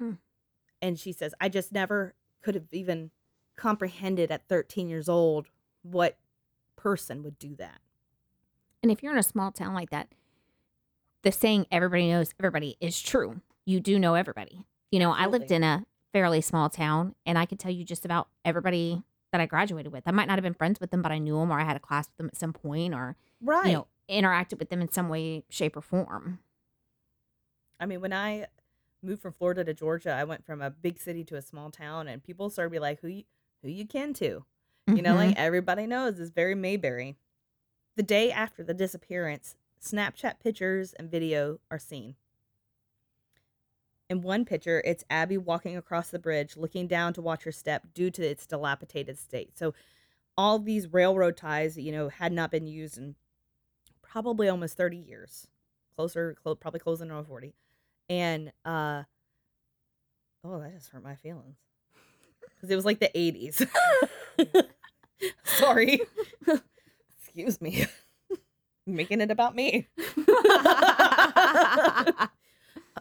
Mm. 0.01 0.19
And 0.83 0.99
she 0.99 1.13
says, 1.13 1.35
I 1.41 1.49
just 1.49 1.73
never 1.73 2.15
could 2.43 2.55
have 2.55 2.73
even 2.73 3.11
comprehended 3.57 4.31
at 4.31 4.49
13 4.49 4.89
years 4.89 5.09
old 5.09 5.49
what 5.83 6.19
person 6.77 7.23
would 7.23 7.39
do 7.39 7.57
that. 7.57 7.81
And 8.83 8.93
if 8.93 9.03
you're 9.03 9.13
in 9.13 9.19
a 9.19 9.25
small 9.25 9.51
town 9.51 9.75
like 9.75 9.91
that, 9.91 10.09
the 11.23 11.33
saying 11.33 11.67
everybody 11.73 12.09
knows 12.09 12.33
everybody 12.39 12.77
is 12.81 13.01
true. 13.01 13.41
You 13.69 13.81
do 13.81 13.99
know 13.99 14.15
everybody. 14.15 14.65
You 14.91 14.99
know, 14.99 15.13
I 15.13 15.27
lived 15.27 15.51
in 15.51 15.63
a 15.63 15.85
fairly 16.15 16.41
small 16.41 16.71
town 16.71 17.15
and 17.27 17.37
I 17.37 17.45
could 17.45 17.59
tell 17.59 17.71
you 17.71 17.85
just 17.85 18.07
about 18.07 18.29
everybody 18.43 19.03
that 19.31 19.43
I 19.43 19.47
graduated 19.47 19.93
with. 19.93 20.05
I 20.07 20.11
might 20.11 20.27
not 20.27 20.39
have 20.39 20.43
been 20.43 20.55
friends 20.55 20.81
with 20.81 20.91
them, 20.91 21.03
but 21.03 21.13
I 21.13 21.19
knew 21.19 21.39
them 21.39 21.51
or 21.51 21.61
I 21.61 21.65
had 21.65 21.77
a 21.77 21.81
class 21.81 22.07
with 22.07 22.17
them 22.17 22.29
at 22.29 22.37
some 22.39 22.55
point 22.55 22.95
or, 22.95 23.15
Right. 23.43 23.67
you 23.67 23.73
know, 23.75 23.87
interacted 24.09 24.59
with 24.59 24.71
them 24.71 24.81
in 24.81 24.91
some 24.91 25.11
way, 25.11 25.45
shape, 25.51 25.77
or 25.77 25.83
form. 25.83 26.39
I 27.79 27.85
mean, 27.85 28.01
when 28.01 28.15
I 28.15 28.47
moved 29.03 29.21
from 29.21 29.35
Florida 29.35 29.65
to 29.65 29.75
Georgia, 29.75 30.13
I 30.13 30.25
went 30.25 30.47
from 30.47 30.63
a 30.63 30.71
big 30.71 30.99
city 30.99 31.23
to 31.25 31.37
a 31.37 31.43
small 31.43 31.71
town, 31.71 32.09
and 32.09 32.25
people 32.25 32.49
started 32.49 32.71
to 32.71 32.73
be 32.73 32.79
like, 32.79 33.01
"Who 33.01 33.09
you, 33.09 33.25
who 33.63 33.69
you 33.69 33.85
kin 33.85 34.15
to?" 34.15 34.47
You 34.87 35.03
know, 35.03 35.15
like 35.15 35.33
mm-hmm. 35.33 35.41
everybody 35.41 35.87
knows 35.87 36.19
it's 36.19 36.31
very 36.31 36.55
Mayberry. 36.55 37.19
The 37.97 38.03
day 38.03 38.33
after 38.33 38.65
the 38.65 38.73
disappearance, 38.73 39.57
Snapchat 39.79 40.41
pictures 40.41 40.95
and 40.95 41.11
video 41.11 41.61
are 41.71 41.79
seen. 41.79 42.17
In 44.11 44.23
one 44.23 44.44
picture, 44.47 44.83
it's 44.87 45.05
Abby 45.11 45.37
walking 45.37 45.77
across 45.77 46.09
the 46.11 46.18
bridge, 46.18 46.57
looking 46.57 46.87
down 46.87 47.12
to 47.12 47.21
watch 47.21 47.44
her 47.44 47.53
step 47.53 47.83
due 47.92 48.11
to 48.11 48.23
its 48.23 48.47
dilapidated 48.47 49.18
state. 49.18 49.59
So, 49.59 49.75
all 50.37 50.59
these 50.59 50.92
railroad 50.92 51.37
ties, 51.37 51.77
you 51.77 51.92
know, 51.92 52.09
had 52.09 52.33
not 52.33 52.51
been 52.51 52.66
used 52.66 52.97
in 52.97 53.16
probably 54.03 54.49
almost 54.49 54.77
30 54.77 54.97
years, 54.97 55.49
closer, 55.97 56.35
clo- 56.42 56.55
probably 56.55 56.81
closing 56.81 57.11
on 57.11 57.25
40. 57.25 57.55
And, 58.09 58.53
uh, 58.64 59.03
oh, 60.44 60.61
that 60.61 60.73
just 60.75 60.90
hurt 60.90 61.03
my 61.03 61.16
feelings 61.16 61.57
because 62.55 62.71
it 62.71 62.77
was 62.77 62.85
like 62.85 63.01
the 63.01 63.11
80s. 63.14 63.68
Sorry. 65.44 66.01
Excuse 67.21 67.61
me. 67.61 67.85
Making 68.87 69.21
it 69.21 69.31
about 69.31 69.55
me. 69.55 69.88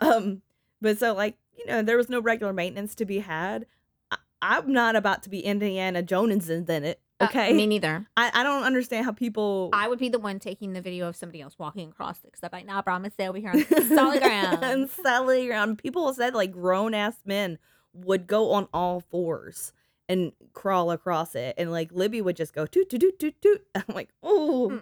um, 0.02 0.42
but 0.82 0.98
so 0.98 1.14
like 1.14 1.36
you 1.58 1.66
know, 1.66 1.82
there 1.82 1.98
was 1.98 2.10
no 2.10 2.20
regular 2.22 2.54
maintenance 2.54 2.96
to 2.96 3.06
be 3.06 3.20
had. 3.20 3.66
I, 4.12 4.18
I'm 4.42 4.72
not 4.72 4.96
about 4.96 5.24
to 5.24 5.30
be 5.30 5.40
Indiana 5.40 6.04
Jones 6.04 6.50
in 6.50 6.70
it. 6.70 7.00
Uh, 7.20 7.26
Okay, 7.26 7.52
me 7.52 7.66
neither. 7.66 8.06
I, 8.18 8.30
I 8.34 8.44
don't 8.44 8.64
understand 8.64 9.06
how 9.06 9.12
people 9.12 9.72
I 9.74 9.88
would 9.88 9.98
be 10.00 10.10
the 10.10 10.20
one 10.20 10.40
taking 10.40 10.74
the 10.74 10.82
video 10.82 11.08
of 11.08 11.16
somebody 11.16 11.42
else 11.42 11.58
walking 11.58 11.90
across 11.90 12.20
it 12.20 12.26
because 12.26 12.42
I'm 12.44 12.50
like, 12.52 12.68
nah, 12.68 12.82
bro, 12.84 12.94
I'm 12.94 13.02
gonna 13.02 13.12
stay 13.12 13.28
over 13.28 13.40
here 13.40 13.52
on 13.52 13.64
solid 13.88 14.22
on 14.24 14.60
ground. 14.60 14.90
solid 15.04 15.48
ground. 15.48 15.78
People 15.80 16.14
said 16.14 16.36
like 16.36 16.52
grown 16.52 16.94
ass 16.94 17.16
men 17.26 17.58
would 17.94 18.28
go 18.28 18.52
on 18.52 18.68
all 18.74 19.00
fours 19.00 19.74
and 20.08 20.32
crawl 20.54 20.92
across 20.92 21.34
it, 21.36 21.56
and 21.58 21.72
like 21.72 21.92
Libby 21.92 22.22
would 22.22 22.36
just 22.36 22.54
go 22.54 22.66
toot 22.68 22.90
toot 22.90 23.02
toot 23.02 23.20
toot 23.20 23.42
toot. 23.42 23.66
I'm 23.76 23.84
like, 23.96 24.10
oh, 24.22 24.82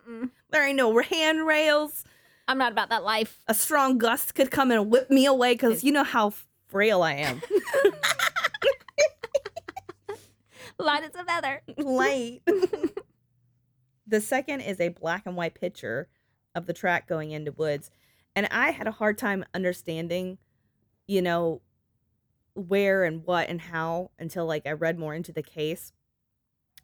there 0.49 0.67
ain't 0.67 0.77
no 0.77 0.99
handrails. 0.99 2.03
I'm 2.47 2.57
not 2.57 2.71
about 2.71 2.89
that 2.89 3.03
life. 3.03 3.41
A 3.47 3.53
strong 3.53 3.97
gust 3.97 4.35
could 4.35 4.51
come 4.51 4.71
and 4.71 4.89
whip 4.89 5.09
me 5.09 5.25
away 5.25 5.53
because 5.53 5.83
you 5.83 5.91
know 5.91 6.03
how 6.03 6.33
frail 6.67 7.01
I 7.01 7.13
am. 7.13 7.41
Light 10.77 11.03
as 11.03 11.15
a 11.15 11.23
feather. 11.23 11.61
Light. 11.77 12.41
the 14.07 14.21
second 14.21 14.61
is 14.61 14.79
a 14.79 14.89
black 14.89 15.23
and 15.25 15.35
white 15.35 15.55
picture 15.55 16.09
of 16.53 16.65
the 16.65 16.73
track 16.73 17.07
going 17.07 17.31
into 17.31 17.51
woods. 17.51 17.89
And 18.35 18.47
I 18.51 18.71
had 18.71 18.87
a 18.87 18.91
hard 18.91 19.17
time 19.17 19.45
understanding, 19.53 20.37
you 21.07 21.21
know, 21.21 21.61
where 22.53 23.03
and 23.03 23.25
what 23.25 23.49
and 23.49 23.61
how 23.61 24.11
until 24.19 24.45
like 24.45 24.67
I 24.67 24.71
read 24.71 24.99
more 24.99 25.13
into 25.15 25.31
the 25.31 25.43
case. 25.43 25.93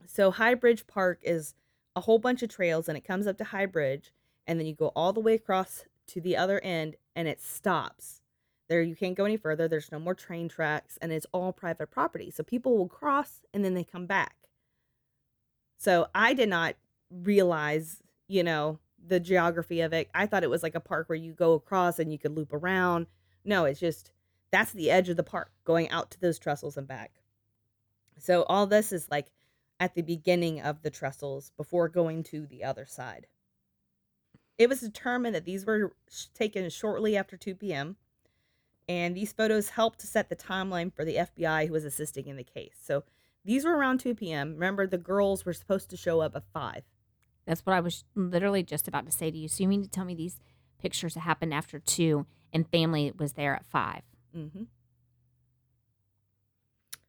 So 0.05 0.31
High 0.31 0.55
Bridge 0.55 0.87
Park 0.87 1.19
is 1.21 1.53
a 1.95 2.01
whole 2.01 2.19
bunch 2.19 2.41
of 2.43 2.49
trails 2.49 2.87
and 2.87 2.97
it 2.97 3.05
comes 3.05 3.27
up 3.27 3.37
to 3.37 3.43
High 3.43 3.65
Bridge 3.65 4.11
and 4.51 4.59
then 4.59 4.67
you 4.67 4.75
go 4.75 4.91
all 4.97 5.13
the 5.13 5.21
way 5.21 5.33
across 5.33 5.85
to 6.07 6.19
the 6.19 6.35
other 6.35 6.59
end 6.59 6.97
and 7.15 7.25
it 7.25 7.41
stops. 7.41 8.19
There 8.67 8.81
you 8.81 8.97
can't 8.97 9.15
go 9.15 9.23
any 9.23 9.37
further. 9.37 9.69
There's 9.69 9.93
no 9.93 9.97
more 9.97 10.13
train 10.13 10.49
tracks 10.49 10.97
and 11.01 11.09
it's 11.13 11.25
all 11.31 11.53
private 11.53 11.89
property. 11.89 12.29
So 12.31 12.43
people 12.43 12.77
will 12.77 12.89
cross 12.89 13.39
and 13.53 13.63
then 13.63 13.75
they 13.75 13.85
come 13.85 14.07
back. 14.07 14.35
So 15.77 16.07
I 16.13 16.33
did 16.33 16.49
not 16.49 16.75
realize, 17.09 18.03
you 18.27 18.43
know, 18.43 18.79
the 19.07 19.21
geography 19.21 19.79
of 19.79 19.93
it. 19.93 20.09
I 20.13 20.25
thought 20.25 20.43
it 20.43 20.49
was 20.49 20.63
like 20.63 20.75
a 20.75 20.81
park 20.81 21.07
where 21.07 21.15
you 21.15 21.31
go 21.31 21.53
across 21.53 21.97
and 21.97 22.11
you 22.11 22.19
could 22.19 22.35
loop 22.35 22.51
around. 22.51 23.07
No, 23.45 23.63
it's 23.63 23.79
just 23.79 24.11
that's 24.51 24.73
the 24.73 24.91
edge 24.91 25.07
of 25.07 25.15
the 25.15 25.23
park 25.23 25.53
going 25.63 25.89
out 25.91 26.11
to 26.11 26.19
those 26.19 26.39
trestles 26.39 26.75
and 26.75 26.89
back. 26.89 27.21
So 28.17 28.43
all 28.43 28.67
this 28.67 28.91
is 28.91 29.07
like 29.09 29.31
at 29.79 29.95
the 29.95 30.01
beginning 30.01 30.59
of 30.59 30.81
the 30.81 30.89
trestles 30.89 31.53
before 31.55 31.87
going 31.87 32.23
to 32.23 32.45
the 32.47 32.65
other 32.65 32.85
side. 32.85 33.27
It 34.61 34.69
was 34.69 34.81
determined 34.81 35.33
that 35.33 35.45
these 35.45 35.65
were 35.65 35.93
sh- 36.07 36.25
taken 36.35 36.69
shortly 36.69 37.17
after 37.17 37.35
2 37.35 37.55
p.m. 37.55 37.95
And 38.87 39.17
these 39.17 39.33
photos 39.33 39.69
helped 39.69 39.99
to 40.01 40.07
set 40.07 40.29
the 40.29 40.35
timeline 40.35 40.93
for 40.93 41.03
the 41.03 41.15
FBI 41.15 41.65
who 41.65 41.73
was 41.73 41.83
assisting 41.83 42.27
in 42.27 42.35
the 42.35 42.43
case. 42.43 42.75
So 42.79 43.03
these 43.43 43.65
were 43.65 43.75
around 43.75 44.01
2 44.01 44.13
p.m. 44.13 44.53
Remember, 44.53 44.85
the 44.85 44.99
girls 44.99 45.45
were 45.45 45.53
supposed 45.53 45.89
to 45.89 45.97
show 45.97 46.19
up 46.19 46.35
at 46.35 46.43
5. 46.53 46.83
That's 47.47 47.65
what 47.65 47.75
I 47.75 47.79
was 47.79 48.03
literally 48.13 48.61
just 48.61 48.87
about 48.87 49.07
to 49.07 49.11
say 49.11 49.31
to 49.31 49.37
you. 49.37 49.47
So 49.47 49.63
you 49.63 49.67
mean 49.67 49.81
to 49.81 49.89
tell 49.89 50.05
me 50.05 50.13
these 50.13 50.39
pictures 50.79 51.15
happened 51.15 51.55
after 51.55 51.79
two 51.79 52.27
and 52.53 52.69
family 52.69 53.11
was 53.17 53.33
there 53.33 53.55
at 53.55 53.65
five? 53.65 54.03
Mm-hmm. 54.37 54.63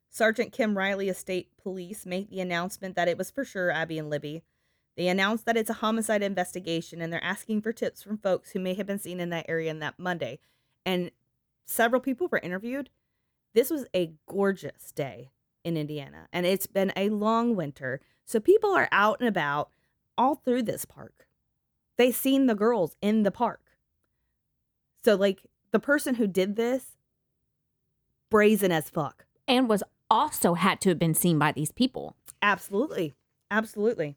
Sergeant 0.08 0.52
Kim 0.52 0.78
Riley 0.78 1.10
of 1.10 1.18
State 1.18 1.48
Police 1.62 2.06
made 2.06 2.30
the 2.30 2.40
announcement 2.40 2.96
that 2.96 3.08
it 3.08 3.18
was 3.18 3.30
for 3.30 3.44
sure 3.44 3.70
Abby 3.70 3.98
and 3.98 4.08
Libby. 4.08 4.42
They 4.96 5.08
announced 5.08 5.46
that 5.46 5.56
it's 5.56 5.70
a 5.70 5.74
homicide 5.74 6.22
investigation 6.22 7.00
and 7.00 7.12
they're 7.12 7.24
asking 7.24 7.62
for 7.62 7.72
tips 7.72 8.02
from 8.02 8.18
folks 8.18 8.50
who 8.50 8.60
may 8.60 8.74
have 8.74 8.86
been 8.86 8.98
seen 8.98 9.20
in 9.20 9.30
that 9.30 9.46
area 9.48 9.70
on 9.70 9.78
that 9.78 9.98
Monday. 9.98 10.38
And 10.84 11.10
several 11.64 12.00
people 12.00 12.28
were 12.28 12.38
interviewed. 12.38 12.90
This 13.54 13.70
was 13.70 13.86
a 13.94 14.12
gorgeous 14.26 14.92
day 14.92 15.30
in 15.64 15.76
Indiana, 15.76 16.26
and 16.32 16.44
it's 16.44 16.66
been 16.66 16.92
a 16.96 17.10
long 17.10 17.54
winter. 17.54 18.00
So 18.24 18.40
people 18.40 18.72
are 18.72 18.88
out 18.90 19.20
and 19.20 19.28
about 19.28 19.70
all 20.18 20.36
through 20.36 20.64
this 20.64 20.84
park. 20.84 21.26
They 21.98 22.10
seen 22.10 22.46
the 22.46 22.54
girls 22.54 22.96
in 23.00 23.22
the 23.22 23.30
park. 23.30 23.60
So 25.04 25.14
like 25.14 25.42
the 25.70 25.78
person 25.78 26.16
who 26.16 26.26
did 26.26 26.56
this 26.56 26.96
brazen 28.30 28.72
as 28.72 28.88
fuck. 28.88 29.26
And 29.46 29.68
was 29.68 29.82
also 30.10 30.54
had 30.54 30.80
to 30.80 30.88
have 30.88 30.98
been 30.98 31.14
seen 31.14 31.38
by 31.38 31.52
these 31.52 31.70
people. 31.70 32.16
Absolutely. 32.40 33.14
Absolutely. 33.50 34.16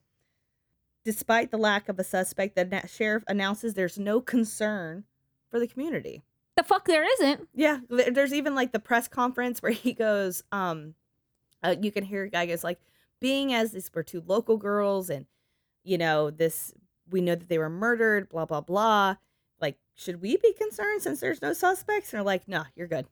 Despite 1.05 1.51
the 1.51 1.57
lack 1.57 1.87
of 1.87 1.99
a 1.99 2.03
suspect, 2.03 2.55
the 2.55 2.65
na- 2.65 2.87
sheriff 2.87 3.23
announces 3.27 3.75
there's 3.75 3.99
no 3.99 4.19
concern 4.19 5.03
for 5.49 5.59
the 5.59 5.67
community. 5.67 6.23
The 6.57 6.63
fuck 6.63 6.85
there 6.85 7.03
isn't. 7.13 7.47
Yeah, 7.53 7.79
there's 7.89 8.33
even 8.33 8.55
like 8.55 8.71
the 8.71 8.79
press 8.79 9.07
conference 9.07 9.61
where 9.61 9.71
he 9.71 9.93
goes, 9.93 10.43
um, 10.51 10.95
uh, 11.63 11.75
you 11.79 11.91
can 11.91 12.03
hear 12.03 12.23
a 12.23 12.29
guy 12.29 12.45
goes 12.47 12.63
like, 12.63 12.79
being 13.19 13.53
as 13.53 13.71
these 13.71 13.89
were 13.93 14.03
two 14.03 14.23
local 14.25 14.57
girls, 14.57 15.09
and 15.09 15.25
you 15.83 15.97
know 15.97 16.31
this, 16.31 16.73
we 17.09 17.21
know 17.21 17.35
that 17.35 17.49
they 17.49 17.57
were 17.57 17.69
murdered, 17.69 18.27
blah 18.29 18.45
blah 18.45 18.61
blah. 18.61 19.15
Like, 19.61 19.77
should 19.93 20.21
we 20.21 20.37
be 20.37 20.53
concerned 20.53 21.01
since 21.01 21.19
there's 21.19 21.41
no 21.41 21.53
suspects? 21.53 22.11
And 22.11 22.17
they're 22.19 22.25
like, 22.25 22.47
no, 22.47 22.63
you're 22.75 22.87
good. 22.87 23.05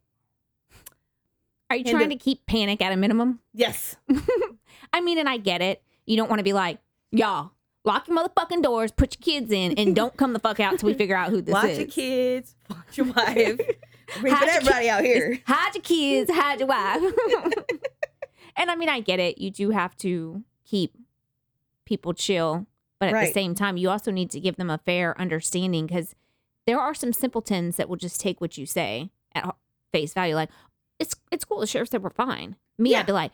Are 1.70 1.76
you 1.76 1.84
And 1.86 1.98
trying 1.98 2.10
to 2.10 2.16
keep 2.16 2.46
panic 2.46 2.82
at 2.82 2.92
a 2.92 2.98
minimum? 2.98 3.40
Yes, 3.54 3.96
I 4.94 5.02
mean, 5.02 5.18
and 5.18 5.30
I 5.30 5.38
get 5.38 5.62
it. 5.62 5.82
You 6.06 6.18
don't 6.18 6.30
want 6.30 6.40
to 6.40 6.44
be 6.44 6.54
like, 6.54 6.80
y'all, 7.12 7.52
lock 7.86 8.08
your 8.08 8.18
motherfucking 8.18 8.62
doors, 8.64 8.92
put 8.92 9.16
your 9.18 9.24
kids 9.40 9.52
in, 9.52 9.74
and 9.78 9.96
don't 9.96 10.16
come 10.18 10.34
the 10.34 10.40
fuck 10.40 10.60
out 10.60 10.80
till 10.80 10.88
we 10.88 10.94
figure 10.94 11.16
out 11.16 11.30
who 11.30 11.42
this 11.42 11.54
watch 11.54 11.70
is. 11.72 11.78
your 11.80 11.88
kids, 11.88 12.56
watch 12.70 12.98
your 12.98 13.06
wife. 13.14 13.60
Your 14.22 14.36
everybody 14.44 14.90
out 14.90 15.04
here. 15.04 15.40
Hide 15.48 15.76
your 15.76 15.82
kids, 15.82 16.32
hide 16.32 16.60
your 16.60 16.68
wife. 16.68 17.02
and 18.56 18.70
I 18.70 18.76
mean, 18.76 18.90
I 18.90 19.00
get 19.00 19.20
it. 19.20 19.38
You 19.38 19.50
do 19.52 19.72
have 19.72 19.96
to 19.98 20.44
keep 20.66 20.94
people 21.86 22.14
chill, 22.14 22.68
but 23.00 23.10
at 23.14 23.28
the 23.28 23.32
same 23.34 23.56
time, 23.56 23.78
you 23.78 23.90
also 23.90 24.12
need 24.12 24.30
to 24.32 24.40
give 24.40 24.56
them 24.58 24.70
a 24.70 24.78
fair 24.78 25.20
understanding 25.20 25.88
because 25.88 26.16
there 26.66 26.80
are 26.80 26.94
some 26.94 27.12
simpletons 27.12 27.76
that 27.78 27.90
will 27.90 27.98
just 27.98 28.22
take 28.22 28.40
what 28.40 28.58
you 28.58 28.66
say 28.66 29.10
at 29.36 29.56
face 29.92 30.14
value. 30.14 30.36
Like, 30.36 30.50
it's 31.00 31.16
it's 31.32 31.44
cool. 31.44 31.60
The 31.60 31.68
sheriff 31.68 31.90
said 31.90 32.04
we're 32.04 32.10
fine. 32.12 32.56
Me, 32.78 32.92
Yeah. 32.92 33.00
I'd 33.00 33.06
be 33.08 33.12
like, 33.14 33.32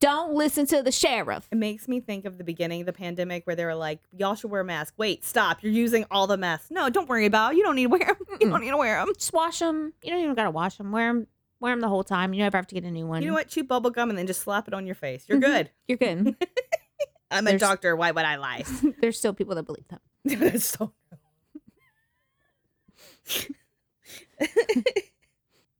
don't 0.00 0.32
listen 0.34 0.66
to 0.66 0.82
the 0.82 0.90
sheriff. 0.92 1.46
It 1.52 1.56
makes 1.58 1.86
me 1.86 2.00
think 2.00 2.24
of 2.24 2.38
the 2.38 2.44
beginning 2.44 2.80
of 2.80 2.86
the 2.86 2.92
pandemic 2.92 3.46
where 3.46 3.54
they 3.54 3.64
were 3.66 3.74
like, 3.74 4.00
y'all 4.16 4.34
should 4.34 4.50
wear 4.50 4.64
masks. 4.64 4.94
Wait, 4.96 5.24
stop. 5.24 5.62
You're 5.62 5.72
using 5.72 6.06
all 6.10 6.26
the 6.26 6.36
masks. 6.38 6.70
No, 6.70 6.88
don't 6.88 7.08
worry 7.08 7.26
about 7.26 7.52
it. 7.52 7.58
You 7.58 7.62
don't 7.64 7.76
need 7.76 7.84
to 7.84 7.90
wear 7.90 8.04
them. 8.06 8.16
You 8.40 8.48
don't 8.50 8.60
need 8.62 8.70
to 8.70 8.76
wear 8.78 8.96
them. 9.04 9.12
Just 9.14 9.32
wash 9.32 9.58
them. 9.58 9.92
You 10.02 10.10
don't 10.10 10.22
even 10.22 10.34
gotta 10.34 10.50
wash 10.50 10.76
them. 10.76 10.90
Wear 10.92 11.12
them. 11.12 11.26
Wear 11.60 11.72
them 11.74 11.80
the 11.80 11.88
whole 11.88 12.04
time. 12.04 12.32
You 12.32 12.42
never 12.42 12.56
have 12.56 12.66
to 12.68 12.74
get 12.74 12.84
a 12.84 12.90
new 12.90 13.06
one. 13.06 13.20
You 13.20 13.28
know 13.28 13.34
what? 13.34 13.48
Chew 13.48 13.64
bubble 13.64 13.90
gum 13.90 14.08
and 14.08 14.18
then 14.18 14.26
just 14.26 14.40
slap 14.40 14.66
it 14.66 14.72
on 14.74 14.86
your 14.86 14.94
face. 14.94 15.24
You're 15.28 15.38
Mhm. 15.38 15.42
good. 15.42 15.70
You're 15.86 15.98
good. 15.98 16.36
I'm 17.30 17.46
a 17.46 17.50
There's- 17.50 17.60
doctor. 17.60 17.94
Why 17.94 18.10
would 18.10 18.24
I 18.24 18.36
lie? 18.36 18.64
There's 19.00 19.18
still 19.18 19.34
people 19.34 19.54
that 19.56 19.64
believe 19.64 19.84
that. 19.88 20.00
That's 20.24 20.64
so. 20.64 20.92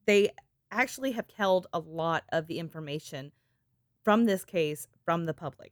they 0.07 0.31
actually 0.71 1.13
have 1.13 1.27
held 1.37 1.67
a 1.73 1.79
lot 1.79 2.25
of 2.31 2.47
the 2.47 2.59
information 2.59 3.33
from 4.11 4.25
this 4.25 4.45
case 4.45 4.89
from 5.05 5.27
the 5.27 5.33
public, 5.33 5.71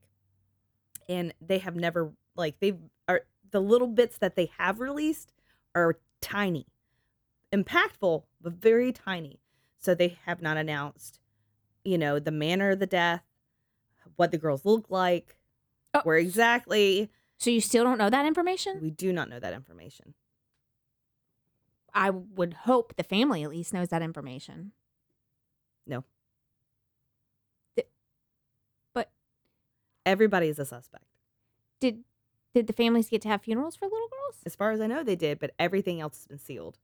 and 1.08 1.34
they 1.40 1.58
have 1.58 1.74
never 1.74 2.12
like 2.36 2.60
they 2.60 2.72
are 3.08 3.22
the 3.50 3.60
little 3.60 3.88
bits 3.88 4.16
that 4.18 4.36
they 4.36 4.48
have 4.58 4.78
released 4.78 5.32
are 5.74 5.98
tiny, 6.20 6.64
impactful 7.52 8.22
but 8.40 8.52
very 8.52 8.92
tiny. 8.92 9.40
So 9.76 9.92
they 9.92 10.18
have 10.24 10.40
not 10.40 10.56
announced, 10.56 11.18
you 11.84 11.98
know, 11.98 12.20
the 12.20 12.30
manner 12.30 12.70
of 12.70 12.78
the 12.78 12.86
death, 12.86 13.24
what 14.14 14.30
the 14.30 14.38
girls 14.38 14.64
look 14.64 14.86
like, 14.88 15.36
Oh. 15.92 16.02
where 16.04 16.16
exactly. 16.16 17.10
So 17.38 17.50
you 17.50 17.60
still 17.60 17.82
don't 17.82 17.98
know 17.98 18.08
that 18.10 18.24
information? 18.24 18.78
We 18.80 18.92
do 18.92 19.12
not 19.12 19.28
know 19.28 19.40
that 19.40 19.52
information. 19.52 20.14
I 21.92 22.10
would 22.10 22.54
hope 22.54 22.94
the 22.94 23.02
family 23.02 23.42
at 23.42 23.50
least 23.50 23.72
knows 23.74 23.88
that 23.88 24.02
information. 24.02 24.70
No. 25.88 26.04
Th- 30.08 30.14
but 30.16 30.18
Everybody 30.18 30.48
is 30.48 30.58
a 30.58 30.64
suspect. 30.64 31.04
did 31.80 32.04
Did 32.54 32.66
the 32.66 32.72
families 32.72 33.08
get 33.08 33.22
to 33.22 33.28
have 33.28 33.42
funerals 33.42 33.76
for 33.76 33.84
little 33.86 34.08
girls? 34.08 34.36
As 34.46 34.56
far 34.56 34.70
as 34.72 34.80
I 34.80 34.86
know, 34.86 35.02
they 35.04 35.16
did, 35.16 35.38
but 35.38 35.52
everything 35.58 36.00
else 36.00 36.16
has 36.18 36.26
been 36.26 36.38
sealed. 36.38 36.78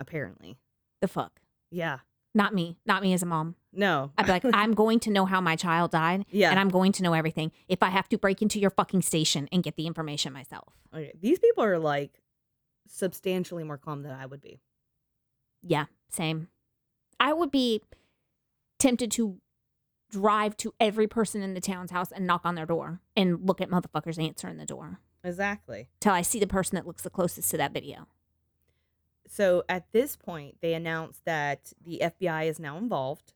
Apparently. 0.00 0.56
The 1.00 1.08
fuck. 1.08 1.40
Yeah. 1.70 1.98
Not 2.34 2.54
me. 2.54 2.78
Not 2.86 3.02
me 3.02 3.12
as 3.12 3.22
a 3.22 3.26
mom. 3.26 3.56
No. 3.72 4.12
I'd 4.16 4.26
be 4.26 4.32
like, 4.32 4.44
I'm 4.54 4.72
going 4.72 5.00
to 5.00 5.10
know 5.10 5.26
how 5.26 5.40
my 5.40 5.54
child 5.56 5.90
died, 5.90 6.24
yeah. 6.30 6.50
and 6.50 6.58
I'm 6.58 6.68
going 6.70 6.92
to 6.92 7.02
know 7.02 7.12
everything 7.12 7.52
if 7.68 7.82
I 7.82 7.90
have 7.90 8.08
to 8.10 8.18
break 8.18 8.40
into 8.42 8.58
your 8.58 8.70
fucking 8.70 9.02
station 9.02 9.48
and 9.52 9.62
get 9.62 9.76
the 9.76 9.86
information 9.86 10.32
myself. 10.32 10.72
okay. 10.94 11.12
These 11.20 11.38
people 11.38 11.62
are 11.64 11.78
like 11.78 12.20
substantially 12.88 13.64
more 13.64 13.78
calm 13.78 14.02
than 14.02 14.12
I 14.12 14.26
would 14.26 14.40
be. 14.40 14.60
Yeah, 15.62 15.86
same. 16.08 16.48
I 17.20 17.32
would 17.32 17.50
be 17.50 17.82
tempted 18.78 19.10
to 19.12 19.38
drive 20.12 20.56
to 20.58 20.72
every 20.78 21.08
person 21.08 21.42
in 21.42 21.54
the 21.54 21.60
town's 21.60 21.90
house 21.90 22.12
and 22.12 22.26
knock 22.26 22.42
on 22.44 22.54
their 22.54 22.66
door 22.66 23.00
and 23.16 23.44
look 23.46 23.60
at 23.60 23.70
motherfuckers 23.70 24.22
answering 24.22 24.58
the 24.58 24.66
door 24.66 25.00
Exactly. 25.24 25.88
till 26.00 26.12
I 26.12 26.22
see 26.22 26.38
the 26.38 26.46
person 26.46 26.76
that 26.76 26.86
looks 26.86 27.02
the 27.02 27.10
closest 27.10 27.50
to 27.50 27.56
that 27.56 27.72
video. 27.72 28.06
So 29.26 29.64
at 29.68 29.90
this 29.92 30.14
point, 30.14 30.56
they 30.60 30.74
announced 30.74 31.24
that 31.24 31.72
the 31.82 32.02
FBI 32.02 32.46
is 32.46 32.58
now 32.60 32.76
involved. 32.76 33.32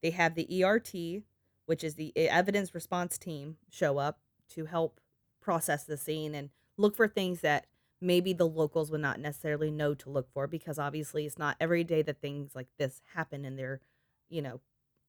They 0.00 0.10
have 0.10 0.34
the 0.36 0.64
ERT, 0.64 1.22
which 1.66 1.82
is 1.82 1.96
the 1.96 2.12
E- 2.16 2.28
evidence 2.28 2.74
response 2.74 3.18
team, 3.18 3.56
show 3.68 3.98
up 3.98 4.20
to 4.50 4.66
help 4.66 5.00
process 5.40 5.82
the 5.84 5.96
scene 5.96 6.34
and 6.34 6.50
look 6.76 6.94
for 6.94 7.08
things 7.08 7.40
that 7.40 7.66
maybe 8.00 8.32
the 8.32 8.46
locals 8.46 8.90
would 8.90 9.00
not 9.00 9.18
necessarily 9.18 9.70
know 9.70 9.94
to 9.94 10.10
look 10.10 10.28
for 10.32 10.46
because 10.46 10.78
obviously 10.78 11.26
it's 11.26 11.38
not 11.38 11.56
every 11.60 11.82
day 11.82 12.02
that 12.02 12.20
things 12.20 12.54
like 12.54 12.68
this 12.78 13.00
happen 13.14 13.44
in 13.44 13.56
their, 13.56 13.80
you 14.28 14.42
know, 14.42 14.60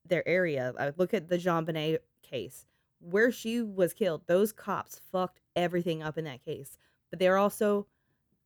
their 0.07 0.27
area. 0.27 0.73
Uh, 0.77 0.91
look 0.97 1.13
at 1.13 1.29
the 1.29 1.37
JonBenét 1.37 1.99
case. 2.21 2.65
Where 2.99 3.31
she 3.31 3.61
was 3.61 3.93
killed, 3.93 4.21
those 4.27 4.51
cops 4.51 5.01
fucked 5.11 5.41
everything 5.55 6.01
up 6.01 6.17
in 6.17 6.25
that 6.25 6.43
case. 6.43 6.77
But 7.09 7.19
they're 7.19 7.37
also 7.37 7.87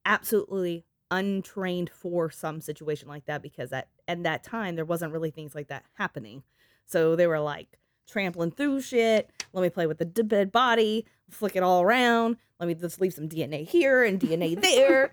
absolutely 0.06 0.84
untrained 1.12 1.90
for 1.90 2.30
some 2.30 2.60
situation 2.60 3.08
like 3.08 3.26
that 3.26 3.42
because 3.42 3.72
at 3.72 3.88
at 4.08 4.24
that 4.24 4.44
time 4.44 4.76
there 4.76 4.84
wasn't 4.84 5.14
really 5.14 5.32
things 5.32 5.56
like 5.56 5.68
that 5.68 5.86
happening. 5.94 6.44
So 6.86 7.16
they 7.16 7.28
were 7.28 7.40
like 7.40 7.78
trampling 8.08 8.52
through 8.52 8.82
shit. 8.82 9.30
Let 9.54 9.62
me 9.62 9.70
play 9.70 9.88
with 9.88 10.00
the 10.00 10.06
dead 10.06 10.52
body, 10.52 11.06
flick 11.30 11.56
it 11.56 11.64
all 11.64 11.82
around. 11.82 12.38
Let 12.60 12.68
me 12.68 12.74
just 12.74 13.00
leave 13.00 13.14
some 13.14 13.30
DNA 13.30 13.68
here 13.68 14.04
and 14.04 14.20
DNA 14.20 14.60
there. 14.60 15.12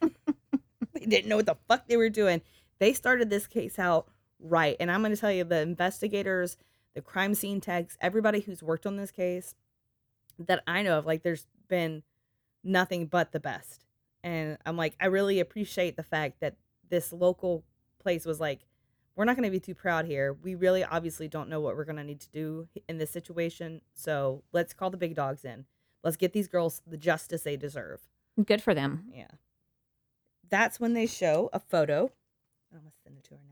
they 0.92 1.06
didn't 1.06 1.28
know 1.28 1.36
what 1.36 1.46
the 1.46 1.56
fuck 1.68 1.86
they 1.86 1.96
were 1.96 2.10
doing. 2.10 2.42
They 2.78 2.92
started 2.92 3.30
this 3.30 3.46
case 3.46 3.78
out 3.78 4.08
right. 4.42 4.76
And 4.80 4.90
I'm 4.90 5.00
going 5.00 5.14
to 5.14 5.20
tell 5.20 5.32
you 5.32 5.44
the 5.44 5.60
investigators, 5.60 6.56
the 6.94 7.00
crime 7.00 7.34
scene 7.34 7.60
techs, 7.60 7.96
everybody 8.00 8.40
who's 8.40 8.62
worked 8.62 8.86
on 8.86 8.96
this 8.96 9.10
case 9.10 9.54
that 10.38 10.62
I 10.66 10.82
know 10.82 10.98
of, 10.98 11.06
like 11.06 11.22
there's 11.22 11.46
been 11.68 12.02
nothing 12.64 13.06
but 13.06 13.32
the 13.32 13.40
best. 13.40 13.84
And 14.22 14.58
I'm 14.66 14.76
like, 14.76 14.94
I 15.00 15.06
really 15.06 15.40
appreciate 15.40 15.96
the 15.96 16.02
fact 16.02 16.40
that 16.40 16.56
this 16.88 17.12
local 17.12 17.64
place 18.00 18.24
was 18.24 18.40
like, 18.40 18.60
we're 19.14 19.24
not 19.24 19.36
going 19.36 19.46
to 19.46 19.50
be 19.50 19.60
too 19.60 19.74
proud 19.74 20.06
here. 20.06 20.32
We 20.32 20.54
really 20.54 20.84
obviously 20.84 21.28
don't 21.28 21.48
know 21.48 21.60
what 21.60 21.76
we're 21.76 21.84
going 21.84 21.96
to 21.96 22.04
need 22.04 22.20
to 22.20 22.30
do 22.30 22.68
in 22.88 22.98
this 22.98 23.10
situation. 23.10 23.82
So 23.94 24.42
let's 24.52 24.72
call 24.72 24.90
the 24.90 24.96
big 24.96 25.14
dogs 25.14 25.44
in. 25.44 25.66
Let's 26.02 26.16
get 26.16 26.32
these 26.32 26.48
girls 26.48 26.82
the 26.86 26.96
justice 26.96 27.42
they 27.42 27.56
deserve. 27.56 28.00
Good 28.42 28.62
for 28.62 28.74
them. 28.74 29.04
Yeah. 29.12 29.28
That's 30.48 30.80
when 30.80 30.94
they 30.94 31.06
show 31.06 31.50
a 31.52 31.60
photo. 31.60 32.10
I'm 32.72 32.80
going 32.80 32.90
to 32.90 32.96
send 33.04 33.18
it 33.18 33.24
to 33.24 33.34
her 33.34 33.40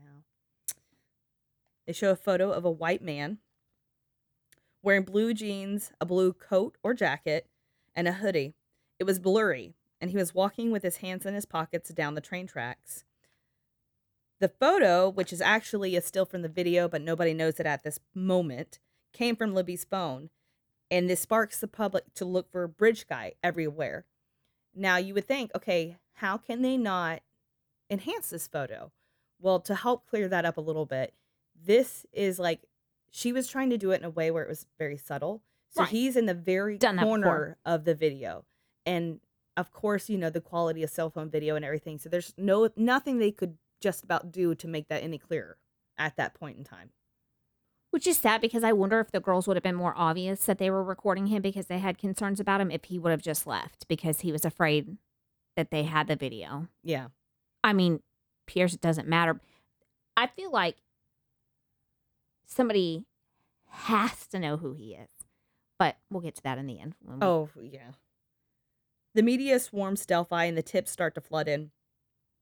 They 1.85 1.93
show 1.93 2.11
a 2.11 2.15
photo 2.15 2.51
of 2.51 2.65
a 2.65 2.71
white 2.71 3.01
man 3.01 3.39
wearing 4.83 5.03
blue 5.03 5.33
jeans, 5.33 5.91
a 5.99 6.05
blue 6.05 6.33
coat 6.33 6.77
or 6.83 6.93
jacket, 6.93 7.47
and 7.95 8.07
a 8.07 8.13
hoodie. 8.13 8.55
It 8.99 9.03
was 9.03 9.19
blurry, 9.19 9.75
and 9.99 10.11
he 10.11 10.17
was 10.17 10.33
walking 10.33 10.71
with 10.71 10.83
his 10.83 10.97
hands 10.97 11.25
in 11.25 11.33
his 11.33 11.45
pockets 11.45 11.89
down 11.89 12.15
the 12.15 12.21
train 12.21 12.47
tracks. 12.47 13.03
The 14.39 14.49
photo, 14.49 15.07
which 15.07 15.31
is 15.31 15.41
actually 15.41 15.95
a 15.95 16.01
still 16.01 16.25
from 16.25 16.41
the 16.41 16.49
video, 16.49 16.87
but 16.87 17.01
nobody 17.01 17.33
knows 17.33 17.59
it 17.59 17.67
at 17.67 17.83
this 17.83 17.99
moment, 18.15 18.79
came 19.13 19.35
from 19.35 19.53
Libby's 19.53 19.85
phone. 19.85 20.29
And 20.89 21.09
this 21.09 21.21
sparks 21.21 21.59
the 21.59 21.67
public 21.67 22.13
to 22.15 22.25
look 22.25 22.51
for 22.51 22.67
Bridge 22.67 23.07
Guy 23.07 23.33
everywhere. 23.43 24.05
Now, 24.75 24.97
you 24.97 25.13
would 25.13 25.27
think, 25.27 25.51
okay, 25.55 25.97
how 26.15 26.37
can 26.37 26.63
they 26.63 26.75
not 26.75 27.21
enhance 27.89 28.29
this 28.29 28.47
photo? 28.47 28.91
Well, 29.39 29.59
to 29.61 29.75
help 29.75 30.07
clear 30.07 30.27
that 30.27 30.45
up 30.45 30.57
a 30.57 30.61
little 30.61 30.85
bit, 30.85 31.13
this 31.63 32.05
is 32.11 32.39
like 32.39 32.61
she 33.11 33.31
was 33.33 33.47
trying 33.47 33.69
to 33.69 33.77
do 33.77 33.91
it 33.91 33.99
in 33.99 34.05
a 34.05 34.09
way 34.09 34.31
where 34.31 34.43
it 34.43 34.49
was 34.49 34.65
very 34.79 34.97
subtle. 34.97 35.41
So 35.69 35.81
Right. 35.81 35.89
he's 35.89 36.15
in 36.15 36.25
the 36.25 36.33
very 36.33 36.77
Done 36.77 36.99
corner 36.99 37.57
of 37.65 37.85
the 37.85 37.95
video. 37.95 38.45
And 38.85 39.19
of 39.57 39.71
course, 39.71 40.09
you 40.09 40.17
know, 40.17 40.29
the 40.29 40.41
quality 40.41 40.83
of 40.83 40.89
cell 40.89 41.09
phone 41.09 41.29
video 41.29 41.55
and 41.55 41.63
everything. 41.65 41.97
So 41.97 42.09
there's 42.09 42.33
no 42.37 42.69
nothing 42.75 43.17
they 43.19 43.31
could 43.31 43.57
just 43.79 44.03
about 44.03 44.31
do 44.31 44.55
to 44.55 44.67
make 44.67 44.87
that 44.89 45.03
any 45.03 45.17
clearer 45.17 45.57
at 45.97 46.15
that 46.17 46.33
point 46.33 46.57
in 46.57 46.63
time. 46.63 46.91
Which 47.91 48.07
is 48.07 48.17
sad 48.17 48.39
because 48.39 48.63
I 48.63 48.71
wonder 48.71 48.99
if 49.01 49.11
the 49.11 49.19
girls 49.19 49.47
would 49.47 49.57
have 49.57 49.63
been 49.63 49.75
more 49.75 49.93
obvious 49.97 50.45
that 50.45 50.57
they 50.57 50.69
were 50.69 50.83
recording 50.83 51.27
him 51.27 51.41
because 51.41 51.67
they 51.67 51.79
had 51.79 51.97
concerns 51.97 52.39
about 52.39 52.61
him 52.61 52.71
if 52.71 52.85
he 52.85 52.97
would 52.97 53.11
have 53.11 53.21
just 53.21 53.45
left 53.45 53.85
because 53.89 54.21
he 54.21 54.31
was 54.31 54.45
afraid 54.45 54.97
that 55.57 55.71
they 55.71 55.83
had 55.83 56.07
the 56.07 56.15
video. 56.15 56.67
Yeah. 56.83 57.07
I 57.63 57.73
mean, 57.73 58.01
Pierce, 58.47 58.73
it 58.73 58.81
doesn't 58.81 59.09
matter. 59.09 59.41
I 60.15 60.27
feel 60.27 60.51
like 60.51 60.77
somebody 62.51 63.05
has 63.69 64.27
to 64.27 64.39
know 64.39 64.57
who 64.57 64.73
he 64.73 64.93
is, 64.93 65.09
but 65.79 65.97
we'll 66.09 66.21
get 66.21 66.35
to 66.35 66.43
that 66.43 66.57
in 66.57 66.67
the 66.67 66.79
end. 66.79 66.95
we- 67.01 67.15
Oh, 67.21 67.49
yeah. 67.61 67.91
The 69.13 69.23
media 69.23 69.59
swarms 69.59 70.05
Delphi 70.05 70.45
and 70.45 70.57
the 70.57 70.61
tips 70.63 70.91
start 70.91 71.15
to 71.15 71.21
flood 71.21 71.47
in. 71.47 71.71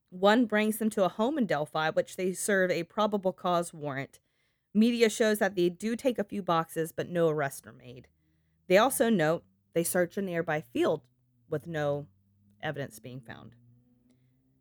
One 0.10 0.46
brings 0.46 0.78
them 0.78 0.90
to 0.92 1.04
a 1.04 1.10
home 1.10 1.38
in 1.38 1.46
Delphi, 1.46 1.92
which 1.92 2.16
they 2.16 2.34
serve 2.34 2.72
a 2.72 2.84
probable 2.84 3.34
cause 3.34 3.74
warrant. 3.74 4.20
Media 4.74 5.10
shows 5.10 5.40
that 5.40 5.56
they 5.56 5.70
do 5.70 5.96
take 5.96 6.20
a 6.20 6.24
few 6.24 6.42
boxes, 6.44 6.92
but 6.92 7.10
no 7.10 7.28
arrests 7.30 7.66
are 7.66 7.74
made. 7.74 8.08
They 8.68 8.78
also 8.78 9.10
note 9.10 9.44
they 9.74 9.84
search 9.84 10.18
a 10.18 10.22
nearby 10.22 10.62
field 10.62 11.02
with 11.50 11.66
no 11.68 12.08
evidence 12.62 13.00
being 13.00 13.20
found. 13.22 13.56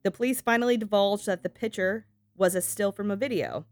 The 0.03 0.11
police 0.11 0.41
finally 0.41 0.77
divulged 0.79 1.27
that 1.27 1.43
the 1.43 1.49
picture 1.51 2.07
was 2.37 2.55
a 2.55 2.63
still 2.63 2.93
from 2.93 3.11
a 3.11 3.17
video. 3.17 3.67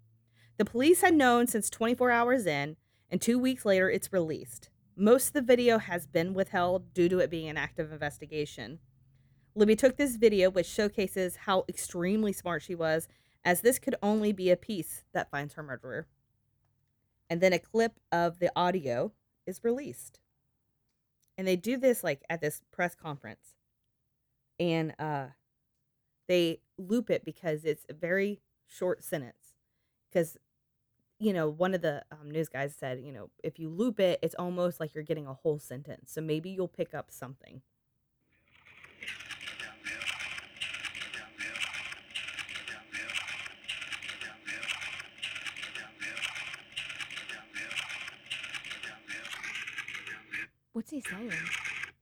The 0.59 0.65
police 0.65 1.03
had 1.03 1.15
known 1.15 1.47
since 1.47 1.69
24 1.69 2.11
hours 2.11 2.47
in, 2.47 2.77
and 3.11 3.21
two 3.21 3.39
weeks 3.39 3.65
later, 3.65 3.91
it's 3.91 4.13
released. 4.13 4.71
Most 4.97 5.29
of 5.29 5.33
the 5.35 5.43
video 5.43 5.79
has 5.79 6.07
been 6.07 6.33
withheld 6.33 6.95
due 6.95 7.09
to 7.11 7.19
it 7.19 7.31
being 7.31 7.49
an 7.49 7.59
active 7.59 7.93
investigation. 7.93 8.79
Libby 9.55 9.77
took 9.77 9.97
this 9.97 10.17
video, 10.17 10.51
which 10.51 10.67
showcases 10.67 11.37
how 11.45 11.65
extremely 11.69 12.33
smart 12.33 12.63
she 12.63 12.75
was, 12.75 13.07
as 13.45 13.61
this 13.61 13.79
could 13.79 13.95
only 14.03 14.33
be 14.33 14.51
a 14.51 14.57
piece 14.57 15.05
that 15.13 15.31
finds 15.31 15.55
her 15.55 15.63
murderer. 15.63 16.07
And 17.29 17.41
then 17.41 17.53
a 17.53 17.59
clip 17.59 18.01
of 18.11 18.39
the 18.39 18.51
audio 18.57 19.13
is 19.47 19.63
released. 19.63 20.21
And 21.37 21.47
they 21.47 21.57
do 21.57 21.77
this 21.77 22.03
like 22.03 22.23
at 22.31 22.41
this 22.41 22.63
press 22.73 22.95
conference. 22.95 23.55
And 24.59 24.95
uh 24.99 25.27
they 26.29 26.61
loop 26.77 27.11
it 27.11 27.25
because 27.25 27.65
it's 27.65 27.87
a 27.89 27.93
very 27.93 28.41
short 28.67 29.05
sentence. 29.05 29.55
Because 30.11 30.39
you 31.19 31.33
know, 31.33 31.49
one 31.49 31.75
of 31.75 31.81
the 31.83 32.03
um, 32.13 32.31
news 32.31 32.49
guys 32.49 32.75
said, 32.79 33.01
you 33.01 33.13
know, 33.13 33.31
if 33.43 33.59
you 33.59 33.69
loop 33.69 33.99
it, 34.01 34.19
it's 34.23 34.35
almost 34.35 34.81
like 34.81 34.95
you're 34.95 35.05
getting 35.05 35.27
a 35.27 35.35
whole 35.35 35.59
sentence. 35.59 36.13
So 36.13 36.21
maybe 36.21 36.51
you'll 36.51 36.69
pick 36.69 36.95
up 36.95 37.11
something. 37.11 37.63
What's 50.73 50.91
he 50.91 51.01
saying? 51.01 51.33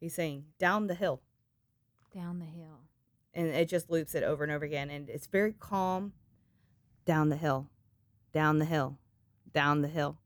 He's 0.01 0.15
saying 0.15 0.45
down 0.59 0.89
the 0.89 0.95
hill, 0.95 1.21
Down 2.15 2.39
the 2.41 2.45
hill. 2.47 2.81
and 3.33 3.49
it 3.49 3.69
just 3.69 3.91
loops 3.91 4.15
it 4.15 4.23
over 4.25 4.43
and 4.45 4.53
over 4.53 4.65
again, 4.65 4.91
and 4.91 5.09
it's 5.09 5.27
very 5.27 5.53
calm. 5.53 6.13
Down 7.05 7.29
the 7.29 7.37
hill, 7.37 7.69
down 8.33 8.59
the 8.59 8.65
hill, 8.65 8.99
down 9.55 9.81
the 9.81 9.89
hill. 9.89 10.19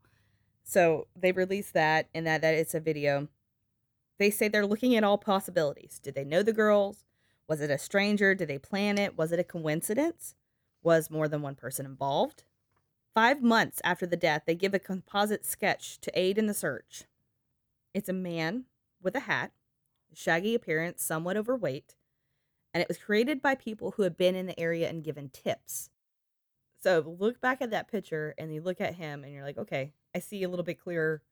So 0.65 1.07
they 1.15 1.33
released 1.33 1.75
that, 1.75 2.09
and 2.15 2.27
that 2.27 2.41
that 2.43 2.55
it's 2.55 2.75
a 2.75 2.81
video. 2.81 3.29
They 4.19 4.31
say 4.31 4.49
they're 4.49 4.67
looking 4.67 4.97
at 4.97 5.05
all 5.05 5.19
possibilities. 5.19 6.01
Did 6.03 6.15
they 6.15 6.25
know 6.25 6.43
the 6.43 6.53
girls? 6.53 7.05
Was 7.49 7.61
it 7.61 7.71
a 7.71 7.79
stranger? 7.79 8.35
Did 8.35 8.49
they 8.49 8.59
plan 8.59 8.99
it? 8.99 9.17
Was 9.17 9.33
it 9.33 9.39
a 9.39 9.45
coincidence? 9.45 10.35
Was 10.83 11.11
more 11.11 11.29
than 11.29 11.41
one 11.41 11.55
person 11.55 11.87
involved? 11.87 12.45
Five 13.15 13.43
months 13.43 13.81
after 13.83 14.07
the 14.07 14.17
death, 14.17 14.43
they 14.47 14.55
give 14.55 14.75
a 14.75 14.79
composite 14.79 15.47
sketch 15.47 16.01
to 16.03 16.19
aid 16.19 16.39
in 16.39 16.47
the 16.47 16.55
search. 16.55 17.05
It's 17.95 18.09
a 18.09 18.13
man 18.13 18.65
with 19.03 19.17
a 19.17 19.21
hat, 19.21 19.53
shaggy 20.13 20.55
appearance, 20.55 21.03
somewhat 21.03 21.37
overweight, 21.37 21.97
and 22.75 22.83
it 22.83 22.89
was 22.89 22.99
created 22.99 23.41
by 23.41 23.55
people 23.55 23.93
who 23.93 24.03
had 24.03 24.17
been 24.17 24.37
in 24.37 24.47
the 24.47 24.61
area 24.61 24.89
and 24.89 25.03
given 25.03 25.31
tips. 25.31 25.91
So 26.81 27.17
look 27.19 27.41
back 27.41 27.61
at 27.61 27.71
that 27.71 27.91
picture 27.91 28.35
and 28.39 28.55
you 28.55 28.61
look 28.61 28.81
at 28.81 28.95
him 28.95 29.25
and 29.25 29.33
you're 29.33 29.45
like, 29.45 29.59
okay, 29.59 29.93
I 30.15 30.21
see 30.21 30.43
a 30.43 30.49
little 30.49 30.65
bit 30.65 30.81
clearer 30.81 31.23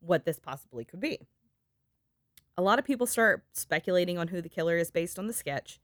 what 0.00 0.24
this 0.24 0.38
possibly 0.38 0.84
could 0.84 1.00
be. 1.00 1.18
A 2.56 2.62
lot 2.62 2.78
of 2.78 2.84
people 2.84 3.06
start 3.06 3.44
speculating 3.52 4.18
on 4.18 4.28
who 4.28 4.40
the 4.40 4.48
killer 4.48 4.76
is 4.76 4.90
based 4.90 5.18
on 5.18 5.26
the 5.26 5.32
sketch, 5.32 5.80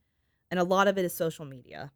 and 0.51 0.59
a 0.59 0.65
lot 0.65 0.89
of 0.89 0.99
it 0.99 1.05
is 1.05 1.15
social 1.15 1.45
media. 1.45 1.93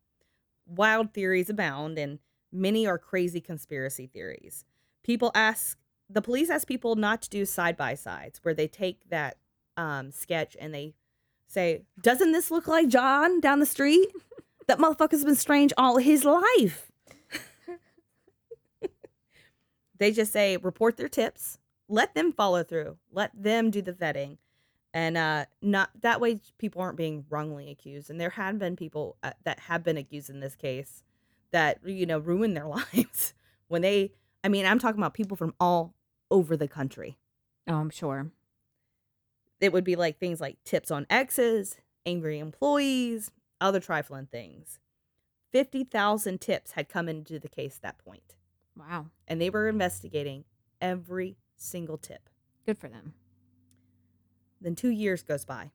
Wild 0.67 1.13
theories 1.13 1.51
abound, 1.51 1.99
and 1.99 2.19
many 2.53 2.87
are 2.87 2.99
crazy 2.99 3.41
conspiracy 3.41 4.07
theories. 4.07 4.65
People 5.03 5.33
ask, 5.35 5.79
the 6.09 6.23
police 6.23 6.51
ask 6.51 6.69
people 6.69 6.95
not 6.95 7.23
to 7.23 7.31
do 7.31 7.45
side 7.45 7.77
by 7.77 7.95
sides 7.95 8.41
where 8.43 8.55
they 8.55 8.69
take 8.69 9.09
that 9.11 9.37
um, 9.77 10.13
sketch 10.13 10.57
and 10.61 10.73
they 10.75 10.95
say, 11.47 11.83
Doesn't 12.01 12.33
this 12.33 12.51
look 12.51 12.67
like 12.67 12.89
John 12.89 13.41
down 13.41 13.59
the 13.59 13.67
street? 13.67 14.09
that 14.67 14.79
motherfucker's 14.79 15.25
been 15.25 15.35
strange 15.35 15.73
all 15.77 15.97
his 15.99 16.25
life. 16.25 16.90
They 20.01 20.11
just 20.11 20.33
say, 20.33 20.57
Report 20.57 20.97
their 20.97 21.09
tips, 21.09 21.59
let 21.89 22.15
them 22.15 22.33
follow 22.33 22.65
through, 22.65 22.97
let 23.13 23.31
them 23.41 23.71
do 23.71 23.81
the 23.81 23.93
vetting. 23.93 24.39
And 24.93 25.17
uh, 25.17 25.45
not 25.63 25.91
that 26.01 26.21
way, 26.21 26.41
people 26.59 26.83
aren't 26.83 26.97
being 26.97 27.25
wrongly 27.31 27.71
accused. 27.71 28.11
And 28.11 28.21
there 28.21 28.31
have 28.31 28.59
been 28.59 28.75
people 28.75 29.17
uh, 29.23 29.33
that 29.45 29.61
have 29.61 29.85
been 29.85 29.97
accused 29.97 30.31
in 30.31 30.41
this 30.41 30.57
case 30.57 31.05
that 31.53 31.79
you 31.85 32.07
know 32.07 32.19
ruin 32.19 32.55
their 32.55 32.67
lives 32.95 33.35
when 33.69 33.83
they. 33.83 34.13
I 34.43 34.49
mean, 34.49 34.67
I'm 34.67 34.79
talking 34.79 34.99
about 34.99 35.15
people 35.15 35.37
from 35.37 35.55
all 35.61 35.95
over 36.31 36.57
the 36.57 36.67
country. 36.67 37.19
Oh, 37.69 37.75
I'm 37.77 37.91
sure. 37.91 38.33
It 39.61 39.73
would 39.73 39.85
be 39.85 39.97
like 39.97 40.19
things 40.19 40.41
like 40.41 40.57
tips 40.65 40.91
on 40.91 41.07
exes, 41.11 41.77
angry 42.07 42.39
employees, 42.39 43.31
other 43.61 43.81
trifling 43.81 44.27
things. 44.27 44.79
50,000 45.53 46.41
tips 46.41 46.73
had 46.73 46.89
come 46.89 47.09
into 47.09 47.39
the 47.39 47.49
case 47.49 47.77
at 47.77 47.83
that 47.83 47.99
point, 47.99 48.37
Wow. 48.81 49.07
and 49.29 49.41
they 49.41 49.51
were 49.51 49.69
investigating 49.69 50.45
every 50.81 51.37
single 51.55 51.99
tip. 51.99 52.31
Good 52.65 52.79
for 52.79 52.89
them. 52.89 53.13
Then 54.61 54.75
two 54.75 54.89
years 54.89 55.23
goes 55.23 55.45
by. 55.45 55.71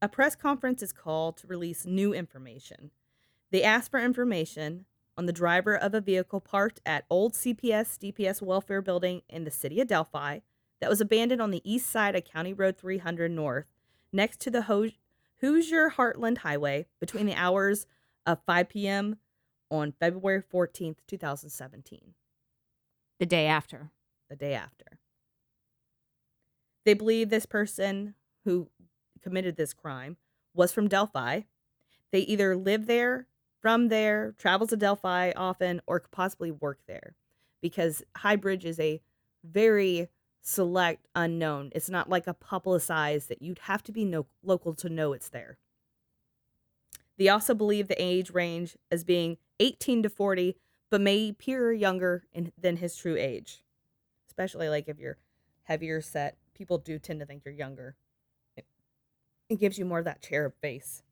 A 0.00 0.08
press 0.08 0.34
conference 0.34 0.82
is 0.82 0.92
called 0.92 1.36
to 1.38 1.46
release 1.46 1.84
new 1.86 2.14
information. 2.14 2.90
They 3.50 3.62
ask 3.62 3.90
for 3.90 4.00
information 4.00 4.86
on 5.16 5.26
the 5.26 5.32
driver 5.32 5.76
of 5.76 5.94
a 5.94 6.00
vehicle 6.00 6.40
parked 6.40 6.80
at 6.84 7.04
Old 7.10 7.34
CPS 7.34 7.98
DPS 7.98 8.42
Welfare 8.42 8.82
Building 8.82 9.22
in 9.28 9.44
the 9.44 9.50
city 9.50 9.80
of 9.80 9.88
Delphi 9.88 10.40
that 10.80 10.90
was 10.90 11.00
abandoned 11.00 11.40
on 11.40 11.50
the 11.50 11.62
east 11.70 11.90
side 11.90 12.14
of 12.14 12.24
County 12.24 12.52
Road 12.52 12.76
300 12.76 13.30
North, 13.30 13.66
next 14.12 14.40
to 14.40 14.50
the 14.50 14.62
Ho- 14.62 14.90
Hoosier 15.40 15.90
Heartland 15.96 16.38
Highway, 16.38 16.86
between 17.00 17.26
the 17.26 17.34
hours 17.34 17.86
of 18.26 18.40
5 18.46 18.68
p.m. 18.68 19.16
on 19.70 19.92
February 19.92 20.42
14th, 20.42 20.98
2017, 21.06 22.14
The 23.18 23.26
day 23.26 23.46
after. 23.46 23.90
the 24.28 24.36
day 24.36 24.54
after. 24.54 24.98
They 26.84 26.94
believe 26.94 27.30
this 27.30 27.46
person 27.46 28.14
who 28.44 28.68
committed 29.22 29.56
this 29.56 29.72
crime 29.74 30.16
was 30.54 30.72
from 30.72 30.88
Delphi. 30.88 31.42
They 32.12 32.20
either 32.20 32.56
live 32.56 32.86
there, 32.86 33.26
from 33.60 33.88
there, 33.88 34.34
travels 34.38 34.70
to 34.70 34.76
Delphi 34.76 35.32
often, 35.34 35.80
or 35.86 36.00
could 36.00 36.12
possibly 36.12 36.50
work 36.52 36.80
there 36.86 37.14
because 37.60 38.02
High 38.16 38.36
Bridge 38.36 38.64
is 38.64 38.78
a 38.78 39.00
very 39.42 40.08
select 40.42 41.08
unknown. 41.16 41.70
It's 41.74 41.90
not 41.90 42.08
like 42.08 42.28
a 42.28 42.34
publicized 42.34 43.28
that 43.28 43.42
you'd 43.42 43.60
have 43.60 43.82
to 43.84 43.92
be 43.92 44.04
no- 44.04 44.26
local 44.44 44.74
to 44.74 44.88
know 44.88 45.12
it's 45.12 45.28
there. 45.28 45.58
They 47.18 47.28
also 47.28 47.54
believe 47.54 47.88
the 47.88 48.00
age 48.00 48.30
range 48.30 48.76
as 48.90 49.02
being 49.02 49.38
18 49.60 50.02
to 50.02 50.10
40, 50.10 50.56
but 50.90 51.00
may 51.00 51.30
appear 51.30 51.72
younger 51.72 52.24
in, 52.32 52.52
than 52.58 52.76
his 52.76 52.96
true 52.96 53.16
age. 53.16 53.62
Especially 54.28 54.68
like 54.68 54.88
if 54.88 54.98
you're 54.98 55.18
heavier 55.64 56.00
set, 56.00 56.36
people 56.54 56.78
do 56.78 56.98
tend 56.98 57.20
to 57.20 57.26
think 57.26 57.42
you're 57.44 57.54
younger. 57.54 57.96
It, 58.56 58.66
it 59.48 59.60
gives 59.60 59.78
you 59.78 59.84
more 59.84 59.98
of 59.98 60.04
that 60.04 60.22
cherub 60.22 60.54
face. 60.60 61.02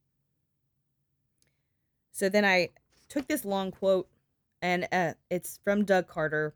So 2.12 2.28
then 2.28 2.44
I 2.44 2.70
took 3.09 3.26
this 3.26 3.44
long 3.44 3.72
quote, 3.72 4.09
and 4.62 4.87
uh, 4.92 5.14
it's 5.30 5.59
from 5.64 5.85
Doug 5.85 6.07
Carter, 6.07 6.54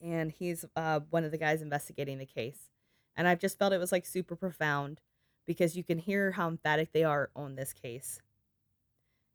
and 0.00 0.32
he's 0.32 0.64
uh, 0.74 1.00
one 1.10 1.24
of 1.24 1.30
the 1.30 1.38
guys 1.38 1.60
investigating 1.60 2.18
the 2.18 2.26
case. 2.26 2.70
And 3.14 3.28
I've 3.28 3.38
just 3.38 3.58
felt 3.58 3.72
it 3.72 3.78
was 3.78 3.92
like 3.92 4.06
super 4.06 4.34
profound 4.34 5.00
because 5.46 5.76
you 5.76 5.84
can 5.84 5.98
hear 5.98 6.32
how 6.32 6.48
emphatic 6.48 6.92
they 6.92 7.04
are 7.04 7.30
on 7.36 7.56
this 7.56 7.72
case. 7.72 8.20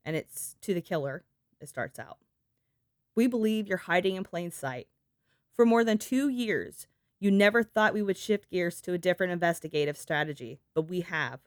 And 0.07 0.15
it's 0.15 0.55
to 0.61 0.73
the 0.73 0.79
killer, 0.79 1.25
it 1.59 1.67
starts 1.67 1.99
out. 1.99 2.19
We 3.13 3.27
believe 3.27 3.67
you're 3.67 3.77
hiding 3.77 4.15
in 4.15 4.23
plain 4.23 4.51
sight. 4.51 4.87
For 5.53 5.65
more 5.65 5.83
than 5.83 5.97
two 5.97 6.29
years, 6.29 6.87
you 7.19 7.29
never 7.29 7.61
thought 7.61 7.93
we 7.93 8.01
would 8.01 8.15
shift 8.15 8.49
gears 8.49 8.79
to 8.81 8.93
a 8.93 8.97
different 8.97 9.33
investigative 9.33 9.97
strategy, 9.97 10.61
but 10.73 10.83
we 10.83 11.01
have. 11.01 11.41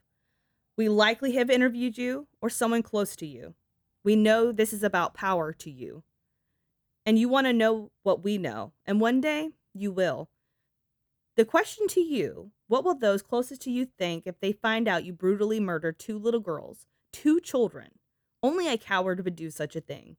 We 0.77 0.89
likely 0.89 1.31
have 1.33 1.49
interviewed 1.49 1.97
you 1.97 2.27
or 2.39 2.51
someone 2.51 2.83
close 2.83 3.15
to 3.15 3.25
you. 3.25 3.55
We 4.03 4.15
know 4.15 4.51
this 4.51 4.73
is 4.73 4.83
about 4.83 5.15
power 5.15 5.53
to 5.53 5.71
you. 5.71 6.03
And 7.03 7.17
you 7.17 7.29
want 7.29 7.47
to 7.47 7.53
know 7.53 7.89
what 8.03 8.23
we 8.23 8.37
know, 8.37 8.73
and 8.85 9.01
one 9.01 9.21
day 9.21 9.49
you 9.73 9.91
will. 9.91 10.29
The 11.35 11.45
question 11.45 11.87
to 11.87 11.99
you 11.99 12.51
what 12.67 12.85
will 12.85 12.93
those 12.93 13.23
closest 13.23 13.63
to 13.63 13.71
you 13.71 13.85
think 13.85 14.27
if 14.27 14.39
they 14.39 14.51
find 14.51 14.87
out 14.87 15.03
you 15.03 15.13
brutally 15.13 15.59
murdered 15.59 15.97
two 15.97 16.19
little 16.19 16.39
girls, 16.39 16.85
two 17.11 17.39
children? 17.39 17.93
Only 18.43 18.67
a 18.67 18.77
coward 18.77 19.23
would 19.23 19.35
do 19.35 19.51
such 19.51 19.75
a 19.75 19.81
thing. 19.81 20.17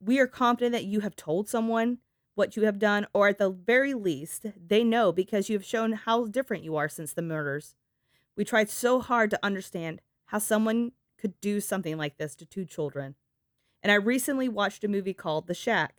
We 0.00 0.18
are 0.18 0.26
confident 0.26 0.72
that 0.72 0.84
you 0.84 1.00
have 1.00 1.16
told 1.16 1.48
someone 1.48 1.98
what 2.34 2.56
you 2.56 2.64
have 2.64 2.78
done, 2.78 3.06
or 3.12 3.28
at 3.28 3.38
the 3.38 3.50
very 3.50 3.92
least, 3.92 4.46
they 4.56 4.84
know 4.84 5.12
because 5.12 5.48
you 5.48 5.56
have 5.56 5.64
shown 5.64 5.92
how 5.92 6.26
different 6.26 6.64
you 6.64 6.76
are 6.76 6.88
since 6.88 7.12
the 7.12 7.22
murders. 7.22 7.74
We 8.36 8.44
tried 8.44 8.70
so 8.70 9.00
hard 9.00 9.30
to 9.30 9.40
understand 9.42 10.00
how 10.26 10.38
someone 10.38 10.92
could 11.18 11.38
do 11.40 11.60
something 11.60 11.98
like 11.98 12.16
this 12.16 12.34
to 12.36 12.46
two 12.46 12.64
children. 12.64 13.14
And 13.82 13.90
I 13.90 13.96
recently 13.96 14.48
watched 14.48 14.84
a 14.84 14.88
movie 14.88 15.12
called 15.12 15.46
The 15.46 15.54
Shack, 15.54 15.96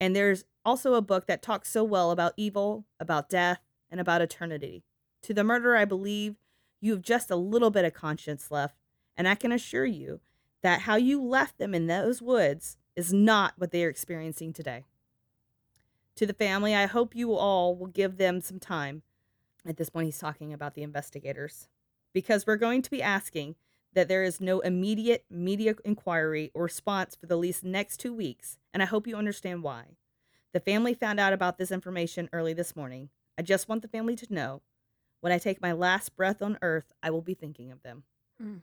and 0.00 0.14
there's 0.14 0.44
also 0.64 0.94
a 0.94 1.02
book 1.02 1.26
that 1.26 1.42
talks 1.42 1.70
so 1.70 1.84
well 1.84 2.10
about 2.10 2.34
evil, 2.36 2.84
about 3.00 3.30
death, 3.30 3.60
and 3.90 4.00
about 4.00 4.20
eternity. 4.20 4.84
To 5.22 5.32
the 5.32 5.44
murderer, 5.44 5.76
I 5.76 5.84
believe 5.84 6.36
you 6.80 6.92
have 6.92 7.02
just 7.02 7.30
a 7.30 7.36
little 7.36 7.70
bit 7.70 7.84
of 7.84 7.94
conscience 7.94 8.50
left, 8.50 8.76
and 9.16 9.26
I 9.26 9.34
can 9.34 9.52
assure 9.52 9.86
you 9.86 10.20
that 10.62 10.82
how 10.82 10.96
you 10.96 11.22
left 11.22 11.58
them 11.58 11.74
in 11.74 11.86
those 11.86 12.20
woods 12.20 12.76
is 12.96 13.12
not 13.12 13.54
what 13.56 13.70
they 13.70 13.84
are 13.84 13.88
experiencing 13.88 14.52
today. 14.52 14.84
To 16.16 16.26
the 16.26 16.34
family, 16.34 16.74
I 16.74 16.86
hope 16.86 17.14
you 17.14 17.34
all 17.34 17.76
will 17.76 17.86
give 17.86 18.16
them 18.16 18.40
some 18.40 18.58
time. 18.58 19.02
At 19.64 19.76
this 19.76 19.90
point, 19.90 20.06
he's 20.06 20.18
talking 20.18 20.52
about 20.52 20.74
the 20.74 20.82
investigators 20.82 21.68
because 22.12 22.46
we're 22.46 22.56
going 22.56 22.82
to 22.82 22.90
be 22.90 23.02
asking 23.02 23.54
that 23.94 24.08
there 24.08 24.24
is 24.24 24.40
no 24.40 24.60
immediate 24.60 25.24
media 25.30 25.74
inquiry 25.84 26.50
or 26.54 26.64
response 26.64 27.14
for 27.14 27.26
the 27.26 27.36
least 27.36 27.64
next 27.64 27.98
two 27.98 28.12
weeks, 28.12 28.58
and 28.74 28.82
I 28.82 28.86
hope 28.86 29.06
you 29.06 29.16
understand 29.16 29.62
why. 29.62 29.96
The 30.52 30.60
family 30.60 30.94
found 30.94 31.20
out 31.20 31.32
about 31.32 31.58
this 31.58 31.70
information 31.70 32.28
early 32.32 32.52
this 32.52 32.74
morning. 32.74 33.10
I 33.38 33.42
just 33.42 33.68
want 33.68 33.82
the 33.82 33.88
family 33.88 34.16
to 34.16 34.34
know 34.34 34.62
when 35.20 35.32
I 35.32 35.38
take 35.38 35.60
my 35.60 35.72
last 35.72 36.16
breath 36.16 36.42
on 36.42 36.58
earth, 36.62 36.92
I 37.02 37.10
will 37.10 37.22
be 37.22 37.34
thinking 37.34 37.70
of 37.70 37.82
them. 37.82 38.04
Hmm. 38.40 38.56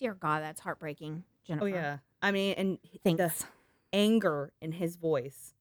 Dear 0.00 0.14
God, 0.14 0.42
that's 0.42 0.60
heartbreaking, 0.60 1.24
oh, 1.24 1.32
Jennifer. 1.46 1.64
Oh, 1.64 1.68
yeah. 1.68 1.98
I 2.22 2.32
mean, 2.32 2.54
and 2.56 2.78
Thanks. 3.04 3.18
the 3.40 3.46
anger 3.92 4.52
in 4.60 4.72
his 4.72 4.96
voice. 4.96 5.54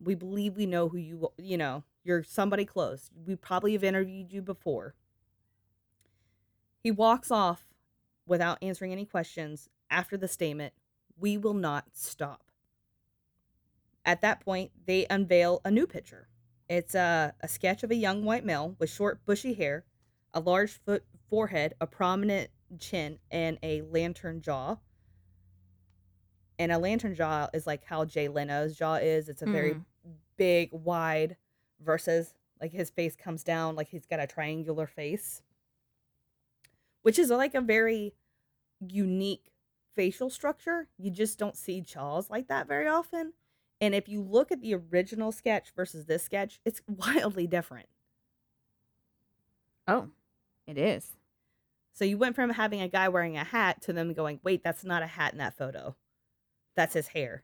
We 0.00 0.14
believe 0.14 0.56
we 0.56 0.66
know 0.66 0.88
who 0.88 0.98
you, 0.98 1.32
you 1.38 1.56
know, 1.56 1.84
you're 2.04 2.22
somebody 2.22 2.64
close. 2.64 3.10
We 3.26 3.34
probably 3.34 3.72
have 3.72 3.82
interviewed 3.82 4.32
you 4.32 4.42
before. 4.42 4.94
He 6.82 6.90
walks 6.90 7.30
off 7.30 7.66
without 8.26 8.58
answering 8.62 8.92
any 8.92 9.06
questions 9.06 9.68
after 9.90 10.16
the 10.16 10.28
statement, 10.28 10.74
We 11.18 11.38
will 11.38 11.54
not 11.54 11.86
stop. 11.94 12.44
At 14.04 14.20
that 14.20 14.40
point, 14.40 14.70
they 14.86 15.06
unveil 15.10 15.60
a 15.64 15.70
new 15.70 15.86
picture. 15.86 16.28
It's 16.68 16.94
a, 16.94 17.34
a 17.40 17.48
sketch 17.48 17.82
of 17.82 17.90
a 17.90 17.94
young 17.94 18.24
white 18.24 18.44
male 18.44 18.76
with 18.78 18.90
short, 18.90 19.24
bushy 19.24 19.54
hair, 19.54 19.84
a 20.32 20.40
large 20.40 20.72
foot 20.84 21.04
forehead, 21.28 21.74
a 21.80 21.86
prominent 21.86 22.50
chin, 22.78 23.18
and 23.30 23.58
a 23.62 23.82
lantern 23.82 24.40
jaw. 24.40 24.76
And 26.58 26.72
a 26.72 26.78
lantern 26.78 27.14
jaw 27.14 27.48
is 27.54 27.66
like 27.66 27.84
how 27.84 28.04
Jay 28.04 28.28
Leno's 28.28 28.76
jaw 28.76 28.94
is. 28.96 29.28
It's 29.28 29.42
a 29.42 29.46
very 29.46 29.74
Mm. 29.74 29.84
big, 30.36 30.72
wide, 30.72 31.36
versus 31.80 32.34
like 32.60 32.72
his 32.72 32.90
face 32.90 33.14
comes 33.14 33.44
down, 33.44 33.76
like 33.76 33.88
he's 33.88 34.06
got 34.06 34.18
a 34.20 34.26
triangular 34.26 34.86
face, 34.86 35.42
which 37.02 37.18
is 37.18 37.30
like 37.30 37.54
a 37.54 37.60
very 37.60 38.14
unique 38.80 39.52
facial 39.94 40.30
structure. 40.30 40.88
You 40.98 41.10
just 41.10 41.38
don't 41.38 41.56
see 41.56 41.80
jaws 41.80 42.30
like 42.30 42.48
that 42.48 42.66
very 42.66 42.88
often. 42.88 43.34
And 43.80 43.94
if 43.94 44.08
you 44.08 44.20
look 44.22 44.50
at 44.50 44.60
the 44.60 44.74
original 44.74 45.30
sketch 45.30 45.70
versus 45.76 46.06
this 46.06 46.24
sketch, 46.24 46.60
it's 46.64 46.82
wildly 46.88 47.46
different. 47.46 47.88
Oh, 49.86 50.10
it 50.66 50.76
is. 50.78 51.17
So 51.98 52.04
you 52.04 52.16
went 52.16 52.36
from 52.36 52.50
having 52.50 52.80
a 52.80 52.86
guy 52.86 53.08
wearing 53.08 53.36
a 53.36 53.42
hat 53.42 53.82
to 53.82 53.92
them 53.92 54.12
going, 54.12 54.38
wait, 54.44 54.62
that's 54.62 54.84
not 54.84 55.02
a 55.02 55.06
hat 55.08 55.32
in 55.32 55.38
that 55.38 55.56
photo. 55.58 55.96
That's 56.76 56.94
his 56.94 57.08
hair. 57.08 57.42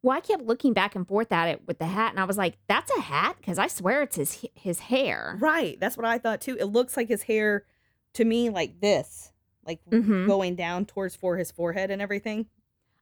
Well, 0.00 0.16
I 0.16 0.20
kept 0.20 0.44
looking 0.44 0.72
back 0.72 0.94
and 0.94 1.08
forth 1.08 1.32
at 1.32 1.48
it 1.48 1.66
with 1.66 1.80
the 1.80 1.86
hat, 1.86 2.10
and 2.12 2.20
I 2.20 2.24
was 2.24 2.38
like, 2.38 2.56
"That's 2.68 2.92
a 2.96 3.00
hat," 3.00 3.34
because 3.38 3.58
I 3.58 3.66
swear 3.66 4.02
it's 4.02 4.14
his 4.14 4.46
his 4.54 4.78
hair. 4.78 5.36
Right. 5.40 5.80
That's 5.80 5.96
what 5.96 6.06
I 6.06 6.18
thought 6.18 6.40
too. 6.40 6.56
It 6.60 6.66
looks 6.66 6.96
like 6.96 7.08
his 7.08 7.24
hair 7.24 7.64
to 8.12 8.24
me 8.24 8.48
like 8.48 8.80
this, 8.80 9.32
like 9.66 9.84
Mhm. 9.86 10.28
going 10.28 10.54
down 10.54 10.86
towards 10.86 11.16
for 11.16 11.36
his 11.36 11.50
forehead 11.50 11.90
and 11.90 12.00
everything. 12.00 12.46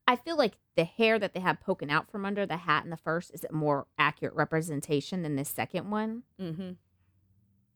I 0.09 0.17
feel 0.17 0.39
like 0.39 0.57
the 0.75 0.85
hair 0.85 1.19
that 1.19 1.35
they 1.35 1.41
have 1.41 1.61
poking 1.61 1.91
out 1.91 2.11
from 2.11 2.25
under 2.25 2.47
the 2.47 2.57
hat 2.57 2.85
in 2.85 2.91
the 2.91 2.97
first 2.97 3.31
is 3.35 3.45
a 3.45 3.53
more 3.53 3.87
accurate 3.99 4.35
representation 4.35 5.21
than 5.23 5.37
the 5.37 5.45
second 5.45 5.91
one. 5.91 6.23
Mm-hmm. 6.41 6.73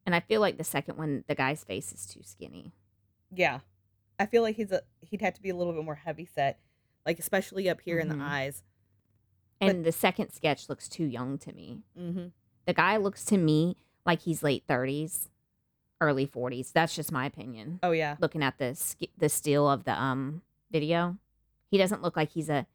And 0.07 0.15
I 0.15 0.21
feel 0.21 0.41
like 0.41 0.57
the 0.57 0.65
second 0.65 0.97
one, 0.97 1.25
the 1.29 1.35
guy's 1.35 1.63
face 1.65 1.93
is 1.93 2.07
too 2.07 2.23
skinny. 2.23 2.73
Yeah. 3.35 3.61
I 4.19 4.27
feel 4.27 4.43
like 4.43 4.57
he's 4.57 4.73
a 4.73 4.83
he'd 5.01 5.21
have 5.23 5.35
to 5.35 5.43
be 5.43 5.51
a 5.51 5.57
little 5.57 5.73
bit 5.73 5.85
more 5.85 5.95
heavy 5.95 6.25
set, 6.27 6.59
like 7.07 7.19
especially 7.19 7.69
up 7.69 7.81
here 7.81 7.99
in 7.99 8.09
Mhm. 8.09 8.19
the 8.19 8.25
eyes. 8.25 8.63
And 9.61 9.85
the 9.85 9.93
second 9.93 10.31
sketch 10.31 10.69
looks 10.69 10.89
too 10.89 11.05
young 11.05 11.39
to 11.39 11.53
me. 11.53 11.83
Mm-hmm. 11.99 12.27
The 12.67 12.75
guy 12.75 12.97
looks 12.97 13.25
to 13.27 13.37
me 13.39 13.77
like 14.07 14.21
he's 14.23 14.43
late 14.43 14.65
30s, 14.67 15.29
early 16.01 16.27
40s. 16.27 16.73
That's 16.73 16.95
just 16.95 17.11
my 17.13 17.27
opinion. 17.27 17.79
Oh 17.83 17.91
yeah. 17.93 18.17
Looking 18.21 18.43
at 18.43 18.59
the 18.59 18.75
sk- 18.75 19.11
the 19.17 19.29
still 19.29 19.69
of 19.69 19.85
the 19.85 20.01
um 20.01 20.43
video, 20.71 21.17
he 21.71 21.79
doesn't 21.79 22.03
look 22.03 22.17
like 22.17 22.31
he's 22.31 22.49
a 22.49 22.67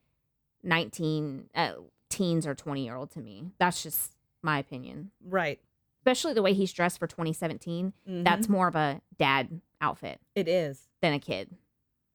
19 0.61 1.49
uh, 1.55 1.73
teens 2.09 2.47
or 2.47 2.55
20 2.55 2.83
year 2.83 2.95
old 2.95 3.11
to 3.11 3.19
me. 3.19 3.51
That's 3.57 3.83
just 3.83 4.13
my 4.41 4.59
opinion. 4.59 5.11
Right. 5.25 5.59
Especially 6.05 6.33
the 6.33 6.41
way 6.41 6.53
he's 6.53 6.73
dressed 6.73 6.99
for 6.99 7.07
2017. 7.07 7.93
Mhm. 8.07 8.23
That's 8.25 8.49
more 8.49 8.67
of 8.67 8.75
a 8.75 9.01
dad 9.17 9.61
outfit 9.79 10.19
it 10.35 10.47
is 10.49 10.87
than 11.01 11.13
a 11.13 11.19
kid. 11.19 11.55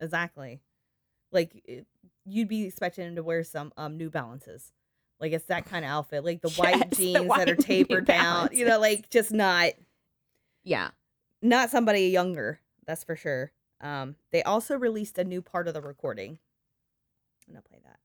exactly. 0.00 0.60
Like 1.32 1.60
it, 1.64 1.86
you'd 2.24 2.48
be 2.48 2.64
expecting 2.66 3.06
him 3.08 3.16
to 3.16 3.22
wear 3.22 3.42
some 3.44 3.72
um 3.76 3.96
New 3.96 4.10
Balances. 4.10 4.72
Like 5.20 5.32
it's 5.32 5.46
that 5.46 5.64
kind 5.66 5.84
of 5.84 5.90
outfit, 5.90 6.24
like 6.24 6.42
the 6.42 6.50
white 6.50 6.76
Yes, 6.76 6.88
the 6.98 7.14
jeans 7.14 7.28
that 7.28 7.48
are 7.50 7.56
tapered 7.56 8.04
down. 8.04 8.50
You 8.52 8.66
know, 8.66 8.78
like 8.78 9.08
just 9.10 9.32
not 9.32 9.72
Yeah. 10.64 10.90
not 11.42 11.70
somebody 11.70 12.08
younger. 12.08 12.60
That's 12.86 13.04
for 13.04 13.16
sure. 13.16 13.52
Um, 13.80 14.16
they 14.32 14.42
also 14.42 14.76
released 14.78 15.18
a 15.18 15.24
new 15.24 15.40
part 15.42 15.66
of 15.68 15.74
the 15.74 15.80
recording. 15.82 16.38
I'm 17.46 17.54
gonna 17.54 17.62
play 17.62 17.78
that. 17.84 17.98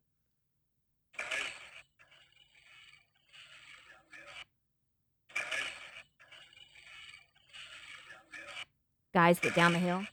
Guys 9.14 9.40
get 9.40 9.54
down 9.56 9.74
the 9.74 9.80
hill. 9.80 10.04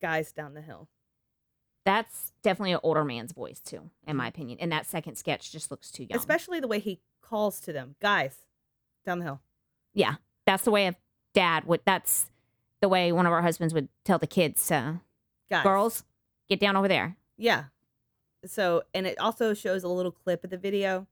Guys 0.00 0.32
down 0.32 0.54
the 0.54 0.60
hill. 0.60 0.88
That's 1.84 2.32
definitely 2.42 2.72
an 2.72 2.80
older 2.82 3.04
man's 3.04 3.32
voice 3.32 3.60
too, 3.60 3.90
in 4.06 4.16
my 4.16 4.26
opinion. 4.28 4.58
And 4.60 4.72
that 4.72 4.86
second 4.86 5.16
sketch 5.16 5.52
just 5.52 5.70
looks 5.70 5.90
too 5.90 6.04
young. 6.04 6.18
Especially 6.18 6.58
the 6.60 6.68
way 6.68 6.80
he 6.80 7.00
calls 7.22 7.60
to 7.60 7.72
them. 7.72 7.94
Guys, 8.00 8.38
down 9.04 9.20
the 9.20 9.24
hill. 9.24 9.40
yeah, 9.94 10.16
that's 10.46 10.64
the 10.64 10.70
way 10.70 10.88
of 10.88 10.96
dad 11.32 11.64
would. 11.64 11.80
That's 11.84 12.28
the 12.80 12.88
way 12.88 13.12
one 13.12 13.24
of 13.26 13.32
our 13.32 13.42
husbands 13.42 13.72
would 13.72 13.88
tell 14.04 14.18
the 14.18 14.26
kids, 14.26 14.70
uh, 14.70 14.94
Guys. 15.48 15.62
"Girls, 15.62 16.04
get 16.48 16.58
down 16.60 16.76
over 16.76 16.88
there." 16.88 17.16
Yeah. 17.36 17.64
So, 18.44 18.82
and 18.92 19.06
it 19.06 19.18
also 19.18 19.54
shows 19.54 19.82
a 19.84 19.88
little 19.88 20.12
clip 20.12 20.44
of 20.44 20.50
the 20.50 20.58
video 20.58 21.06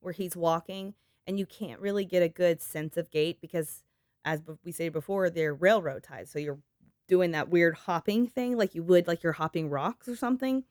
where 0.00 0.12
he's 0.12 0.36
walking, 0.36 0.94
and 1.26 1.38
you 1.38 1.46
can't 1.46 1.80
really 1.80 2.04
get 2.04 2.22
a 2.22 2.28
good 2.28 2.60
sense 2.60 2.96
of 2.96 3.10
gait 3.10 3.40
because, 3.40 3.82
as 4.24 4.40
we 4.64 4.72
said 4.72 4.92
before, 4.92 5.30
they're 5.30 5.54
railroad 5.54 6.02
ties. 6.02 6.30
So 6.30 6.38
you're 6.38 6.58
doing 7.08 7.32
that 7.32 7.48
weird 7.48 7.74
hopping 7.74 8.26
thing 8.26 8.56
like 8.56 8.74
you 8.74 8.82
would 8.82 9.08
like 9.08 9.22
you're 9.22 9.32
hopping 9.32 9.68
rocks 9.68 10.08
or 10.08 10.16
something. 10.16 10.64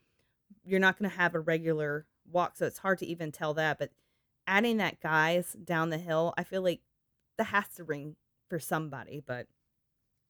You're 0.64 0.80
not 0.80 0.98
going 0.98 1.10
to 1.10 1.18
have 1.18 1.36
a 1.36 1.40
regular 1.40 2.06
walk, 2.32 2.56
so 2.56 2.66
it's 2.66 2.80
hard 2.80 3.00
to 3.00 3.06
even 3.06 3.32
tell 3.32 3.54
that. 3.56 3.78
But 3.78 3.92
adding 4.48 4.78
that 4.78 5.02
guys 5.02 5.54
down 5.54 5.90
the 5.90 5.98
hill, 5.98 6.34
I 6.38 6.44
feel 6.44 6.62
like 6.62 6.82
that 7.38 7.46
has 7.46 7.68
to 7.76 7.84
ring 7.84 8.16
for 8.50 8.60
somebody. 8.60 9.22
But 9.26 9.48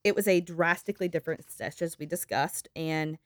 it 0.02 0.16
was 0.16 0.26
a 0.26 0.40
drastically 0.40 1.08
different 1.08 1.50
sketch 1.50 1.82
as 1.82 1.98
we 1.98 2.06
discussed, 2.06 2.68
and 2.74 3.18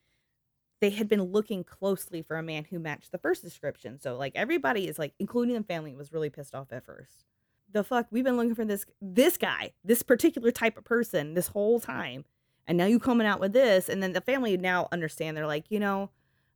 they 0.81 0.91
had 0.91 1.09
been 1.09 1.23
looking 1.23 1.65
closely 1.65 2.21
for 2.21 2.37
a 2.37 2.43
man 2.43 2.65
who 2.65 2.79
matched 2.79 3.13
the 3.13 3.19
first 3.19 3.43
description. 3.43 3.99
So 3.99 4.17
like 4.17 4.33
everybody 4.35 4.87
is 4.89 4.99
like, 4.99 5.15
including 5.19 5.55
the 5.55 5.63
family, 5.63 5.95
was 5.95 6.13
really 6.13 6.31
pissed 6.31 6.55
off 6.55 6.73
at 6.73 6.85
first. 6.85 7.25
The 7.75 7.83
fuck, 7.83 8.07
we've 8.12 8.22
been 8.25 8.37
looking 8.37 8.55
for 8.55 8.64
this 8.64 8.87
this 9.03 9.37
guy, 9.37 9.72
this 9.85 10.05
particular 10.05 10.53
type 10.53 10.79
of 10.79 10.85
person 10.85 11.35
this 11.35 11.49
whole 11.49 11.81
time. 11.81 12.25
And 12.68 12.79
now 12.79 12.87
you 12.87 13.01
coming 13.01 13.27
out 13.27 13.41
with 13.41 13.53
this, 13.53 13.89
and 13.89 14.03
then 14.03 14.12
the 14.12 14.20
family 14.22 14.57
now 14.57 14.89
understand. 14.93 15.37
They're 15.37 15.47
like, 15.47 15.66
you 15.70 15.81
know, 15.81 16.11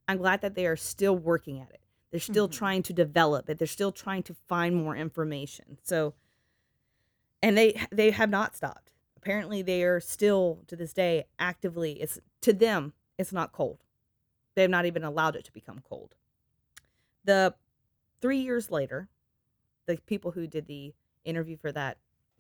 I'm 0.07 0.17
glad 0.17 0.41
that 0.43 0.55
they 0.55 0.65
are 0.65 0.77
still 0.77 1.17
working 1.17 1.59
at 1.61 1.71
it. 1.71 1.81
They're 2.13 2.21
still 2.21 2.49
Mhm. 2.49 2.53
trying 2.53 2.83
to 2.85 2.93
develop 2.95 3.51
it. 3.51 3.59
They're 3.59 3.67
still 3.67 3.93
trying 3.93 4.23
to 4.23 4.35
find 4.35 4.77
more 4.77 4.97
information. 4.97 5.79
So, 5.83 6.15
and 7.43 7.59
they 7.59 7.85
they 7.91 8.13
have 8.13 8.31
not 8.31 8.55
stopped. 8.55 8.93
Apparently, 9.17 9.61
they 9.61 9.83
are 9.83 9.99
still 10.01 10.63
to 10.69 10.77
this 10.77 10.93
day 10.93 11.27
actively. 11.39 12.01
It's 12.01 12.21
to 12.43 12.53
them, 12.53 12.95
it's 13.19 13.33
not 13.33 13.51
cold. 13.53 13.83
They 14.55 14.63
have 14.63 14.71
not 14.71 14.87
even 14.87 15.03
allowed 15.03 15.35
it 15.35 15.45
to 15.47 15.53
become 15.53 15.81
cold. 15.81 16.15
The 17.25 17.57
three 18.21 18.39
years 18.39 18.71
later, 18.71 19.09
the 19.87 19.97
people 19.99 20.31
who 20.31 20.47
did 20.47 20.67
the 20.67 20.95
interview 21.25 21.57
for 21.57 21.73
that 21.73 21.99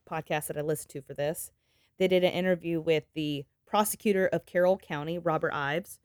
podcast 0.09 0.47
that 0.47 0.57
I 0.59 0.62
listened 0.62 0.91
to 0.91 1.03
for 1.03 1.14
this, 1.14 1.51
they 1.99 2.09
did 2.09 2.24
an 2.24 2.33
interview 2.33 2.81
with 2.81 3.05
the 3.14 3.45
prosecutor 3.66 4.26
of 4.26 4.47
Carroll 4.47 4.79
County, 4.79 5.18
Robert 5.18 5.53
Ives, 5.53 5.99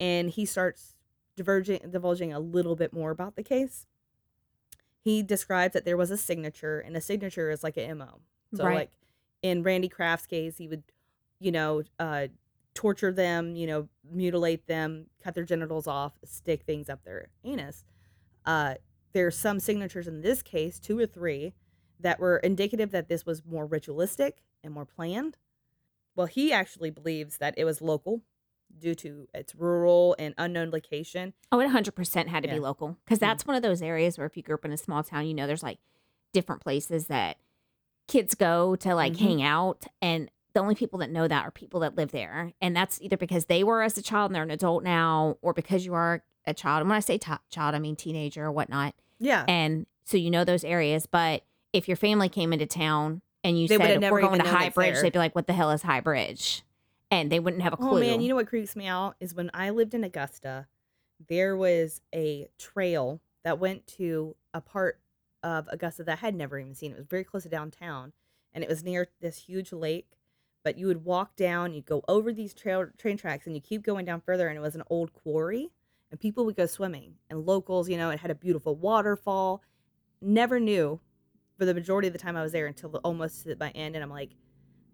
and 0.00 0.30
he 0.30 0.44
starts 0.46 0.96
diverging, 1.36 1.80
divulging 1.90 2.32
a 2.32 2.38
little 2.40 2.76
bit 2.76 2.92
more 2.92 3.10
about 3.10 3.36
the 3.36 3.42
case. 3.42 3.86
He 5.02 5.22
describes 5.22 5.74
that 5.74 5.84
there 5.84 5.96
was 5.96 6.10
a 6.10 6.16
signature, 6.16 6.78
and 6.80 6.96
a 6.96 7.00
signature 7.00 7.50
is 7.50 7.62
like 7.62 7.76
an 7.76 7.98
MO. 7.98 8.20
So, 8.54 8.64
Right. 8.64 8.74
like 8.74 8.90
in 9.42 9.62
Randy 9.62 9.88
Kraft's 9.88 10.26
case, 10.26 10.56
he 10.56 10.68
would, 10.68 10.82
you 11.38 11.52
know, 11.52 11.82
uh, 11.98 12.28
torture 12.72 13.12
them, 13.12 13.54
you 13.54 13.66
know, 13.66 13.88
mutilate 14.10 14.66
them, 14.66 15.06
cut 15.22 15.34
their 15.34 15.44
genitals 15.44 15.86
off, 15.86 16.18
stick 16.24 16.62
things 16.62 16.88
up 16.88 17.04
their 17.04 17.28
anus. 17.44 17.84
Uh, 18.46 18.76
there 19.12 19.26
are 19.26 19.30
some 19.30 19.60
signatures 19.60 20.08
in 20.08 20.22
this 20.22 20.42
case, 20.42 20.80
two 20.80 20.98
or 20.98 21.06
three, 21.06 21.52
that 22.04 22.20
were 22.20 22.36
indicative 22.36 22.92
that 22.92 23.08
this 23.08 23.26
was 23.26 23.44
more 23.44 23.66
ritualistic 23.66 24.42
and 24.62 24.72
more 24.72 24.84
planned. 24.84 25.36
Well, 26.14 26.26
he 26.28 26.52
actually 26.52 26.90
believes 26.90 27.38
that 27.38 27.54
it 27.56 27.64
was 27.64 27.80
local 27.80 28.22
due 28.78 28.94
to 28.96 29.26
its 29.34 29.54
rural 29.54 30.14
and 30.18 30.34
unknown 30.38 30.70
location. 30.70 31.32
Oh, 31.50 31.58
it 31.60 31.68
100% 31.68 32.28
had 32.28 32.42
to 32.44 32.48
Yeah. 32.48 32.54
be 32.54 32.60
local 32.60 32.98
because 33.04 33.18
that's 33.18 33.46
one 33.46 33.56
of 33.56 33.62
those 33.62 33.82
areas 33.82 34.16
where 34.18 34.26
if 34.26 34.36
you 34.36 34.42
grew 34.42 34.54
up 34.54 34.64
in 34.64 34.72
a 34.72 34.76
small 34.76 35.02
town, 35.02 35.26
you 35.26 35.34
know, 35.34 35.46
there's 35.46 35.62
like 35.62 35.78
different 36.32 36.60
places 36.62 37.06
that 37.08 37.38
kids 38.06 38.34
go 38.34 38.76
to 38.76 38.94
like 38.94 39.14
Mhm. 39.14 39.18
hang 39.20 39.42
out. 39.42 39.86
And 40.02 40.30
the 40.52 40.60
only 40.60 40.74
people 40.74 40.98
that 41.00 41.10
know 41.10 41.26
that 41.26 41.44
are 41.44 41.50
people 41.50 41.80
that 41.80 41.96
live 41.96 42.12
there. 42.12 42.52
And 42.60 42.76
that's 42.76 43.00
either 43.00 43.16
because 43.16 43.46
they 43.46 43.64
were 43.64 43.82
as 43.82 43.96
a 43.98 44.02
child 44.02 44.30
and 44.30 44.36
they're 44.36 44.42
an 44.42 44.50
adult 44.50 44.84
now, 44.84 45.36
or 45.42 45.52
because 45.52 45.84
you 45.86 45.94
are 45.94 46.22
a 46.46 46.52
child. 46.54 46.80
And 46.82 46.90
when 46.90 46.96
I 46.96 47.00
say 47.00 47.16
t- 47.18 47.32
child, 47.50 47.74
I 47.74 47.78
mean 47.78 47.96
teenager 47.96 48.44
or 48.44 48.52
whatnot. 48.52 48.94
Yeah. 49.18 49.44
And 49.48 49.86
so 50.04 50.16
you 50.16 50.30
know 50.30 50.44
those 50.44 50.64
areas. 50.64 51.06
But 51.06 51.44
if 51.74 51.88
your 51.88 51.96
family 51.96 52.28
came 52.28 52.52
into 52.52 52.66
town 52.66 53.20
and 53.42 53.60
you 53.60 53.68
They 53.68 53.76
said, 53.76 54.00
we're 54.10 54.22
going 54.22 54.40
to 54.40 54.48
High 54.48 54.70
Bridge, 54.70 54.94
there. 54.94 55.02
they'd 55.02 55.12
be 55.12 55.18
like, 55.18 55.34
what 55.34 55.46
the 55.46 55.52
hell 55.52 55.72
is 55.72 55.82
High 55.82 56.00
Bridge? 56.00 56.62
And 57.10 57.30
they 57.30 57.40
wouldn't 57.40 57.62
have 57.62 57.72
a 57.74 57.76
clue. 57.76 57.90
Oh 57.90 58.00
man, 58.00 58.20
you 58.20 58.28
know 58.28 58.36
what 58.36 58.46
creeps 58.46 58.74
me 58.76 58.86
out 58.86 59.16
is 59.20 59.34
when 59.34 59.50
I 59.52 59.70
lived 59.70 59.92
in 59.92 60.04
Augusta, 60.04 60.66
there 61.28 61.56
was 61.56 62.00
a 62.14 62.48
trail 62.58 63.20
that 63.42 63.58
went 63.58 63.86
to 63.98 64.36
a 64.54 64.60
part 64.60 65.00
of 65.42 65.68
Augusta 65.70 66.04
that 66.04 66.18
I 66.22 66.26
had 66.26 66.34
never 66.34 66.58
even 66.58 66.74
seen. 66.74 66.92
It 66.92 66.96
was 66.96 67.06
very 67.06 67.24
close 67.24 67.42
to 67.42 67.48
downtown, 67.48 68.12
and 68.52 68.64
it 68.64 68.70
was 68.70 68.82
near 68.82 69.08
this 69.20 69.36
huge 69.36 69.72
lake. 69.72 70.06
But 70.62 70.78
you 70.78 70.86
would 70.86 71.04
walk 71.04 71.36
down, 71.36 71.74
you'd 71.74 71.84
go 71.84 72.02
over 72.08 72.32
these 72.32 72.54
trail 72.54 72.86
train 72.96 73.18
tracks, 73.18 73.46
and 73.46 73.54
you 73.54 73.60
keep 73.60 73.82
going 73.82 74.06
down 74.06 74.22
further, 74.22 74.48
and 74.48 74.56
it 74.56 74.62
was 74.62 74.74
an 74.74 74.84
old 74.88 75.12
quarry, 75.12 75.70
and 76.10 76.18
people 76.18 76.44
would 76.46 76.56
go 76.56 76.66
swimming. 76.66 77.16
And 77.28 77.44
locals, 77.44 77.88
you 77.88 77.98
know, 77.98 78.10
it 78.10 78.20
had 78.20 78.30
a 78.30 78.34
beautiful 78.34 78.74
waterfall. 78.74 79.60
Never 80.22 80.58
knew 80.58 81.00
for 81.58 81.64
the 81.64 81.74
majority 81.74 82.08
of 82.08 82.12
the 82.12 82.18
time 82.18 82.36
I 82.36 82.42
was 82.42 82.52
there 82.52 82.66
until 82.66 82.88
the, 82.90 82.98
almost 82.98 83.46
at 83.46 83.58
my 83.60 83.70
end, 83.70 83.94
and 83.94 84.02
I'm 84.02 84.10
like, 84.10 84.30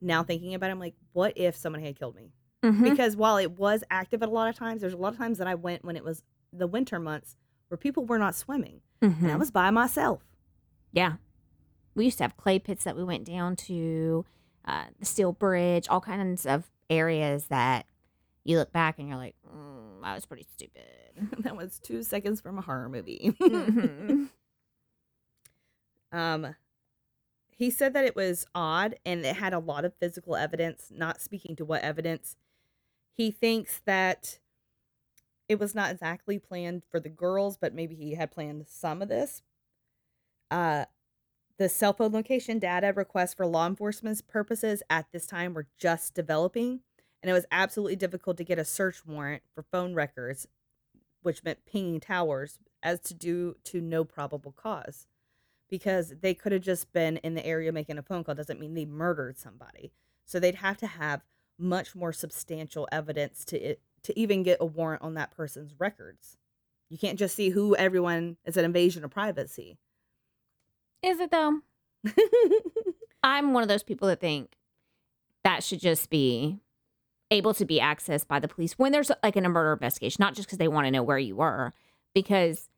now 0.01 0.23
thinking 0.23 0.55
about 0.55 0.69
it, 0.71 0.73
I'm 0.73 0.79
like, 0.81 0.95
what 1.13 1.33
if 1.37 1.57
someone 1.57 1.83
had 1.83 1.99
killed 1.99 2.17
me? 2.17 2.33
Mhm. 2.63 2.91
because 2.91 3.17
while 3.17 3.39
it 3.39 3.53
was 3.53 3.83
active 3.91 4.23
at 4.23 4.29
a 4.29 4.33
lot 4.33 4.51
of 4.51 4.55
times, 4.55 4.83
there's 4.83 4.93
a 4.93 4.97
lot 4.99 5.13
of 5.15 5.19
times 5.19 5.39
that 5.39 5.47
I 5.47 5.55
went 5.55 5.83
when 5.83 5.97
it 5.97 6.05
was 6.05 6.23
the 6.53 6.67
winter 6.67 6.99
months 6.99 7.37
where 7.69 7.79
people 7.79 8.05
were 8.05 8.19
not 8.19 8.35
swimming 8.35 8.83
and 9.01 9.15
I 9.25 9.31
Mhm. 9.31 9.39
was 9.39 9.51
by 9.51 9.71
myself. 9.71 10.23
Yeah. 10.93 11.15
We 11.95 12.05
used 12.05 12.19
to 12.19 12.25
have 12.25 12.37
clay 12.37 12.59
pits 12.59 12.85
that 12.85 12.97
we 12.97 13.03
went 13.05 13.25
down 13.25 13.57
to, 13.57 14.27
uh, 14.67 14.85
the 14.99 15.07
steel 15.07 15.33
bridge, 15.33 15.89
all 15.89 16.03
kinds 16.03 16.45
of 16.45 16.71
areas 16.91 17.47
that 17.47 17.87
you 18.45 18.59
look 18.59 18.73
back 18.73 18.99
and 18.99 19.09
you're 19.09 19.17
like, 19.17 19.37
mm, 19.51 20.03
that 20.03 20.15
was 20.15 20.27
pretty 20.27 20.47
stupid. 20.53 20.83
that 21.39 21.57
was 21.57 21.79
two 21.79 22.03
seconds 22.03 22.43
from 22.43 22.59
a 22.59 22.61
horror 22.61 22.91
movie. 22.91 23.35
Mhm. 23.41 24.29
um, 26.13 26.55
he 27.51 27.71
said 27.71 27.93
that 27.93 28.05
it 28.05 28.17
was 28.17 28.47
odd 28.55 28.97
and 29.05 29.25
it 29.25 29.37
had 29.37 29.53
a 29.53 29.59
lot 29.59 29.85
of 29.85 29.95
physical 30.01 30.37
evidence. 30.37 30.91
Not 30.91 31.21
speaking 31.21 31.57
to 31.57 31.65
what 31.65 31.83
evidence, 31.83 32.37
he 33.17 33.31
thinks 33.31 33.81
that 33.85 34.39
it 35.49 35.59
was 35.59 35.75
not 35.75 35.91
exactly 35.91 36.39
planned 36.39 36.85
for 36.91 37.01
the 37.01 37.09
girls, 37.09 37.57
but 37.57 37.75
maybe 37.75 37.95
he 37.95 38.15
had 38.15 38.31
planned 38.31 38.67
some 38.69 39.03
of 39.03 39.09
this. 39.09 39.43
Uh, 40.51 40.87
the 41.59 41.69
cell 41.69 41.93
phone 41.93 42.13
location 42.13 42.59
data 42.59 42.93
requests 42.95 43.35
for 43.35 43.47
law 43.47 43.67
enforcement's 43.67 44.23
purposes 44.23 44.83
at 44.89 45.07
this 45.13 45.27
time 45.27 45.53
were 45.53 45.67
just 45.79 46.15
developing, 46.15 46.81
and 47.23 47.29
it 47.29 47.35
was 47.35 47.45
absolutely 47.51 47.97
difficult 47.97 48.39
to 48.39 48.45
get 48.45 48.59
a 48.59 48.65
search 48.65 49.05
warrant 49.05 49.43
for 49.55 49.63
phone 49.71 49.93
records, 49.93 50.47
which 51.21 51.45
meant 51.45 51.67
pinging 51.67 52.01
towers, 52.01 52.59
as 52.83 53.01
to 53.01 53.13
do 53.13 53.57
to 53.65 53.83
no 53.83 54.05
probable 54.05 54.53
cause. 54.53 55.07
Because 55.71 56.15
they 56.21 56.35
could 56.35 56.53
have 56.53 56.63
just 56.63 56.93
been 56.93 57.19
in 57.19 57.35
the 57.35 57.47
area 57.47 57.73
making 57.73 57.97
a 57.99 58.03
phone 58.03 58.25
call 58.25 58.35
doesn't 58.35 58.59
mean 58.59 58.75
they 58.75 58.85
murdered 58.85 59.39
somebody. 59.39 59.93
So 60.25 60.41
they'd 60.41 60.57
have 60.57 60.77
to 60.79 60.87
have 60.87 61.23
much 61.59 61.95
more 61.95 62.13
substantial 62.13 62.89
evidence 62.91 63.45
to 63.45 63.59
it 63.59 63.81
to 64.03 64.19
even 64.19 64.43
get 64.43 64.59
a 64.61 64.67
warrant 64.67 65.03
on 65.03 65.15
that 65.15 65.31
person's 65.31 65.75
records. 65.79 66.39
You 66.89 66.99
can't 66.99 67.19
just 67.19 67.37
see 67.37 67.51
who 67.51 67.77
everyone 67.77 68.37
is 68.45 68.57
an 68.57 68.65
invasion 68.65 69.05
of 69.05 69.11
privacy. 69.11 69.77
Is 71.03 71.21
it 71.21 71.31
though? 71.31 71.61
I'm 73.23 73.53
one 73.53 73.63
of 73.63 73.69
those 73.69 73.83
people 73.83 74.09
that 74.09 74.21
think 74.21 74.57
that 75.45 75.63
should 75.63 75.81
just 75.81 76.11
be 76.11 76.59
able 77.31 77.55
to 77.55 77.65
be 77.65 77.79
accessed 77.79 78.27
by 78.27 78.41
the 78.41 78.49
police 78.49 78.79
when 78.79 78.93
there's 78.93 79.13
like 79.23 79.37
in 79.37 79.45
a 79.45 79.49
murder 79.49 79.73
investigation, 79.73 80.17
not 80.21 80.35
just 80.35 80.49
because 80.49 80.59
they 80.59 80.69
want 80.69 80.87
to 80.87 80.91
know 80.91 81.03
where 81.03 81.19
you 81.19 81.37
were. 81.37 81.73
Because 82.15 82.70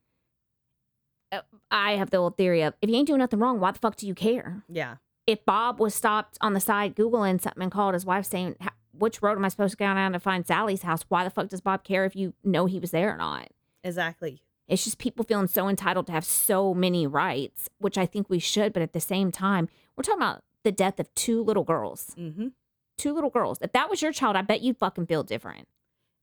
I 1.71 1.93
have 1.93 2.11
the 2.11 2.19
old 2.19 2.37
theory 2.37 2.63
of 2.63 2.75
if 2.83 2.91
you 2.91 2.97
ain't 2.97 3.07
doing 3.07 3.19
nothing 3.19 3.39
wrong, 3.39 3.61
why 3.61 3.71
the 3.73 3.79
fuck 3.79 3.97
do 3.97 4.07
you 4.07 4.15
care? 4.15 4.63
yeah. 4.69 4.97
If 5.25 5.45
Bob 5.45 5.79
was 5.79 5.95
stopped 5.95 6.37
on 6.41 6.53
the 6.53 6.59
side 6.59 6.97
googling 6.97 7.41
something 7.41 7.63
and 7.63 7.71
called 7.71 7.95
his 7.95 8.05
wife 8.05 8.27
saying, 8.27 8.57
"Which 8.93 9.23
road 9.23 9.39
am 9.39 9.45
I 9.45 9.49
supposed 9.49 9.71
to 9.71 9.77
go 9.77 9.85
down 9.85 10.13
to 10.13 10.19
find 10.19 10.45
Sally's 10.45 10.83
house?" 10.83 11.05
Why 11.09 11.23
the 11.23 11.31
fuck 11.31 11.49
does 11.49 11.61
Bob 11.61 11.85
care 11.85 12.05
if 12.05 12.17
you 12.17 12.35
know 12.43 12.67
he 12.67 12.81
was 12.81 12.91
there 12.91 13.15
or 13.15 13.17
not? 13.17 13.49
Exactly. 13.85 14.43
It's 14.67 14.83
just 14.83 14.99
people 14.99 15.25
feeling 15.25 15.47
so 15.47 15.69
entitled 15.69 16.07
to 16.07 16.13
have 16.13 16.25
so 16.25 16.75
many 16.75 17.07
rights, 17.07 17.69
which 17.79 17.97
I 17.97 18.05
think 18.05 18.29
we 18.29 18.41
should. 18.41 18.73
But 18.73 18.83
at 18.83 18.95
the 18.95 19.01
same 19.01 19.31
time, 19.31 19.69
we're 19.97 20.03
talking 20.03 20.21
about 20.21 20.43
the 20.65 20.73
death 20.73 20.99
of 20.99 21.13
two 21.15 21.41
little 21.43 21.65
girls. 21.65 22.17
Mm-hmm. 22.19 22.49
Two 22.99 23.13
little 23.15 23.31
girls. 23.31 23.59
If 23.63 23.73
that 23.73 23.89
was 23.89 24.03
your 24.03 24.13
child, 24.13 24.35
I 24.35 24.43
bet 24.43 24.61
you'd 24.61 24.79
fucking 24.79 25.07
feel 25.07 25.23
different. 25.23 25.69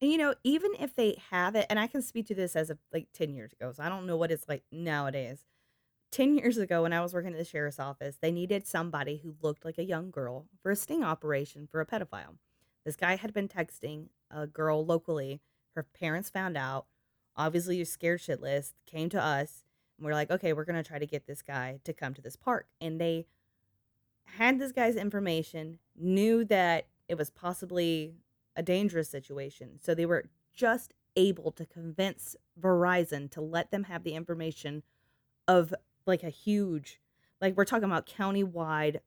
And 0.02 0.12
you 0.12 0.18
know, 0.18 0.34
even 0.44 0.72
if 0.80 0.96
they 0.96 1.18
have 1.32 1.56
it, 1.56 1.66
and 1.70 1.80
I 1.80 1.88
can 1.88 2.02
speak 2.02 2.28
to 2.28 2.36
this 2.36 2.56
as 2.56 2.70
of 2.70 2.78
like 2.94 3.08
10 3.14 3.34
years 3.34 3.52
ago, 3.54 3.72
so 3.72 3.84
I 3.84 3.90
don't 3.90 4.06
know 4.06 4.18
what 4.18 4.32
it's 4.32 4.48
like 4.48 4.64
nowadays. 4.72 5.46
10 6.12 6.38
years 6.38 6.58
ago, 6.58 6.84
when 6.84 6.94
I 6.94 7.02
was 7.02 7.14
working 7.14 7.34
at 7.34 7.38
the 7.38 7.46
sheriff's 7.46 7.80
office, 7.80 8.18
they 8.20 8.32
needed 8.32 8.66
somebody 8.66 9.18
who 9.18 9.36
looked 9.42 9.64
like 9.66 9.78
a 9.78 9.84
young 9.84 10.10
girl 10.10 10.48
for 10.62 10.72
a 10.72 10.76
sting 10.76 11.04
operation 11.04 11.68
for 11.70 11.82
a 11.82 11.86
pedophile. 11.86 12.38
This 12.86 12.96
guy 12.96 13.16
had 13.18 13.34
been 13.34 13.48
texting 13.48 14.08
a 14.32 14.48
girl 14.48 14.84
locally. 14.86 15.42
Her 15.76 15.84
parents 15.84 16.30
found 16.30 16.58
out. 16.58 16.86
Obviously, 17.36 17.76
you're 17.76 17.86
scared 17.86 18.22
shitless, 18.22 18.74
came 18.86 19.10
to 19.10 19.22
us, 19.22 19.64
and 19.98 20.06
we're 20.06 20.14
like, 20.14 20.32
okay, 20.32 20.54
we're 20.54 20.66
going 20.66 20.82
to 20.82 20.88
try 20.88 20.98
to 20.98 21.06
get 21.06 21.28
this 21.28 21.42
guy 21.42 21.80
to 21.84 21.94
come 21.94 22.14
to 22.14 22.22
this 22.22 22.36
park. 22.36 22.68
And 22.82 23.00
they 23.00 23.28
had 24.38 24.60
this 24.60 24.72
guy's 24.72 24.96
information, 24.96 25.80
knew 25.96 26.44
that 26.46 26.88
it 27.08 27.18
was 27.18 27.30
possibly 27.30 28.16
a 28.60 28.64
dangerous 28.64 29.10
situation. 29.10 29.80
So 29.82 29.96
they 29.96 30.06
were 30.06 30.26
just 30.54 30.94
able 31.16 31.52
to 31.54 31.66
convince 31.66 32.36
Verizon 32.60 33.32
to 33.32 33.42
let 33.42 33.72
them 33.72 33.86
have 33.86 34.04
the 34.04 34.14
information 34.14 34.84
of 35.48 35.74
like 36.06 36.24
a 36.24 36.30
huge, 36.30 37.00
like 37.42 37.56
we're 37.56 37.64
talking 37.66 37.86
about 37.86 38.06
county-wide 38.06 39.00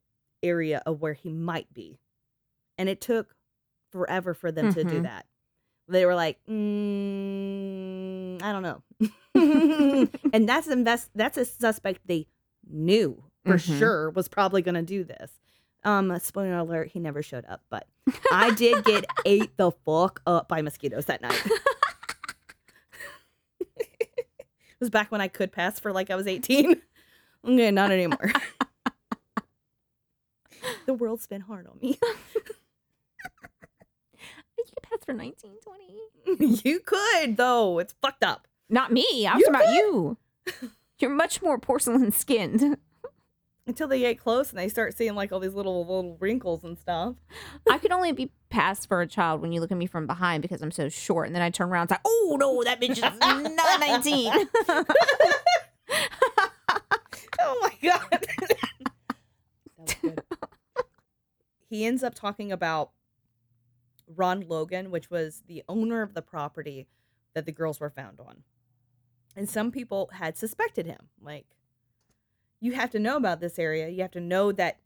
area 0.43 0.83
of 0.87 1.01
where 1.03 1.13
he 1.13 1.33
might 1.33 1.73
be. 1.75 1.99
And 2.79 2.89
it 2.89 3.01
took 3.01 3.37
forever 3.91 4.33
for 4.33 4.51
them 4.51 4.73
to 4.73 4.85
do 4.85 5.01
Mhm. 5.01 5.03
that. 5.03 5.27
They 5.87 6.07
were 6.07 6.15
like, 6.15 6.39
mm, 6.47 8.43
I 8.43 8.53
don't 8.53 8.63
know. 8.63 8.83
and 10.33 10.49
that's 10.49 10.67
invest 10.69 11.11
that's 11.15 11.37
a 11.37 11.45
suspect 11.45 12.01
they 12.07 12.27
knew 12.67 13.25
for 13.45 13.57
Mhm. 13.57 13.79
sure 13.79 14.11
was 14.11 14.29
probably 14.29 14.63
going 14.63 14.75
to 14.77 14.83
do 14.83 15.05
this. 15.05 15.41
Um, 15.85 16.17
spoiler 16.21 16.59
alert, 16.59 16.91
he 16.93 17.01
never 17.01 17.23
showed 17.23 17.45
up, 17.47 17.63
but 17.69 17.87
I 18.33 18.53
did 18.55 18.85
get 18.85 19.05
ate 19.25 19.57
the 19.57 19.73
fuck 19.85 20.21
up 20.27 20.49
by 20.49 20.63
mosquitoes 20.63 21.07
that 21.07 21.23
night. 21.23 21.41
it 23.79 24.27
was 24.81 24.91
back 24.91 25.11
when 25.11 25.21
I 25.21 25.29
could 25.29 25.53
pass 25.53 25.81
for 25.81 25.93
like 25.93 26.11
I 26.11 26.17
was 26.17 26.27
18. 26.27 26.81
Okay, 27.45 27.73
not 27.73 27.91
anymore. 27.91 28.31
the 30.87 30.95
world's 30.95 31.27
been 31.27 31.41
hard 31.41 31.67
on 31.67 31.77
me. 31.83 31.99
You 34.57 34.65
could 34.65 34.83
pass 34.85 35.05
for 35.05 35.13
19, 35.13 35.51
20. 36.39 36.61
you 36.63 36.79
could 36.79 37.37
though. 37.37 37.81
It's 37.81 37.97
fucked 38.01 38.23
up. 38.23 38.47
Not 38.71 38.93
me. 38.93 39.27
I 39.27 39.35
was 39.35 39.41
You 39.41 39.47
talking 39.47 39.55
about 39.57 39.75
you. 39.75 40.17
You're 41.01 41.11
much 41.11 41.43
more 41.43 41.59
porcelain 41.59 42.13
skinned. 42.13 42.77
Until 43.67 43.87
they 43.87 44.01
get 44.01 44.19
close 44.19 44.51
and 44.51 44.59
they 44.59 44.69
start 44.69 44.97
seeing 44.97 45.15
like 45.15 45.31
all 45.31 45.39
these 45.39 45.55
little 45.55 45.81
little 45.81 46.17
wrinkles 46.19 46.65
and 46.65 46.77
stuff. 46.77 47.15
I 47.71 47.79
could 47.79 47.93
only 47.93 48.11
be 48.13 48.33
passed 48.51 48.89
for 48.89 49.01
a 49.01 49.07
child 49.07 49.41
when 49.41 49.53
you 49.53 49.61
look 49.61 49.71
at 49.71 49.79
me 49.79 49.87
from 49.87 50.07
behind 50.07 50.43
because 50.43 50.63
I'm 50.63 50.73
so 50.73 50.89
short. 50.89 51.29
And 51.29 51.37
then 51.37 51.43
I 51.43 51.51
turn 51.51 51.69
around 51.69 51.83
and 51.83 51.91
say, 51.91 51.95
like, 51.95 52.01
oh 52.05 52.37
no, 52.41 52.65
that 52.65 52.81
bitch 52.81 52.91
is 52.91 53.01
not 53.19 53.81
19. 53.81 54.49
Oh 57.45 57.59
my 57.61 57.89
god. 57.89 58.07
that 58.39 58.71
was 59.77 59.95
good. 60.01 60.23
He 61.69 61.85
ends 61.85 62.03
up 62.03 62.15
talking 62.15 62.53
about 62.53 62.91
Ron 64.07 64.45
Logan, 64.47 64.91
which 64.91 65.11
was 65.11 65.43
the 65.47 65.65
owner 65.69 66.03
of 66.03 66.15
the 66.15 66.23
property 66.23 66.87
that 67.35 67.47
the 67.47 67.53
girls 67.53 67.81
were 67.81 67.91
found 67.91 68.21
on. 68.21 68.45
And 69.35 69.49
some 69.49 69.71
people 69.71 70.11
had 70.13 70.37
suspected 70.37 70.87
him. 70.87 71.09
Like, 71.21 71.47
you 72.63 72.73
have 72.73 72.91
to 72.91 73.01
know 73.01 73.17
about 73.17 73.41
this 73.41 73.59
area. 73.59 73.89
You 73.89 74.03
have 74.03 74.13
to 74.13 74.21
know 74.21 74.53
that 74.53 74.79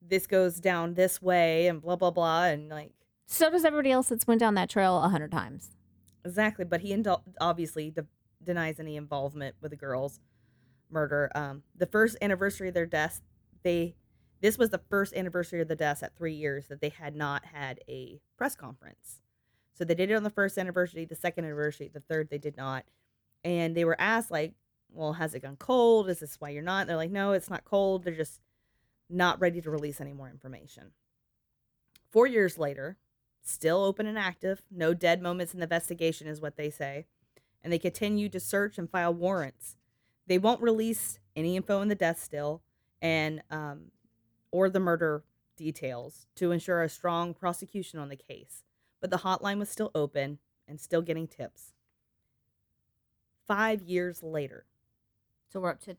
this 0.00 0.26
goes 0.26 0.60
down 0.60 0.94
this 0.94 1.20
way 1.20 1.66
and 1.66 1.82
blah, 1.82 1.94
blah, 1.94 2.10
blah. 2.10 2.44
And 2.44 2.70
like, 2.70 2.92
so 3.26 3.50
does 3.50 3.66
everybody 3.66 3.90
else 3.90 4.08
that's 4.08 4.26
went 4.26 4.40
down 4.40 4.54
that 4.54 4.70
trail 4.70 4.96
a 4.96 5.08
hundred 5.10 5.30
times. 5.30 5.76
Exactly, 6.24 6.64
but 6.64 6.80
he 6.80 6.96
indul- 6.96 7.22
obviously 7.38 7.90
de- 7.90 8.06
denies 8.42 8.80
any 8.80 8.96
involvement 8.96 9.56
with 9.60 9.72
the 9.72 9.76
girls' 9.76 10.20
murder. 10.90 11.30
Um, 11.34 11.62
the 11.76 11.86
first 11.86 12.16
anniversary 12.22 12.68
of 12.68 12.74
their 12.74 12.86
deaths, 12.86 13.20
they 13.62 13.94
this 14.40 14.56
was 14.56 14.70
the 14.70 14.80
first 14.88 15.14
anniversary 15.14 15.60
of 15.60 15.68
the 15.68 15.76
deaths 15.76 16.02
at 16.02 16.16
three 16.16 16.32
years 16.32 16.68
that 16.68 16.80
they 16.80 16.90
had 16.90 17.14
not 17.14 17.44
had 17.44 17.80
a 17.88 18.20
press 18.36 18.54
conference. 18.54 19.20
So 19.74 19.84
they 19.84 19.96
did 19.96 20.10
it 20.10 20.14
on 20.14 20.22
the 20.22 20.30
first 20.30 20.56
anniversary, 20.56 21.04
the 21.04 21.16
second 21.16 21.44
anniversary, 21.44 21.90
the 21.92 22.00
third 22.00 22.30
they 22.30 22.38
did 22.38 22.56
not, 22.56 22.84
and 23.44 23.76
they 23.76 23.84
were 23.84 24.00
asked 24.00 24.30
like, 24.30 24.54
"Well, 24.92 25.14
has 25.14 25.34
it 25.34 25.40
gone 25.40 25.56
cold? 25.56 26.08
Is 26.08 26.20
this 26.20 26.40
why 26.40 26.50
you're 26.50 26.62
not?" 26.62 26.86
they're 26.86 26.96
like, 26.96 27.10
"No, 27.10 27.32
it's 27.32 27.50
not 27.50 27.64
cold. 27.64 28.04
They're 28.04 28.14
just 28.14 28.40
not 29.08 29.40
ready 29.40 29.60
to 29.60 29.70
release 29.70 30.00
any 30.00 30.12
more 30.12 30.28
information." 30.28 30.92
Four 32.10 32.26
years 32.26 32.58
later, 32.58 32.96
still 33.42 33.84
open 33.84 34.06
and 34.06 34.18
active. 34.18 34.62
No 34.70 34.94
dead 34.94 35.22
moments 35.22 35.52
in 35.52 35.60
the 35.60 35.64
investigation, 35.64 36.26
is 36.26 36.40
what 36.40 36.56
they 36.56 36.70
say. 36.70 37.06
And 37.62 37.72
they 37.72 37.78
continue 37.78 38.28
to 38.28 38.40
search 38.40 38.78
and 38.78 38.88
file 38.88 39.12
warrants. 39.12 39.76
They 40.26 40.38
won't 40.38 40.62
release 40.62 41.18
any 41.34 41.56
info 41.56 41.80
in 41.80 41.88
the 41.88 41.94
death 41.94 42.22
still 42.22 42.62
and 43.00 43.42
um, 43.50 43.90
or 44.50 44.68
the 44.68 44.80
murder 44.80 45.24
details 45.56 46.26
to 46.36 46.52
ensure 46.52 46.82
a 46.82 46.88
strong 46.88 47.34
prosecution 47.34 47.98
on 47.98 48.08
the 48.08 48.16
case. 48.16 48.64
But 49.00 49.10
the 49.10 49.18
hotline 49.18 49.58
was 49.58 49.68
still 49.68 49.90
open 49.94 50.38
and 50.66 50.80
still 50.80 51.02
getting 51.02 51.26
tips. 51.26 51.72
Five 53.46 53.82
years 53.82 54.22
later, 54.22 54.66
So 55.50 55.60
we're 55.60 55.70
up 55.70 55.80
to 55.82 55.94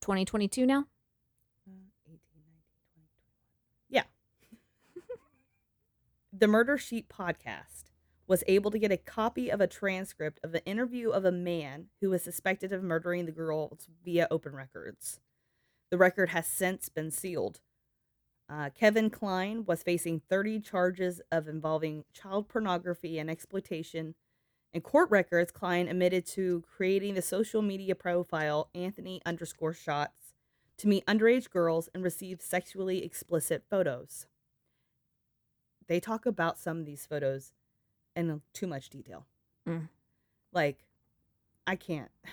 2022 0.00 0.64
now? 0.64 0.86
uh, 1.68 1.72
18, 2.06 2.10
19, 2.10 2.20
20, 2.94 3.08
21. 3.90 3.90
Yeah. 3.90 4.04
the 6.32 6.48
Murder 6.48 6.78
Sheet 6.78 7.08
podcast 7.08 7.90
was 8.26 8.42
able 8.46 8.70
to 8.70 8.78
get 8.78 8.90
a 8.90 8.96
copy 8.96 9.50
of 9.50 9.60
a 9.60 9.66
transcript 9.66 10.40
of 10.42 10.54
an 10.54 10.62
interview 10.64 11.10
of 11.10 11.26
a 11.26 11.32
man 11.32 11.88
who 12.00 12.10
was 12.10 12.22
suspected 12.22 12.72
of 12.72 12.82
murdering 12.82 13.26
the 13.26 13.32
girls 13.32 13.88
via 14.02 14.26
open 14.30 14.54
records. 14.54 15.20
The 15.90 15.98
record 15.98 16.30
has 16.30 16.46
since 16.46 16.88
been 16.88 17.10
sealed. 17.10 17.60
Uh, 18.48 18.70
Kevin 18.70 19.10
Kline 19.10 19.64
was 19.66 19.82
facing 19.82 20.22
30 20.30 20.60
charges 20.60 21.20
of 21.30 21.46
involving 21.46 22.04
child 22.14 22.48
pornography 22.48 23.18
and 23.18 23.30
exploitation. 23.30 24.14
In 24.74 24.80
court 24.80 25.08
records, 25.08 25.52
Kline 25.52 25.86
admitted 25.86 26.26
to 26.26 26.64
creating 26.66 27.14
the 27.14 27.22
social 27.22 27.62
media 27.62 27.94
profile 27.94 28.68
Anthony 28.74 29.22
underscore 29.24 29.72
shots 29.72 30.34
to 30.78 30.88
meet 30.88 31.06
underage 31.06 31.48
girls 31.48 31.88
and 31.94 32.02
receive 32.02 32.40
sexually 32.40 33.04
explicit 33.04 33.62
photos. 33.70 34.26
They 35.86 36.00
talk 36.00 36.26
about 36.26 36.58
some 36.58 36.80
of 36.80 36.86
these 36.86 37.06
photos 37.06 37.52
in 38.16 38.42
too 38.52 38.66
much 38.66 38.90
detail. 38.90 39.26
Mm. 39.68 39.88
Like, 40.52 40.78
I 41.66 41.76
can't. 41.76 42.10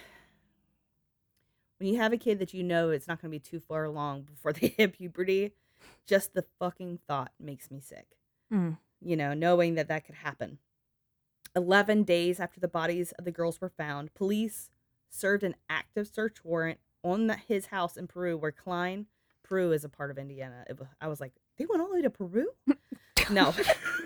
When 1.77 1.89
you 1.91 1.97
have 1.97 2.13
a 2.13 2.17
kid 2.17 2.37
that 2.37 2.53
you 2.53 2.61
know 2.61 2.91
it's 2.91 3.07
not 3.07 3.19
going 3.19 3.31
to 3.31 3.35
be 3.35 3.39
too 3.39 3.59
far 3.59 3.85
along 3.85 4.21
before 4.21 4.53
they 4.53 4.67
hit 4.77 4.93
puberty, 4.93 5.53
just 6.05 6.35
the 6.35 6.45
fucking 6.59 6.99
thought 7.07 7.31
makes 7.39 7.71
me 7.71 7.79
sick 7.79 8.05
Mm. 8.53 8.77
you 9.01 9.15
know, 9.15 9.33
knowing 9.33 9.73
that 9.75 9.87
that 9.87 10.05
could 10.05 10.13
happen. 10.13 10.59
11 11.55 12.03
days 12.03 12.39
after 12.39 12.59
the 12.59 12.67
bodies 12.67 13.11
of 13.13 13.25
the 13.25 13.31
girls 13.31 13.59
were 13.59 13.69
found, 13.69 14.13
police 14.13 14.69
served 15.09 15.43
an 15.43 15.55
active 15.69 16.07
search 16.07 16.43
warrant 16.43 16.79
on 17.03 17.27
the, 17.27 17.35
his 17.35 17.67
house 17.67 17.97
in 17.97 18.07
Peru, 18.07 18.37
where 18.37 18.51
Kline, 18.51 19.07
Peru 19.43 19.71
is 19.71 19.83
a 19.83 19.89
part 19.89 20.11
of 20.11 20.17
Indiana. 20.17 20.63
It, 20.69 20.79
I 21.01 21.07
was 21.07 21.19
like, 21.19 21.33
they 21.57 21.65
went 21.65 21.81
all 21.81 21.89
the 21.89 21.95
way 21.95 22.01
to 22.01 22.09
Peru? 22.09 22.47
no, 23.29 23.53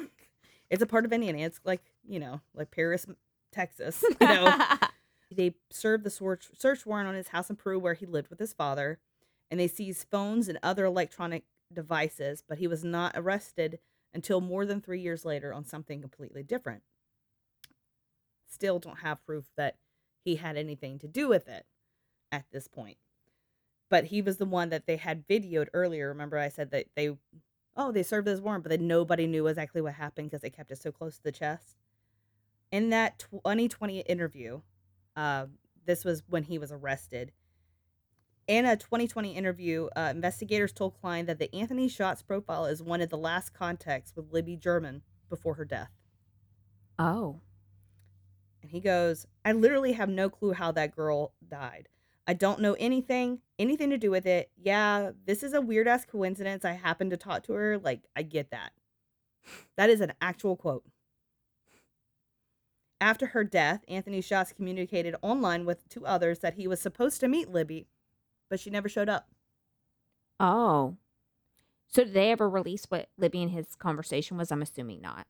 it's 0.70 0.82
a 0.82 0.88
part 0.88 1.06
of 1.06 1.14
Indiana. 1.14 1.40
It's 1.40 1.60
like, 1.64 1.82
you 2.08 2.20
know, 2.20 2.42
like 2.54 2.72
Paris, 2.72 3.06
Texas. 3.52 4.04
You 4.22 4.28
know, 4.28 4.58
they 5.32 5.56
served 5.70 6.04
the 6.04 6.10
search, 6.10 6.48
search 6.58 6.86
warrant 6.86 7.10
on 7.10 7.16
his 7.16 7.30
house 7.30 7.50
in 7.50 7.56
Peru, 7.56 7.78
where 7.80 7.94
he 7.94 8.06
lived 8.06 8.30
with 8.30 8.40
his 8.40 8.54
father, 8.54 9.00
and 9.52 9.60
they 9.60 9.68
seized 9.68 10.08
phones 10.10 10.48
and 10.48 10.58
other 10.64 10.86
electronic 10.86 11.44
devices, 11.74 12.44
but 12.48 12.58
he 12.58 12.68
was 12.68 12.84
not 12.84 13.14
arrested 13.16 13.80
until 14.14 14.40
more 14.40 14.66
than 14.66 14.82
three 14.82 15.02
years 15.02 15.26
later 15.26 15.54
on 15.54 15.66
something 15.66 16.00
completely 16.00 16.42
different. 16.42 16.84
Still 18.56 18.80
don't 18.80 19.00
have 19.00 19.26
proof 19.26 19.52
that 19.58 19.76
he 20.24 20.38
had 20.38 20.56
anything 20.56 20.98
to 21.00 21.10
do 21.10 21.28
with 21.28 21.50
it 21.50 21.66
at 22.32 22.46
this 22.54 22.70
point. 22.70 22.96
But 23.90 24.06
he 24.06 24.22
was 24.22 24.38
the 24.38 24.46
one 24.46 24.70
that 24.70 24.88
they 24.88 24.96
had 24.96 25.28
videoed 25.28 25.68
earlier. 25.74 26.08
Remember, 26.08 26.38
I 26.38 26.48
said 26.48 26.72
that 26.72 26.86
they, 26.96 27.18
oh, 27.76 27.92
they 27.92 28.02
served 28.02 28.26
this 28.26 28.40
warrant, 28.40 28.64
but 28.64 28.70
then 28.70 28.88
nobody 28.88 29.28
knew 29.28 29.46
exactly 29.48 29.82
what 29.82 29.96
happened 29.96 30.30
because 30.30 30.40
they 30.40 30.50
kept 30.50 30.72
it 30.72 30.82
so 30.82 30.90
close 30.90 31.18
to 31.18 31.24
the 31.24 31.34
chest. 31.34 31.76
In 32.72 32.92
that 32.92 33.20
2020 33.20 34.00
interview, 34.00 34.62
uh, 35.18 35.48
this 35.86 36.06
was 36.06 36.24
when 36.30 36.44
he 36.44 36.58
was 36.58 36.72
arrested. 36.72 37.34
In 38.48 38.66
a 38.66 38.78
2020 38.78 39.36
interview, 39.36 39.90
uh, 39.98 40.14
investigators 40.16 40.72
told 40.72 40.94
Kline 41.02 41.26
that 41.26 41.40
the 41.40 41.54
Anthony 41.54 41.90
Shots 41.90 42.22
profile 42.22 42.68
is 42.68 42.82
one 42.82 43.02
of 43.02 43.10
the 43.10 43.18
last 43.18 43.54
contacts 43.54 44.14
with 44.16 44.32
Libby 44.32 44.56
German 44.56 45.02
before 45.30 45.56
her 45.56 45.66
death. 45.66 45.92
oh. 46.98 47.42
And 48.66 48.72
he 48.72 48.80
goes, 48.80 49.28
I 49.46 49.52
literally 49.52 49.94
have 49.94 50.10
no 50.10 50.28
clue 50.28 50.54
how 50.54 50.72
that 50.72 50.96
girl 50.96 51.34
died. 51.48 51.88
I 52.26 52.34
don't 52.34 52.62
know 52.62 52.76
anything, 52.80 53.42
anything 53.60 53.92
to 53.92 53.98
do 54.00 54.10
with 54.10 54.26
it. 54.26 54.50
Yeah, 54.58 55.12
this 55.28 55.44
is 55.44 55.54
a 55.54 55.62
weird 55.62 55.88
ass 55.88 56.04
coincidence. 56.04 56.66
I 56.66 56.72
happened 56.72 57.12
to 57.12 57.18
talk 57.18 57.44
to 57.44 57.54
her. 57.54 57.78
Like, 57.78 58.02
I 58.16 58.24
get 58.24 58.50
that. 58.50 58.72
That 59.78 59.92
is 59.92 60.02
an 60.02 60.14
actual 60.20 60.56
quote. 60.56 60.84
After 63.00 63.28
her 63.28 63.44
death, 63.44 63.84
Anthony 63.88 64.20
Shots 64.20 64.52
communicated 64.52 65.16
online 65.22 65.64
with 65.64 65.88
two 65.88 66.04
others 66.04 66.40
that 66.40 66.56
he 66.56 66.68
was 66.68 66.82
supposed 66.82 67.20
to 67.20 67.28
meet 67.28 67.52
Libby, 67.52 67.86
but 68.50 68.60
she 68.60 68.72
never 68.72 68.90
showed 68.90 69.10
up. 69.10 69.30
Oh. 70.40 70.96
So 71.88 72.04
did 72.04 72.16
they 72.16 72.32
ever 72.32 72.50
release 72.50 72.86
what 72.90 73.10
Libby 73.16 73.44
and 73.44 73.52
his 73.52 73.76
conversation 73.76 74.38
was? 74.38 74.52
I'm 74.52 74.64
assuming 74.64 75.02
not. 75.02 75.28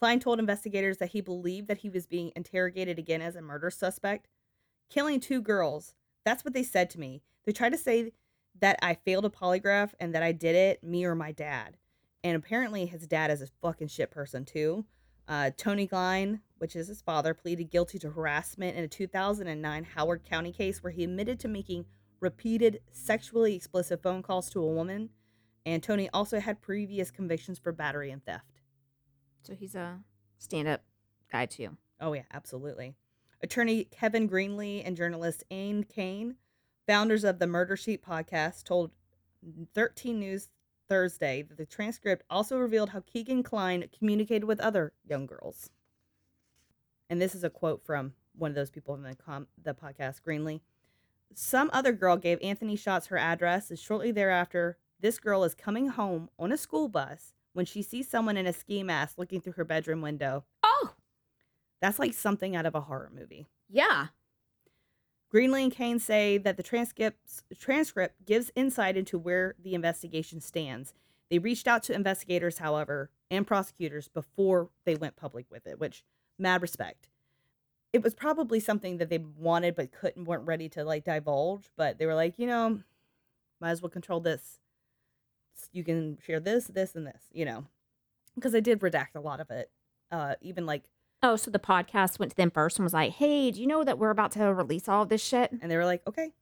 Kline 0.00 0.20
told 0.20 0.38
investigators 0.38 0.98
that 0.98 1.10
he 1.10 1.20
believed 1.20 1.68
that 1.68 1.78
he 1.78 1.90
was 1.90 2.06
being 2.06 2.32
interrogated 2.36 2.98
again 2.98 3.20
as 3.20 3.34
a 3.34 3.42
murder 3.42 3.70
suspect, 3.70 4.28
killing 4.88 5.18
two 5.18 5.42
girls. 5.42 5.94
That's 6.24 6.44
what 6.44 6.54
they 6.54 6.62
said 6.62 6.90
to 6.90 7.00
me. 7.00 7.22
They 7.44 7.52
tried 7.52 7.72
to 7.72 7.78
say 7.78 8.12
that 8.60 8.78
I 8.82 8.94
failed 8.94 9.24
a 9.24 9.30
polygraph 9.30 9.90
and 9.98 10.14
that 10.14 10.22
I 10.22 10.32
did 10.32 10.54
it, 10.54 10.84
me 10.84 11.04
or 11.04 11.14
my 11.14 11.32
dad. 11.32 11.76
And 12.22 12.36
apparently 12.36 12.86
his 12.86 13.06
dad 13.06 13.30
is 13.30 13.42
a 13.42 13.48
fucking 13.62 13.88
shit 13.88 14.10
person 14.10 14.44
too. 14.44 14.84
Uh, 15.26 15.50
Tony 15.56 15.86
Kline, 15.86 16.40
which 16.58 16.74
is 16.74 16.88
his 16.88 17.02
father, 17.02 17.34
pleaded 17.34 17.70
guilty 17.70 17.98
to 17.98 18.10
harassment 18.10 18.76
in 18.76 18.84
a 18.84 18.88
2009 18.88 19.84
Howard 19.84 20.24
County 20.24 20.52
case 20.52 20.82
where 20.82 20.92
he 20.92 21.04
admitted 21.04 21.38
to 21.40 21.48
making 21.48 21.84
repeated 22.20 22.80
sexually 22.92 23.54
explicit 23.54 24.02
phone 24.02 24.22
calls 24.22 24.50
to 24.50 24.62
a 24.62 24.72
woman. 24.72 25.10
And 25.66 25.82
Tony 25.82 26.08
also 26.12 26.40
had 26.40 26.62
previous 26.62 27.10
convictions 27.10 27.58
for 27.58 27.72
battery 27.72 28.10
and 28.10 28.24
theft. 28.24 28.57
So 29.48 29.54
he's 29.54 29.74
a 29.74 30.00
stand 30.36 30.68
up 30.68 30.82
guy 31.32 31.46
too. 31.46 31.78
Oh, 32.02 32.12
yeah, 32.12 32.24
absolutely. 32.34 32.96
Attorney 33.42 33.84
Kevin 33.84 34.28
Greenlee 34.28 34.82
and 34.84 34.94
journalist 34.94 35.42
Aine 35.50 35.84
Cain, 35.84 36.36
founders 36.86 37.24
of 37.24 37.38
the 37.38 37.46
Murder 37.46 37.74
Sheet 37.74 38.04
podcast, 38.04 38.64
told 38.64 38.90
13 39.74 40.20
News 40.20 40.50
Thursday 40.86 41.40
that 41.40 41.56
the 41.56 41.64
transcript 41.64 42.24
also 42.28 42.58
revealed 42.58 42.90
how 42.90 43.00
Kegan 43.00 43.42
Kline 43.42 43.88
communicated 43.96 44.44
with 44.44 44.60
other 44.60 44.92
young 45.08 45.24
girls. 45.24 45.70
And 47.08 47.18
this 47.18 47.34
is 47.34 47.42
a 47.42 47.48
quote 47.48 47.82
from 47.86 48.12
one 48.36 48.50
of 48.50 48.54
those 48.54 48.70
people 48.70 48.94
in 48.96 49.02
the, 49.02 49.16
com- 49.16 49.48
the 49.62 49.72
podcast, 49.72 50.20
Greenlee. 50.20 50.60
Some 51.34 51.70
other 51.72 51.92
girl 51.92 52.18
gave 52.18 52.38
Anthony 52.42 52.76
Shots 52.76 53.06
her 53.06 53.16
address, 53.16 53.70
and 53.70 53.78
shortly 53.78 54.12
thereafter, 54.12 54.76
this 55.00 55.18
girl 55.18 55.42
is 55.42 55.54
coming 55.54 55.88
home 55.88 56.28
on 56.38 56.52
a 56.52 56.58
school 56.58 56.88
bus 56.88 57.32
when 57.58 57.66
she 57.66 57.82
sees 57.82 58.06
someone 58.08 58.36
in 58.36 58.46
a 58.46 58.52
ski 58.52 58.84
mask 58.84 59.18
looking 59.18 59.40
through 59.40 59.54
her 59.54 59.64
bedroom 59.64 60.00
window. 60.00 60.44
Oh, 60.62 60.92
That's 61.82 61.98
like 61.98 62.14
something 62.14 62.54
out 62.54 62.66
of 62.66 62.76
a 62.76 62.82
horror 62.82 63.10
movie. 63.12 63.48
yeah. 63.68 64.06
Greenlee 65.34 65.64
and 65.64 65.72
Cain 65.72 65.98
say 65.98 66.38
that 66.38 66.56
the 66.56 66.62
transcripts, 66.62 67.42
transcript 67.58 68.24
gives 68.24 68.52
insight 68.54 68.96
into 68.96 69.18
where 69.18 69.56
the 69.62 69.74
investigation 69.74 70.40
stands. 70.40 70.94
They 71.30 71.38
reached 71.40 71.66
out 71.66 71.82
to 71.82 71.92
investigators, 71.92 72.58
however, 72.58 73.10
and 73.30 73.44
prosecutors 73.46 74.06
before 74.08 74.70
they 74.84 74.94
went 74.94 75.16
public 75.16 75.44
with 75.50 75.66
it, 75.66 75.80
which 75.80 76.02
mad 76.38 76.62
respect. 76.62 77.08
It 77.92 78.02
was 78.04 78.14
probably 78.14 78.60
something 78.60 78.98
that 78.98 79.10
they 79.10 79.18
wanted 79.18 79.74
but 79.74 79.90
couldn't 79.92 80.24
weren't 80.26 80.46
ready 80.46 80.68
to 80.70 80.84
like 80.84 81.04
divulge, 81.04 81.64
but 81.76 81.98
they 81.98 82.06
were 82.06 82.14
like, 82.14 82.38
you 82.38 82.46
know, 82.46 82.80
might 83.60 83.70
as 83.72 83.82
well 83.82 83.90
control 83.90 84.20
this. 84.20 84.60
You 85.72 85.84
can 85.84 86.18
share 86.24 86.40
this, 86.40 86.66
this, 86.66 86.94
and 86.94 87.06
this, 87.06 87.22
you 87.32 87.44
know, 87.44 87.64
because 88.34 88.54
I 88.54 88.60
did 88.60 88.80
redact 88.80 89.14
a 89.14 89.20
lot 89.20 89.40
of 89.40 89.50
it. 89.50 89.70
Uh, 90.10 90.34
even 90.40 90.66
like 90.66 90.84
Oh, 91.22 91.34
so 91.34 91.50
the 91.50 91.58
podcast 91.58 92.20
went 92.20 92.30
to 92.30 92.36
them 92.36 92.52
first 92.52 92.78
and 92.78 92.84
was 92.84 92.94
like, 92.94 93.14
hey, 93.14 93.50
do 93.50 93.60
you 93.60 93.66
know 93.66 93.82
that 93.82 93.98
we're 93.98 94.10
about 94.10 94.30
to 94.32 94.54
release 94.54 94.88
all 94.88 95.02
of 95.02 95.08
this 95.08 95.22
shit? 95.22 95.50
and 95.60 95.70
they 95.70 95.76
were 95.76 95.84
like 95.84 96.02
okay 96.06 96.32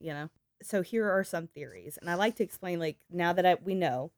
you 0.00 0.12
know 0.12 0.28
so 0.62 0.82
here 0.82 1.10
are 1.10 1.24
some 1.24 1.46
theories 1.46 1.98
and 1.98 2.10
i 2.10 2.14
like 2.14 2.36
to 2.36 2.42
explain 2.42 2.78
like 2.78 2.96
now 3.10 3.32
that 3.32 3.46
I, 3.46 3.56
we 3.62 3.74
know 3.74 4.10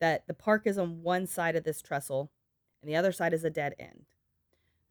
that 0.00 0.26
the 0.26 0.34
park 0.34 0.66
is 0.66 0.78
on 0.78 1.02
one 1.02 1.26
side 1.26 1.56
of 1.56 1.64
this 1.64 1.82
trestle 1.82 2.30
and 2.82 2.90
the 2.90 2.96
other 2.96 3.12
side 3.12 3.32
is 3.32 3.44
a 3.44 3.50
dead 3.50 3.74
end 3.78 4.06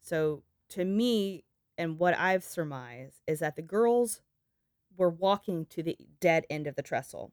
so 0.00 0.42
to 0.70 0.84
me 0.84 1.44
and 1.78 1.98
what 1.98 2.16
i've 2.18 2.44
surmised 2.44 3.22
is 3.26 3.40
that 3.40 3.56
the 3.56 3.62
girls 3.62 4.20
were 4.96 5.10
walking 5.10 5.66
to 5.66 5.82
the 5.82 5.96
dead 6.20 6.46
end 6.48 6.66
of 6.66 6.76
the 6.76 6.82
trestle 6.82 7.32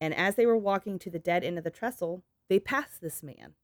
and 0.00 0.14
as 0.14 0.36
they 0.36 0.46
were 0.46 0.56
walking 0.56 0.98
to 0.98 1.10
the 1.10 1.18
dead 1.18 1.44
end 1.44 1.58
of 1.58 1.64
the 1.64 1.70
trestle 1.70 2.22
they 2.48 2.58
passed 2.58 3.00
this 3.00 3.22
man 3.22 3.54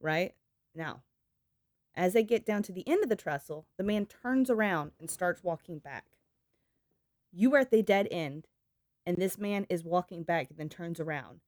right 0.00 0.34
now 0.74 1.02
as 1.94 2.12
they 2.12 2.22
get 2.22 2.46
down 2.46 2.62
to 2.64 2.72
the 2.72 2.88
end 2.88 3.02
of 3.02 3.08
the 3.08 3.16
trestle, 3.16 3.66
the 3.76 3.84
man 3.84 4.06
turns 4.06 4.48
around 4.48 4.92
and 4.98 5.10
starts 5.10 5.42
walking 5.42 5.78
back. 5.78 6.06
You 7.32 7.54
are 7.54 7.58
at 7.58 7.70
the 7.70 7.82
dead 7.82 8.08
end, 8.10 8.46
and 9.04 9.16
this 9.16 9.38
man 9.38 9.66
is 9.68 9.84
walking 9.84 10.22
back 10.22 10.48
and 10.50 10.58
then 10.58 10.68
turns 10.68 11.00
around. 11.00 11.40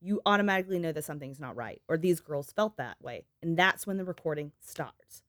You 0.00 0.20
automatically 0.26 0.78
know 0.78 0.92
that 0.92 1.04
something's 1.04 1.38
not 1.38 1.56
right, 1.56 1.80
or 1.88 1.96
these 1.96 2.20
girls 2.20 2.52
felt 2.52 2.76
that 2.76 3.00
way. 3.00 3.26
And 3.42 3.56
that's 3.56 3.86
when 3.86 3.98
the 3.98 4.04
recording 4.04 4.52
starts. 4.60 5.22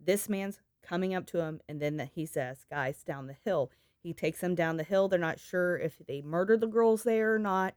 This 0.00 0.28
man's 0.28 0.60
coming 0.82 1.14
up 1.14 1.26
to 1.26 1.40
him, 1.40 1.60
and 1.68 1.80
then 1.80 2.08
he 2.14 2.24
says, 2.24 2.64
Guys, 2.70 3.02
down 3.02 3.26
the 3.26 3.36
hill. 3.44 3.70
He 4.02 4.12
takes 4.12 4.40
them 4.40 4.54
down 4.54 4.76
the 4.76 4.84
hill. 4.84 5.08
They're 5.08 5.18
not 5.18 5.40
sure 5.40 5.76
if 5.76 5.98
they 6.06 6.22
murdered 6.22 6.60
the 6.60 6.66
girls 6.66 7.02
there 7.02 7.34
or 7.34 7.38
not, 7.38 7.74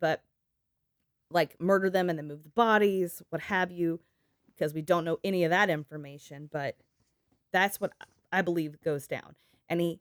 but 0.00 0.22
like 1.30 1.60
murder 1.60 1.88
them 1.88 2.10
and 2.10 2.18
then 2.18 2.28
move 2.28 2.42
the 2.42 2.50
bodies, 2.50 3.22
what 3.30 3.42
have 3.42 3.70
you 3.70 4.00
because 4.54 4.74
we 4.74 4.82
don't 4.82 5.04
know 5.04 5.18
any 5.24 5.44
of 5.44 5.50
that 5.50 5.70
information, 5.70 6.48
but 6.50 6.76
that's 7.52 7.80
what 7.80 7.92
I 8.30 8.42
believe 8.42 8.80
goes 8.80 9.06
down. 9.06 9.34
And 9.68 9.80
he 9.80 10.00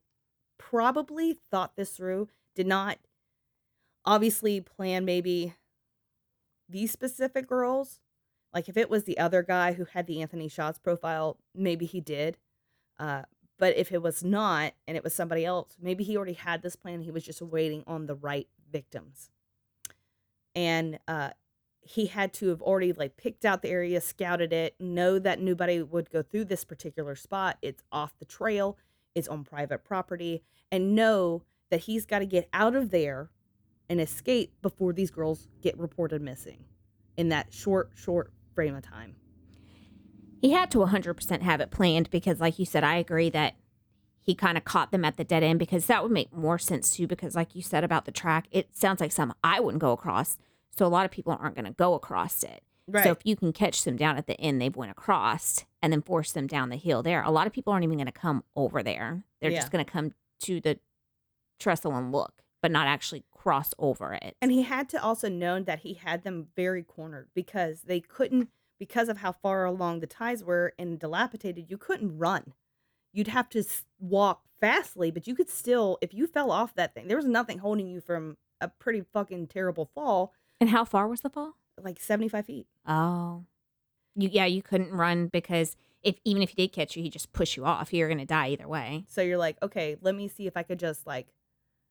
probably 0.58 1.38
thought 1.50 1.76
this 1.76 1.92
through, 1.92 2.30
did 2.56 2.68
not 2.68 3.00
obviously 4.06 4.62
plan 4.62 5.06
maybe 5.06 5.56
these 6.70 6.92
specific 6.92 7.48
girls. 7.48 8.00
Like 8.54 8.68
if 8.68 8.78
it 8.78 8.90
was 8.90 9.06
the 9.06 9.18
other 9.18 9.42
guy 9.42 9.74
who 9.74 9.86
had 9.86 10.08
the 10.08 10.22
Anthony 10.22 10.48
Shots 10.48 10.80
profile, 10.80 11.38
maybe 11.56 11.86
he 11.86 12.02
did. 12.02 12.38
Uh, 13.00 13.24
but 13.62 13.78
if 13.78 13.92
it 13.92 14.02
was 14.02 14.24
not 14.24 14.74
and 14.88 14.98
it 14.98 15.04
was 15.04 15.14
somebody 15.14 15.46
else, 15.46 15.78
maybe 15.80 16.04
he 16.04 16.18
already 16.18 16.34
had 16.34 16.64
this 16.64 16.76
plan. 16.76 17.02
He 17.02 17.12
was 17.12 17.24
just 17.24 17.44
waiting 17.44 17.84
on 17.86 18.08
the 18.08 18.16
right 18.16 18.48
victims. 18.72 19.30
And 20.56 20.98
uh, 21.08 21.30
he 21.82 22.08
had 22.08 22.34
to 22.34 22.48
have 22.48 22.64
already 22.64 22.92
like 22.92 23.18
picked 23.18 23.46
out 23.46 23.62
the 23.62 23.70
area, 23.70 24.02
scouted 24.02 24.52
it, 24.52 24.74
know 24.80 25.20
that 25.20 25.40
nobody 25.40 25.80
would 25.80 26.10
go 26.10 26.24
through 26.24 26.46
this 26.46 26.66
particular 26.66 27.16
spot. 27.16 27.60
It's 27.62 27.84
off 27.92 28.18
the 28.18 28.26
trail, 28.26 28.80
it's 29.14 29.28
on 29.28 29.44
private 29.44 29.84
property, 29.84 30.42
and 30.72 30.96
know 30.96 31.44
that 31.70 31.82
he's 31.82 32.08
got 32.08 32.20
to 32.20 32.26
get 32.26 32.50
out 32.54 32.76
of 32.76 32.90
there 32.90 33.30
and 33.88 34.02
escape 34.02 34.56
before 34.64 34.92
these 34.92 35.12
girls 35.12 35.48
get 35.62 35.78
reported 35.78 36.20
missing 36.20 36.66
in 37.16 37.30
that 37.30 37.54
short, 37.54 37.92
short 37.94 38.34
frame 38.56 38.74
of 38.74 38.82
time. 38.82 39.18
He 40.42 40.52
had 40.52 40.72
to 40.72 40.80
100% 40.80 41.42
have 41.42 41.62
it 41.62 41.70
planned 41.72 42.10
because, 42.10 42.40
like 42.40 42.58
you 42.58 42.66
said, 42.66 42.84
I 42.84 42.96
agree 42.96 43.30
that 43.30 43.56
he 44.20 44.34
kind 44.36 44.58
of 44.58 44.64
caught 44.64 44.92
them 44.92 45.06
at 45.06 45.18
the 45.18 45.24
dead 45.24 45.44
end 45.44 45.60
because 45.60 45.86
that 45.86 46.02
would 46.02 46.12
make 46.12 46.34
more 46.34 46.58
sense 46.58 46.92
too. 46.96 47.06
Because, 47.08 47.36
like 47.36 47.56
you 47.56 47.62
said 47.62 47.84
about 47.84 48.06
the 48.06 48.12
track, 48.12 48.48
it 48.52 48.76
sounds 48.76 49.00
like 49.00 49.12
some 49.12 49.34
I 49.44 49.60
wouldn't 49.60 49.82
go 49.82 49.92
across. 49.92 50.38
So, 50.76 50.86
a 50.86 50.88
lot 50.90 51.06
of 51.06 51.12
people 51.12 51.38
aren't 51.40 51.56
going 51.56 51.66
to 51.66 51.72
go 51.72 51.94
across 51.94 52.44
it. 52.44 52.64
Right. 52.88 53.04
So 53.04 53.12
if 53.12 53.20
you 53.24 53.36
can 53.36 53.54
catch 53.54 53.84
them 53.84 53.96
down 53.96 54.18
at 54.18 54.26
the 54.28 54.40
end 54.42 54.60
they've 54.60 54.76
went 54.76 54.92
across 54.92 55.64
and 55.82 55.94
then 55.94 56.02
force 56.02 56.32
them 56.34 56.48
down 56.48 56.70
the 56.70 56.76
hill 56.76 57.04
there, 57.04 57.22
a 57.22 57.30
lot 57.32 57.48
of 57.48 57.54
people 57.54 57.72
aren't 57.72 57.84
even 57.84 57.98
going 57.98 58.08
to 58.08 58.12
come 58.12 58.44
over 58.56 58.82
there. 58.84 59.24
They're 59.40 59.52
Yeah. 59.52 59.60
just 59.60 59.72
going 59.72 59.86
to 59.86 59.90
come 59.90 60.12
to 60.42 60.60
the 60.60 60.80
trestle 61.60 61.96
and 61.96 62.12
look, 62.12 62.42
but 62.62 62.72
not 62.72 62.88
actually 62.88 63.24
cross 63.32 63.74
over 63.78 64.14
it. 64.14 64.36
And 64.42 64.52
he 64.52 64.64
had 64.64 64.90
to 64.90 65.02
also 65.02 65.30
known 65.30 65.66
that 65.66 65.80
he 65.80 65.94
had 65.94 66.24
them 66.24 66.48
very 66.56 66.84
cornered 66.84 67.30
because 67.34 67.84
they 67.84 68.00
couldn't 68.02 68.50
because 68.82 69.08
of 69.10 69.18
how 69.20 69.32
far 69.32 69.64
along 69.64 70.00
the 70.00 70.08
ties 70.08 70.44
were 70.44 70.74
and 70.80 70.98
dilapidated, 71.00 71.70
you 71.70 71.78
couldn't 71.78 72.18
run. 72.18 72.54
You'd 73.14 73.28
have 73.28 73.48
to 73.50 73.64
walk 74.00 74.42
fastly, 74.60 75.12
but 75.12 75.28
you 75.28 75.36
could 75.36 75.50
still 75.50 76.00
if 76.02 76.14
you 76.16 76.26
fell 76.26 76.50
off 76.50 76.74
that 76.74 76.96
thing, 76.96 77.08
there 77.08 77.16
was 77.18 77.26
nothing 77.28 77.60
holding 77.60 77.88
you 77.88 78.02
from 78.02 78.38
a 78.60 78.68
pretty 78.68 79.02
fucking 79.14 79.48
terrible 79.48 79.86
fall, 79.94 80.34
and 80.60 80.70
how 80.72 80.84
far 80.84 81.08
was 81.08 81.22
the 81.22 81.30
fall? 81.30 81.54
like 81.82 82.00
75 82.00 82.46
feet. 82.46 82.68
Oh, 82.88 83.46
you 84.16 84.30
yeah, 84.32 84.46
you 84.46 84.62
couldn't 84.64 84.92
run 84.92 85.28
because 85.28 85.76
if 86.04 86.16
even 86.26 86.42
if 86.42 86.50
he 86.50 86.56
did 86.56 86.74
catch 86.74 86.96
you, 86.96 87.04
he'd 87.04 87.14
just 87.14 87.32
push 87.34 87.56
you 87.56 87.66
off. 87.66 87.94
You're 87.94 88.08
going 88.08 88.18
to 88.20 88.26
die 88.26 88.50
either 88.50 88.68
way. 88.68 89.06
So 89.08 89.22
you're 89.22 89.38
like, 89.38 89.58
okay, 89.62 89.96
let 90.02 90.16
me 90.16 90.28
see 90.28 90.48
if 90.48 90.58
I 90.58 90.64
could 90.64 90.80
just 90.80 91.06
like 91.08 91.28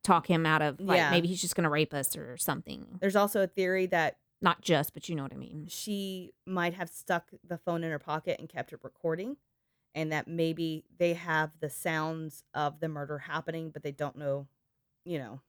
Talk 0.02 0.26
him 0.28 0.46
out 0.46 0.62
of 0.62 0.80
like 0.80 0.96
Yeah. 0.96 1.10
maybe 1.10 1.28
he's 1.28 1.40
just 1.42 1.54
going 1.54 1.64
to 1.64 1.70
rape 1.70 1.92
us 1.92 2.16
or 2.16 2.36
something. 2.36 2.98
there's 3.00 3.16
also 3.16 3.42
a 3.42 3.46
theory 3.46 3.86
that 3.86 4.16
Not 4.42 4.62
just, 4.62 4.94
but 4.94 5.08
you 5.08 5.14
know 5.14 5.22
what 5.24 5.32
I 5.32 5.36
mean. 5.36 5.66
she 5.68 6.32
might 6.46 6.74
have 6.74 6.88
stuck 6.88 7.30
the 7.46 7.58
phone 7.58 7.84
in 7.84 7.90
her 7.90 7.98
pocket 7.98 8.36
and 8.38 8.48
kept 8.48 8.72
it 8.72 8.80
recording 8.82 9.36
and 9.94 10.12
that 10.12 10.26
maybe 10.28 10.84
they 10.98 11.14
have 11.14 11.50
the 11.60 11.68
sounds 11.68 12.44
of 12.54 12.80
the 12.80 12.88
murder 12.88 13.18
happening 13.18 13.70
but 13.70 13.82
they 13.82 13.90
don't 13.92 14.16
know 14.16 14.46
you 15.04 15.18
know 15.18 15.40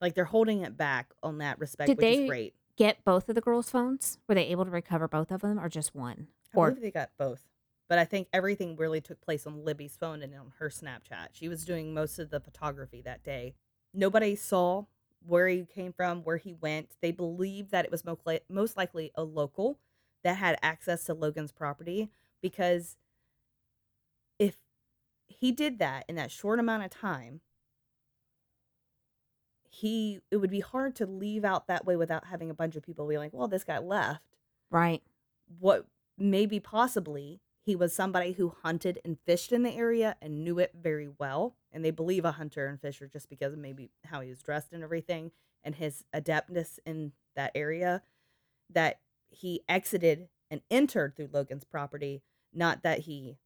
like 0.00 0.14
they're 0.14 0.24
holding 0.24 0.62
it 0.62 0.76
back 0.76 1.12
on 1.22 1.38
that 1.38 1.58
respect 1.58 1.88
Did 1.88 1.98
which 1.98 2.02
they- 2.04 2.22
is 2.24 2.28
great 2.28 2.54
Get 2.76 3.04
both 3.04 3.28
of 3.28 3.34
the 3.34 3.40
girls' 3.40 3.70
phones? 3.70 4.18
Were 4.28 4.36
they 4.36 4.46
able 4.46 4.64
to 4.64 4.70
recover 4.70 5.08
both 5.08 5.32
of 5.32 5.40
them 5.40 5.58
or 5.58 5.68
just 5.68 5.96
one? 5.96 6.28
i 6.54 6.56
Or 6.58 6.68
believe 6.70 6.82
they 6.82 6.90
got 6.90 7.10
both 7.18 7.42
but 7.88 7.98
i 7.98 8.04
think 8.04 8.28
everything 8.32 8.76
really 8.76 9.00
took 9.00 9.20
place 9.20 9.46
on 9.46 9.64
libby's 9.64 9.96
phone 9.96 10.22
and 10.22 10.34
on 10.34 10.52
her 10.58 10.68
snapchat 10.70 11.28
she 11.32 11.48
was 11.48 11.64
doing 11.64 11.92
most 11.92 12.18
of 12.18 12.30
the 12.30 12.40
photography 12.40 13.02
that 13.02 13.22
day 13.22 13.54
nobody 13.92 14.34
saw 14.34 14.84
where 15.26 15.48
he 15.48 15.64
came 15.64 15.92
from 15.92 16.22
where 16.22 16.36
he 16.36 16.54
went 16.54 16.90
they 17.02 17.10
believe 17.10 17.70
that 17.70 17.84
it 17.84 17.90
was 17.90 18.04
most, 18.04 18.20
most 18.48 18.76
likely 18.76 19.10
a 19.14 19.22
local 19.22 19.78
that 20.24 20.36
had 20.36 20.58
access 20.62 21.04
to 21.04 21.14
logan's 21.14 21.52
property 21.52 22.10
because 22.40 22.96
if 24.38 24.56
he 25.26 25.52
did 25.52 25.78
that 25.78 26.04
in 26.08 26.16
that 26.16 26.30
short 26.30 26.58
amount 26.58 26.84
of 26.84 26.90
time 26.90 27.40
he 29.70 30.20
it 30.30 30.38
would 30.38 30.50
be 30.50 30.60
hard 30.60 30.96
to 30.96 31.06
leave 31.06 31.44
out 31.44 31.66
that 31.66 31.84
way 31.84 31.96
without 31.96 32.26
having 32.26 32.50
a 32.50 32.54
bunch 32.54 32.74
of 32.74 32.82
people 32.82 33.06
be 33.06 33.18
like 33.18 33.32
well 33.32 33.48
this 33.48 33.64
guy 33.64 33.78
left 33.78 34.22
right. 34.70 35.02
what 35.58 35.86
maybe 36.16 36.58
possibly 36.58 37.40
he 37.68 37.76
was 37.76 37.94
somebody 37.94 38.32
who 38.32 38.54
hunted 38.62 38.98
and 39.04 39.18
fished 39.26 39.52
in 39.52 39.62
the 39.62 39.70
area 39.74 40.16
and 40.22 40.42
knew 40.42 40.58
it 40.58 40.72
very 40.74 41.06
well 41.18 41.54
and 41.70 41.84
they 41.84 41.90
believe 41.90 42.24
a 42.24 42.32
hunter 42.32 42.66
and 42.66 42.80
fisher 42.80 43.06
just 43.06 43.28
because 43.28 43.52
of 43.52 43.58
maybe 43.58 43.90
how 44.06 44.22
he 44.22 44.30
was 44.30 44.42
dressed 44.42 44.72
and 44.72 44.82
everything 44.82 45.30
and 45.62 45.74
his 45.74 46.02
adeptness 46.14 46.80
in 46.86 47.12
that 47.36 47.52
area 47.54 48.00
that 48.70 49.00
he 49.28 49.60
exited 49.68 50.28
and 50.50 50.62
entered 50.70 51.14
through 51.14 51.28
Logan's 51.30 51.64
property 51.64 52.22
not 52.54 52.82
that 52.84 53.00
he 53.00 53.36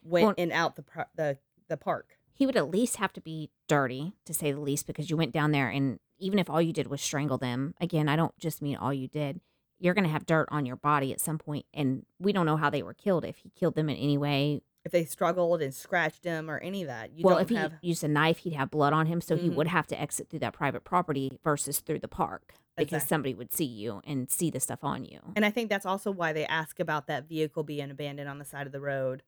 went 0.00 0.26
Well- 0.26 0.34
in 0.36 0.52
out 0.52 0.76
the 0.76 0.82
pro- 0.82 1.04
the 1.16 1.38
the 1.66 1.76
park. 1.76 2.16
He 2.32 2.46
would 2.46 2.56
at 2.56 2.70
least 2.70 2.96
have 2.96 3.12
to 3.14 3.20
be 3.20 3.50
dirty, 3.66 4.12
to 4.26 4.32
say 4.32 4.52
the 4.52 4.60
least, 4.60 4.86
because 4.86 5.10
you 5.10 5.16
went 5.16 5.32
down 5.32 5.50
there 5.50 5.68
and 5.68 5.98
even 6.18 6.38
if 6.38 6.48
all 6.48 6.62
you 6.62 6.72
did 6.72 6.86
was 6.86 7.00
strangle 7.00 7.36
them, 7.36 7.74
again, 7.80 8.08
I 8.08 8.14
don't 8.14 8.38
just 8.38 8.62
mean 8.62 8.76
all 8.76 8.94
you 8.94 9.08
did, 9.08 9.40
you're 9.82 9.94
going 9.94 10.04
to 10.04 10.10
have 10.10 10.24
dirt 10.26 10.48
on 10.50 10.64
your 10.64 10.76
body 10.76 11.12
at 11.12 11.20
some 11.20 11.38
point, 11.38 11.66
And 11.74 12.06
we 12.20 12.32
don't 12.32 12.46
know 12.46 12.56
how 12.56 12.70
they 12.70 12.82
were 12.82 12.94
killed. 12.94 13.24
If 13.24 13.38
he 13.38 13.50
killed 13.50 13.74
them 13.74 13.88
in 13.88 13.96
any 13.96 14.16
way, 14.16 14.62
if 14.84 14.92
they 14.92 15.04
struggled 15.04 15.60
and 15.62 15.72
scratched 15.74 16.24
him 16.24 16.50
or 16.50 16.58
any 16.58 16.82
of 16.82 16.88
that 16.88 17.12
you 17.16 17.22
well, 17.24 17.36
don't 17.36 17.42
if 17.42 17.48
he 17.50 17.54
have 17.56 17.74
used 17.82 18.02
a 18.02 18.08
knife, 18.08 18.38
he'd 18.38 18.52
have 18.54 18.70
blood 18.70 18.92
on 18.92 19.06
him. 19.06 19.20
So 19.20 19.36
he 19.36 19.48
Mhm. 19.48 19.54
would 19.54 19.68
have 19.68 19.86
to 19.88 20.00
exit 20.00 20.28
through 20.28 20.40
that 20.40 20.52
private 20.54 20.82
property 20.84 21.38
versus 21.44 21.80
through 21.80 22.00
the 22.00 22.08
park 22.08 22.54
because 22.76 22.94
Exactly. 22.94 23.08
somebody 23.08 23.34
would 23.34 23.52
see 23.52 23.64
you 23.64 24.00
and 24.04 24.28
see 24.30 24.50
the 24.50 24.58
stuff 24.60 24.82
on 24.82 25.04
you. 25.04 25.20
And 25.36 25.44
I 25.44 25.50
think 25.50 25.68
that's 25.68 25.86
also 25.86 26.10
why 26.10 26.32
they 26.32 26.46
ask 26.46 26.80
about 26.80 27.06
that 27.08 27.28
vehicle 27.28 27.62
being 27.64 27.90
abandoned 27.90 28.28
on 28.28 28.38
the 28.38 28.44
side 28.44 28.66
of 28.66 28.72
the 28.72 28.80
road. 28.80 29.22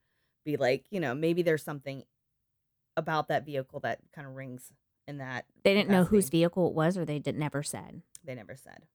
Be 0.44 0.56
like, 0.56 0.86
you 0.90 0.98
know, 1.00 1.14
maybe 1.14 1.42
there's 1.42 1.62
something 1.62 2.04
about 2.96 3.28
that 3.28 3.44
vehicle 3.44 3.80
that 3.80 4.00
kind 4.12 4.26
of 4.26 4.34
rings 4.34 4.72
in 5.06 5.18
that. 5.18 5.46
They 5.62 5.74
didn't 5.74 5.90
know 5.90 6.04
whose 6.04 6.30
vehicle 6.30 6.68
it 6.68 6.74
was 6.74 6.96
or 6.98 7.04
they 7.04 7.18
did 7.18 7.36
never 7.36 7.62
said. 7.62 8.02
They 8.24 8.34
never 8.34 8.56
said. 8.56 8.86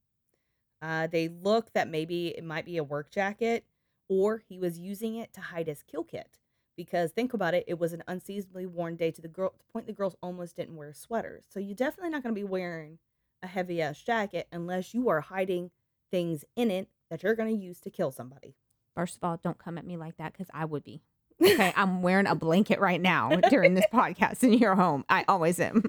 Uh, 0.81 1.07
they 1.07 1.27
look 1.27 1.73
that 1.73 1.89
maybe 1.89 2.29
it 2.29 2.43
might 2.43 2.65
be 2.65 2.77
a 2.77 2.83
work 2.83 3.11
jacket 3.11 3.65
or 4.07 4.41
he 4.47 4.57
was 4.57 4.79
using 4.79 5.15
it 5.15 5.33
to 5.33 5.41
hide 5.41 5.67
his 5.67 5.83
kill 5.83 6.03
kit. 6.03 6.39
Because 6.75 7.11
think 7.11 7.33
about 7.33 7.53
it, 7.53 7.65
it 7.67 7.77
was 7.77 7.91
an 7.91 8.03
unseasonably 8.07 8.65
warm 8.65 8.95
day 8.95 9.11
to 9.11 9.21
the 9.21 9.27
girl 9.27 9.49
to 9.49 9.57
the 9.57 9.71
point 9.71 9.85
the 9.85 9.93
girls 9.93 10.15
almost 10.23 10.55
didn't 10.55 10.77
wear 10.77 10.93
sweaters. 10.93 11.43
So 11.49 11.59
you're 11.59 11.75
definitely 11.75 12.11
not 12.11 12.23
going 12.23 12.33
to 12.33 12.39
be 12.39 12.47
wearing 12.47 12.99
a 13.43 13.47
heavy 13.47 13.81
ass 13.81 14.01
jacket 14.01 14.47
unless 14.51 14.93
you 14.93 15.09
are 15.09 15.21
hiding 15.21 15.71
things 16.09 16.45
in 16.55 16.71
it 16.71 16.87
that 17.09 17.23
you're 17.23 17.35
going 17.35 17.53
to 17.53 17.63
use 17.63 17.79
to 17.81 17.89
kill 17.89 18.11
somebody. 18.11 18.55
First 18.95 19.17
of 19.17 19.23
all, 19.23 19.37
don't 19.37 19.57
come 19.57 19.77
at 19.77 19.85
me 19.85 19.97
like 19.97 20.17
that 20.17 20.33
because 20.33 20.49
I 20.53 20.65
would 20.65 20.83
be. 20.83 21.01
Okay, 21.41 21.73
I'm 21.75 22.01
wearing 22.01 22.27
a 22.27 22.35
blanket 22.35 22.79
right 22.79 22.99
now 22.99 23.29
during 23.49 23.73
this 23.73 23.85
podcast 23.93 24.43
in 24.43 24.53
your 24.53 24.75
home. 24.75 25.05
I 25.09 25.23
always 25.27 25.59
am. 25.59 25.83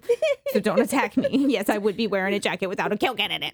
So 0.53 0.61
don't 0.61 0.81
attack 0.81 1.17
me. 1.17 1.29
Yes, 1.51 1.69
I 1.69 1.79
would 1.79 1.97
be 1.97 2.07
wearing 2.07 2.35
a 2.35 2.39
jacket 2.39 2.69
without 2.69 2.93
a 2.93 2.97
kill 2.97 3.15
in 3.15 3.43
it. 3.43 3.53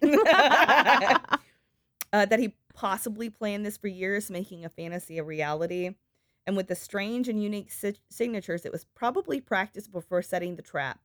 uh, 2.13 2.27
that 2.27 2.39
he 2.39 2.55
possibly 2.75 3.31
planned 3.31 3.65
this 3.65 3.77
for 3.79 3.89
years, 3.89 4.31
making 4.31 4.65
a 4.65 4.69
fantasy 4.69 5.19
a 5.19 5.25
reality. 5.25 5.95
And 6.47 6.57
with 6.57 6.69
the 6.69 6.75
strange 6.77 7.29
and 7.29 7.43
unique 7.43 7.73
si- 7.73 7.99
signatures, 8.11 8.65
it 8.65 8.73
was 8.73 8.85
probably 8.95 9.41
practiced 9.41 9.91
before 9.91 10.23
setting 10.23 10.57
the 10.57 10.63
trap. 10.63 11.01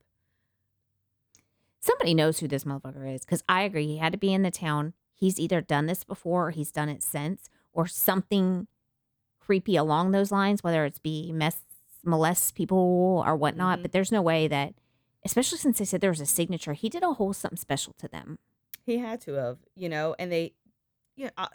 Somebody 1.80 2.14
knows 2.14 2.38
who 2.38 2.46
this 2.46 2.64
motherfucker 2.64 3.12
is 3.12 3.22
because 3.24 3.42
I 3.48 3.62
agree. 3.62 3.86
He 3.86 3.96
had 3.96 4.12
to 4.12 4.18
be 4.18 4.32
in 4.32 4.42
the 4.42 4.50
town. 4.52 4.92
He's 5.14 5.40
either 5.40 5.60
done 5.60 5.86
this 5.86 6.04
before 6.04 6.48
or 6.48 6.50
he's 6.50 6.70
done 6.70 6.88
it 6.88 7.02
since 7.02 7.48
or 7.72 7.86
something 7.86 8.68
creepy 9.44 9.76
along 9.76 10.12
those 10.12 10.30
lines, 10.32 10.62
whether 10.62 10.84
it's 10.84 10.98
be 10.98 11.32
mess, 11.32 11.60
molest 12.04 12.54
people 12.54 13.22
or 13.26 13.36
whatnot. 13.36 13.78
Mhm. 13.78 13.82
But 13.82 13.92
there's 13.92 14.12
no 14.12 14.22
way 14.22 14.48
that, 14.48 14.74
especially 15.24 15.58
since 15.58 15.78
they 15.78 15.84
said 15.84 16.00
there 16.00 16.10
was 16.10 16.20
a 16.20 16.26
signature, 16.26 16.72
he 16.74 16.88
did 16.88 17.02
a 17.02 17.12
whole 17.14 17.32
something 17.32 17.56
special 17.56 17.92
to 17.98 18.08
them. 18.08 18.38
He 18.84 18.98
had 18.98 19.20
to 19.22 19.32
have, 19.34 19.58
you 19.74 19.88
know, 19.88 20.14
and 20.18 20.30
they, 20.32 20.54
you 21.16 21.26
know, 21.36 21.48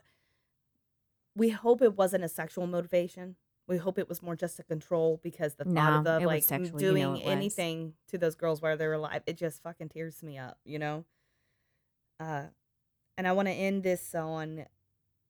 we 1.35 1.49
hope 1.49 1.81
it 1.81 1.95
wasn't 1.95 2.23
a 2.23 2.29
sexual 2.29 2.67
motivation. 2.67 3.35
We 3.67 3.77
hope 3.77 3.99
it 3.99 4.07
was 4.07 4.21
more 4.21 4.35
just 4.35 4.59
a 4.59 4.63
control 4.63 5.19
because 5.21 5.55
the 5.55 5.65
thought 5.65 5.73
No, 6.03 6.15
of 6.15 6.21
the 6.21 6.27
like 6.27 6.43
sexual, 6.43 6.81
you 6.81 6.87
doing 6.87 7.03
know 7.03 7.19
anything 7.23 7.93
to 8.07 8.17
those 8.17 8.35
girls 8.35 8.61
while 8.61 8.77
they're 8.77 8.93
alive, 8.93 9.23
it 9.27 9.37
just 9.37 9.61
fucking 9.61 9.89
tears 9.89 10.23
me 10.23 10.37
up, 10.37 10.57
you 10.63 10.79
know. 10.79 11.05
Uh, 12.19 12.45
and 13.17 13.27
I 13.27 13.33
want 13.33 13.47
to 13.49 13.53
end 13.53 13.83
this 13.83 14.15
on 14.15 14.65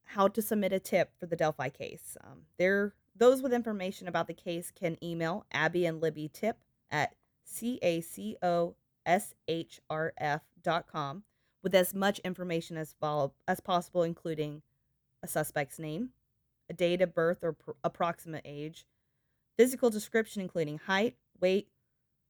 how 0.08 0.28
to 0.28 0.42
submit 0.42 0.74
a 0.74 0.80
tip 0.80 1.12
for 1.20 1.26
the 1.26 1.36
Delphi 1.36 1.70
case. 1.70 2.18
Um, 2.24 2.44
there, 2.58 2.94
those 3.16 3.42
with 3.42 3.54
information 3.54 4.08
about 4.08 4.28
the 4.28 4.34
case 4.34 4.72
can 4.72 4.98
email 5.04 5.46
Abby 5.52 5.86
and 5.86 6.02
Libby 6.02 6.30
tip 6.32 6.58
at 6.90 7.16
c 7.44 7.80
a 7.82 8.02
c 8.02 8.38
o 8.42 8.76
s 9.06 9.34
h 9.48 9.80
r 9.90 10.14
f 10.18 10.42
dot 10.62 10.86
com 10.92 11.24
with 11.64 11.74
as 11.74 11.94
much 11.94 12.20
information 12.20 12.78
as 12.78 12.96
follow, 13.00 13.34
as 13.48 13.60
possible, 13.60 14.04
including 14.04 14.62
a 15.24 15.28
suspect's 15.28 15.80
name, 15.80 16.10
a 16.70 16.74
date 16.74 17.02
of 17.02 17.14
birth 17.14 17.44
or 17.44 17.54
pr- 17.54 17.72
approximate 17.84 18.44
age, 18.46 18.86
physical 19.58 19.90
description 19.90 20.42
including 20.42 20.78
height, 20.78 21.16
weight, 21.40 21.68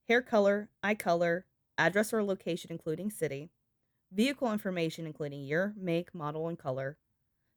hair 0.08 0.22
color, 0.22 0.68
eye 0.82 0.94
color, 0.94 1.44
address 1.76 2.12
or 2.12 2.22
location 2.22 2.72
including 2.72 3.10
city, 3.10 3.50
vehicle 4.10 4.52
information 4.52 5.06
including 5.06 5.42
year, 5.42 5.74
make, 5.76 6.14
model, 6.14 6.48
and 6.48 6.58
color, 6.58 6.96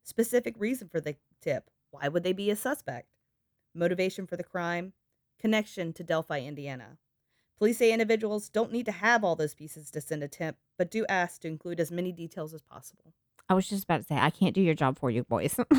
specific 0.03 0.55
reason 0.57 0.89
for 0.89 1.01
the 1.01 1.15
tip, 1.41 1.69
why 1.91 2.07
would 2.07 2.23
they 2.23 2.33
be 2.33 2.49
a 2.49 2.55
suspect, 2.55 3.07
motivation 3.73 4.27
for 4.27 4.37
the 4.37 4.43
crime, 4.43 4.93
connection 5.39 5.91
to 5.93 6.03
Delphi, 6.03 6.41
Indiana. 6.41 6.97
Police 7.57 7.77
say 7.77 7.91
individuals 7.91 8.49
don't 8.49 8.71
need 8.71 8.85
to 8.85 8.91
have 8.91 9.23
all 9.23 9.35
those 9.35 9.53
pieces 9.53 9.91
to 9.91 10.01
send 10.01 10.23
a 10.23 10.27
tip, 10.27 10.55
but 10.77 10.89
do 10.89 11.05
ask 11.07 11.41
to 11.41 11.47
include 11.47 11.79
as 11.79 11.91
many 11.91 12.11
details 12.11 12.53
as 12.53 12.61
possible. 12.61 13.13
I 13.49 13.53
was 13.53 13.67
just 13.67 13.83
about 13.83 13.97
to 13.97 14.03
say, 14.03 14.15
I 14.15 14.29
can't 14.29 14.55
do 14.55 14.61
your 14.61 14.73
job 14.73 14.97
for 14.97 15.11
you, 15.11 15.23
boys. 15.25 15.59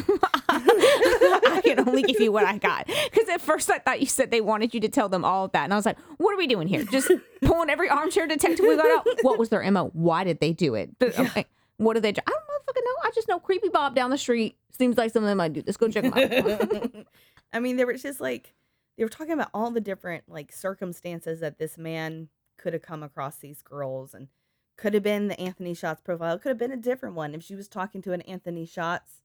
I 0.49 1.61
can 1.65 1.89
only 1.89 2.03
give 2.03 2.21
you 2.21 2.31
what 2.31 2.45
I 2.45 2.59
got. 2.69 2.87
Because 2.87 3.29
at 3.29 3.41
first 3.41 3.71
I 3.71 3.79
thought 3.79 4.01
you 4.01 4.07
said 4.07 4.31
they 4.31 4.43
wanted 4.43 4.75
you 4.75 4.81
to 4.81 4.89
tell 4.89 5.09
them 5.09 5.25
all 5.25 5.47
of 5.47 5.53
that. 5.53 5.65
And 5.65 5.73
I 5.73 5.77
was 5.77 5.87
like, 5.87 5.99
what 6.19 6.35
are 6.35 6.37
we 6.37 6.47
doing 6.47 6.69
here? 6.69 6.85
Just 6.85 7.11
pulling 7.43 7.71
every 7.71 7.89
armchair 7.89 8.27
detective 8.27 8.65
we 8.67 8.77
got 8.77 8.99
out? 8.99 9.07
What 9.23 9.39
was 9.39 9.49
their 9.49 9.69
MO? 9.71 9.91
Why 9.95 10.23
did 10.23 10.41
they 10.41 10.53
do 10.53 10.75
it? 10.75 10.91
But, 10.99 11.19
I'm 11.37 11.45
what 11.79 11.95
did 11.95 12.03
they 12.03 12.13
do? 12.13 12.21
I 12.27 12.39
don't 12.75 12.85
know. 12.85 13.09
I 13.09 13.11
just 13.15 13.29
know 13.29 13.39
Creepy 13.39 13.69
Bob 13.69 13.95
down 13.95 14.11
the 14.11 14.19
street. 14.19 14.57
Seems 14.71 14.97
like 14.97 15.13
some 15.13 15.23
of 15.23 15.29
them 15.29 15.39
might 15.39 15.53
do 15.53 15.63
this. 15.63 15.77
Go 15.77 15.89
check 15.89 16.05
them 16.05 16.15
out. 16.15 17.07
I 17.53 17.61
mean, 17.61 17.77
they 17.77 17.85
were 17.85 17.95
just 17.95 18.21
like 18.21 18.55
they 18.97 19.05
were 19.05 19.11
talking 19.11 19.33
about 19.33 19.51
all 19.55 19.71
the 19.71 19.81
different 19.81 20.25
like 20.29 20.53
circumstances 20.53 21.41
that 21.41 21.59
this 21.59 21.77
man 21.79 22.29
could 22.59 22.73
have 22.73 22.83
come 22.83 23.03
across 23.03 23.37
these 23.37 23.63
girls 23.63 24.15
and 24.15 24.29
Could 24.77 24.95
have 24.95 25.03
been 25.03 25.29
the 25.29 25.39
Anthony 25.41 25.75
Shots 25.75 26.01
profile. 26.01 26.39
Could 26.39 26.51
have 26.51 26.59
been 26.59 26.73
a 26.73 26.77
different 26.77 27.15
one. 27.15 27.35
If 27.35 27.43
she 27.43 27.55
was 27.55 27.69
talking 27.69 28.01
to 28.03 28.13
an 28.13 28.23
Anthony 28.23 28.65
Shots, 28.67 29.21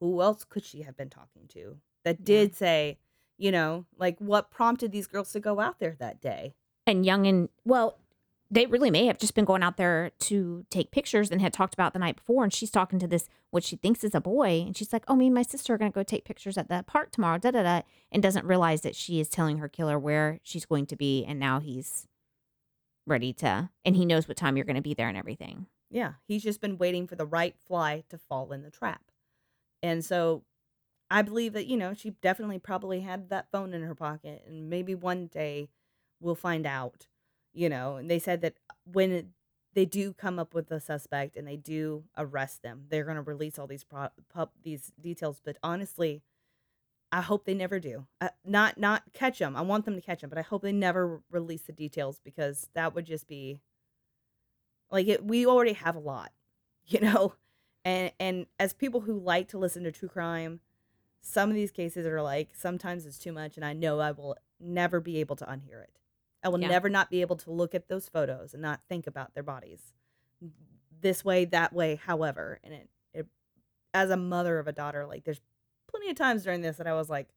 who 0.00 0.20
else 0.22 0.44
could 0.44 0.64
she 0.64 0.82
have 0.82 0.96
been 0.96 1.10
talking 1.10 1.46
to 1.48 1.78
that 2.04 2.18
Yeah. 2.20 2.24
did 2.24 2.54
say, 2.56 2.98
you 3.36 3.52
know, 3.52 3.86
like 3.98 4.18
what 4.18 4.50
prompted 4.50 4.92
these 4.92 5.06
girls 5.06 5.32
to 5.32 5.40
go 5.40 5.60
out 5.60 5.78
there 5.78 5.96
that 5.98 6.20
day? 6.20 6.54
and 6.86 7.04
young 7.04 7.26
and 7.26 7.48
well 7.64 7.98
they 8.50 8.66
really 8.66 8.90
may 8.90 9.06
have 9.06 9.18
just 9.18 9.34
been 9.34 9.44
going 9.44 9.62
out 9.62 9.76
there 9.76 10.10
to 10.18 10.66
take 10.70 10.90
pictures 10.90 11.30
and 11.30 11.40
had 11.40 11.52
talked 11.52 11.74
about 11.74 11.92
the 11.92 11.98
night 11.98 12.16
before. 12.16 12.42
And 12.42 12.52
she's 12.52 12.70
talking 12.70 12.98
to 12.98 13.06
this 13.06 13.28
what 13.50 13.62
she 13.62 13.76
thinks 13.76 14.02
is 14.02 14.14
a 14.14 14.20
boy. 14.20 14.64
And 14.66 14.76
she's 14.76 14.92
like 14.92 15.04
oh 15.08 15.16
me 15.16 15.26
and 15.26 15.34
my 15.34 15.42
sister 15.42 15.74
are 15.74 15.78
going 15.78 15.90
to 15.90 15.94
go 15.94 16.02
take 16.02 16.24
pictures 16.24 16.58
at 16.58 16.68
the 16.68 16.84
park 16.86 17.12
tomorrow 17.12 17.38
da 17.38 17.52
da 17.52 17.62
da 17.62 17.82
and 18.10 18.22
doesn't 18.22 18.46
realize 18.46 18.80
that 18.82 18.96
she 18.96 19.20
is 19.20 19.28
telling 19.28 19.58
her 19.58 19.68
killer 19.68 19.98
where 19.98 20.40
she's 20.42 20.66
going 20.66 20.86
to 20.86 20.96
be. 20.96 21.24
And 21.24 21.38
now 21.38 21.60
he's 21.60 22.06
ready 23.06 23.32
to 23.34 23.70
and 23.84 23.96
he 23.96 24.04
knows 24.04 24.28
what 24.28 24.36
time 24.36 24.56
you're 24.56 24.66
going 24.66 24.76
to 24.76 24.82
be 24.82 24.94
there 24.94 25.08
and 25.08 25.16
everything. 25.16 25.66
Yeah, 25.90 26.14
he's 26.26 26.42
just 26.42 26.60
been 26.60 26.78
waiting 26.78 27.06
for 27.06 27.16
the 27.16 27.26
right 27.26 27.56
fly 27.66 28.04
to 28.10 28.18
fall 28.18 28.52
in 28.52 28.62
the 28.62 28.70
trap. 28.70 29.02
And 29.82 30.04
so 30.04 30.44
I 31.10 31.22
believe 31.22 31.52
that, 31.54 31.66
you 31.66 31.76
know, 31.76 31.92
she 31.92 32.10
definitely 32.10 32.58
probably 32.58 33.00
had 33.00 33.30
that 33.30 33.50
phone 33.50 33.74
in 33.74 33.82
her 33.82 33.94
pocket. 33.94 34.44
And 34.46 34.70
maybe 34.70 34.94
one 34.94 35.26
day 35.26 35.68
we'll 36.20 36.36
find 36.36 36.66
out, 36.66 37.08
you 37.52 37.68
know. 37.68 37.96
And 37.96 38.10
they 38.10 38.18
said 38.18 38.40
that 38.42 38.54
when 38.84 39.32
they 39.74 39.84
do 39.84 40.12
come 40.12 40.38
up 40.38 40.54
with 40.54 40.68
the 40.68 40.80
suspect 40.80 41.36
and 41.36 41.46
they 41.46 41.56
do 41.56 42.04
arrest 42.16 42.62
them, 42.62 42.86
they're 42.88 43.04
going 43.04 43.16
to 43.16 43.22
release 43.22 43.58
all 43.58 43.66
these 43.66 43.84
pro- 43.84 44.08
pub, 44.32 44.50
these 44.62 44.92
details, 45.00 45.40
but 45.44 45.56
honestly, 45.62 46.22
I 47.12 47.22
hope 47.22 47.44
they 47.44 47.54
never 47.54 47.80
do. 47.80 48.06
Uh, 48.20 48.28
not 48.44 48.78
not 48.78 49.02
catch 49.12 49.38
them. 49.38 49.56
I 49.56 49.62
want 49.62 49.84
them 49.84 49.96
to 49.96 50.00
catch 50.00 50.20
them, 50.20 50.30
but 50.30 50.38
I 50.38 50.42
hope 50.42 50.62
they 50.62 50.72
never 50.72 51.22
release 51.30 51.62
the 51.62 51.72
details 51.72 52.20
because 52.22 52.68
that 52.74 52.94
would 52.94 53.04
just 53.04 53.26
be 53.26 53.60
like 54.90 55.08
it, 55.08 55.24
we 55.24 55.46
already 55.46 55.72
have 55.72 55.96
a 55.96 56.00
lot, 56.00 56.32
you 56.86 57.00
know. 57.00 57.34
And 57.84 58.12
and 58.20 58.46
as 58.58 58.72
people 58.72 59.00
who 59.00 59.18
like 59.18 59.48
to 59.48 59.58
listen 59.58 59.84
to 59.84 59.92
true 59.92 60.08
crime, 60.08 60.60
some 61.20 61.48
of 61.48 61.54
these 61.54 61.70
cases 61.72 62.06
are 62.06 62.22
like 62.22 62.50
sometimes 62.54 63.06
it's 63.06 63.18
too 63.18 63.32
much, 63.32 63.56
and 63.56 63.64
I 63.64 63.72
know 63.72 64.00
I 64.00 64.12
will 64.12 64.36
never 64.60 65.00
be 65.00 65.18
able 65.18 65.36
to 65.36 65.46
unhear 65.46 65.82
it. 65.82 65.98
I 66.42 66.48
will 66.48 66.60
Yeah. 66.60 66.68
never 66.68 66.88
not 66.88 67.10
be 67.10 67.20
able 67.20 67.36
to 67.36 67.50
look 67.50 67.74
at 67.74 67.88
those 67.88 68.08
photos 68.08 68.54
and 68.54 68.62
not 68.62 68.80
think 68.88 69.06
about 69.06 69.34
their 69.34 69.42
bodies 69.42 69.92
this 71.00 71.24
way, 71.24 71.44
that 71.46 71.72
way, 71.72 71.96
however. 71.96 72.60
And 72.64 72.74
it, 72.74 72.88
it 73.14 73.26
as 73.94 74.10
a 74.10 74.16
mother 74.16 74.58
of 74.58 74.66
a 74.68 74.72
daughter, 74.72 75.06
like 75.06 75.24
there's 75.24 75.40
plenty 75.86 76.08
of 76.10 76.16
times 76.16 76.44
during 76.44 76.60
this 76.60 76.76
that 76.76 76.86
I 76.86 76.94
was 76.94 77.08
like, 77.10 77.28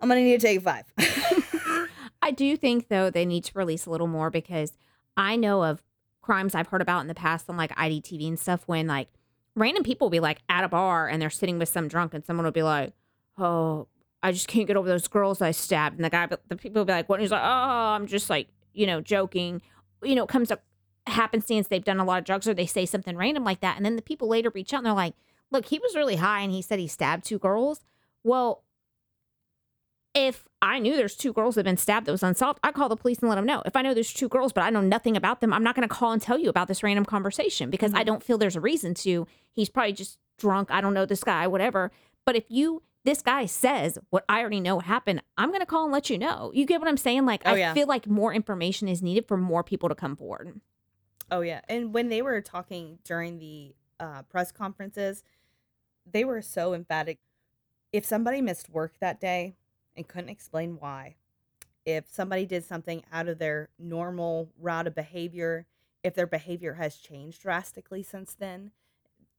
I'm 0.00 0.08
gonna 0.08 0.20
need 0.22 0.40
to 0.40 0.46
take 0.46 0.58
a 0.58 0.60
five. 0.60 0.84
I 2.22 2.30
do 2.30 2.56
think 2.56 2.88
though 2.88 3.10
they 3.10 3.24
need 3.26 3.44
to 3.44 3.52
release 3.54 3.86
a 3.86 3.90
little 3.90 4.06
more 4.06 4.30
because 4.30 4.72
I 5.16 5.36
know 5.36 5.64
of 5.64 5.82
crimes 6.20 6.54
I've 6.54 6.68
heard 6.68 6.82
about 6.82 7.00
in 7.00 7.06
the 7.08 7.14
past 7.14 7.48
on 7.48 7.56
like 7.56 7.74
IDTV 7.76 8.28
and 8.28 8.38
stuff 8.38 8.62
when 8.66 8.86
like 8.86 9.08
random 9.54 9.82
people 9.82 10.06
will 10.06 10.10
be 10.10 10.20
like 10.20 10.38
at 10.48 10.62
a 10.64 10.68
bar 10.68 11.08
and 11.08 11.20
they're 11.22 11.30
sitting 11.30 11.58
with 11.58 11.68
some 11.68 11.88
drunk 11.88 12.14
and 12.14 12.24
someone 12.24 12.44
will 12.44 12.52
be 12.52 12.62
like, 12.62 12.92
"Oh, 13.38 13.88
I 14.22 14.32
just 14.32 14.48
can't 14.48 14.66
get 14.66 14.76
over 14.76 14.88
those 14.88 15.08
girls 15.08 15.40
I 15.40 15.50
stabbed," 15.52 15.96
and 15.96 16.04
the 16.04 16.10
guy, 16.10 16.26
but 16.26 16.42
the 16.48 16.56
people 16.56 16.80
will 16.80 16.86
be 16.86 16.92
like, 16.92 17.08
"What?" 17.08 17.16
And 17.16 17.22
he's 17.22 17.30
like, 17.30 17.42
"Oh, 17.42 17.46
I'm 17.94 18.06
just 18.06 18.28
like 18.30 18.48
you 18.74 18.86
know 18.86 19.00
joking." 19.00 19.62
You 20.02 20.14
know, 20.14 20.24
it 20.24 20.28
comes 20.28 20.50
up 20.50 20.62
happenstance 21.06 21.68
they've 21.68 21.84
done 21.84 21.98
a 22.00 22.04
lot 22.04 22.18
of 22.18 22.24
drugs 22.24 22.46
or 22.46 22.52
they 22.52 22.66
say 22.66 22.84
something 22.84 23.16
random 23.16 23.42
like 23.44 23.60
that, 23.60 23.76
and 23.76 23.84
then 23.86 23.96
the 23.96 24.02
people 24.02 24.28
later 24.28 24.50
reach 24.50 24.74
out 24.74 24.78
and 24.78 24.86
they're 24.86 24.92
like, 24.92 25.14
"Look, 25.50 25.66
he 25.66 25.78
was 25.78 25.94
really 25.96 26.16
high 26.16 26.40
and 26.40 26.52
he 26.52 26.62
said 26.62 26.78
he 26.78 26.86
stabbed 26.88 27.24
two 27.24 27.38
girls." 27.38 27.80
Well, 28.24 28.64
if 30.14 30.48
I 30.60 30.78
knew 30.80 30.96
there's 30.96 31.14
two 31.16 31.32
girls 31.32 31.54
that 31.54 31.60
have 31.60 31.70
been 31.70 31.76
stabbed 31.76 32.06
that 32.06 32.12
was 32.12 32.22
unsolved, 32.22 32.58
I 32.64 32.72
call 32.72 32.88
the 32.88 32.96
police 32.96 33.18
and 33.20 33.28
let 33.28 33.36
them 33.36 33.46
know. 33.46 33.62
If 33.64 33.76
I 33.76 33.82
know 33.82 33.94
there's 33.94 34.12
two 34.12 34.28
girls, 34.28 34.52
but 34.52 34.62
I 34.64 34.70
know 34.70 34.80
nothing 34.80 35.16
about 35.16 35.40
them, 35.40 35.52
I'm 35.52 35.62
not 35.62 35.76
going 35.76 35.86
to 35.88 35.94
call 35.94 36.12
and 36.12 36.20
tell 36.20 36.38
you 36.38 36.48
about 36.48 36.66
this 36.66 36.82
random 36.82 37.04
conversation 37.04 37.70
because 37.70 37.94
I 37.94 38.02
Mhm. 38.02 38.06
don't 38.06 38.22
feel 38.22 38.36
there's 38.38 38.56
a 38.56 38.60
reason 38.60 38.94
to. 38.94 39.26
He's 39.52 39.68
probably 39.68 39.92
just 39.92 40.18
drunk. 40.38 40.70
I 40.70 40.80
don't 40.80 40.94
know 40.94 41.06
this 41.06 41.22
guy, 41.22 41.46
whatever. 41.46 41.92
But 42.24 42.34
if 42.36 42.44
you, 42.48 42.82
this 43.04 43.22
guy 43.22 43.46
says 43.46 43.98
what 44.10 44.24
I 44.28 44.40
already 44.40 44.60
know 44.60 44.80
happened, 44.80 45.22
I'm 45.36 45.48
going 45.48 45.60
to 45.60 45.66
call 45.66 45.84
and 45.84 45.92
let 45.92 46.10
you 46.10 46.18
know. 46.18 46.50
You 46.54 46.66
get 46.66 46.80
what 46.80 46.88
I'm 46.88 46.96
saying? 46.96 47.24
Like, 47.26 47.42
Oh, 47.46 47.52
I 47.52 47.56
yeah. 47.58 47.74
feel 47.74 47.86
like 47.86 48.06
more 48.06 48.32
information 48.34 48.88
is 48.88 49.02
needed 49.02 49.26
for 49.28 49.36
more 49.36 49.62
people 49.64 49.88
to 49.88 49.94
come 49.94 50.16
forward. 50.16 50.60
Oh 51.30 51.42
yeah, 51.42 51.60
and 51.68 51.92
when 51.92 52.08
they 52.08 52.22
were 52.22 52.40
talking 52.40 52.98
during 53.04 53.38
the 53.38 53.74
uh, 54.00 54.22
press 54.22 54.50
conferences, 54.50 55.22
they 56.10 56.24
were 56.24 56.40
so 56.40 56.72
emphatic. 56.72 57.18
If 57.92 58.04
somebody 58.06 58.40
missed 58.40 58.70
work 58.70 58.94
that 59.00 59.20
day 59.20 59.54
and 59.94 60.08
couldn't 60.08 60.30
explain 60.30 60.78
why, 60.80 61.16
if 61.84 62.08
somebody 62.08 62.46
did 62.46 62.64
something 62.64 63.02
out 63.12 63.28
of 63.28 63.38
their 63.38 63.68
normal 63.78 64.48
route 64.58 64.86
of 64.86 64.94
behavior, 64.94 65.66
if 66.02 66.14
their 66.14 66.26
behavior 66.26 66.74
has 66.74 66.96
changed 66.96 67.42
drastically 67.42 68.02
since 68.02 68.34
then, 68.34 68.70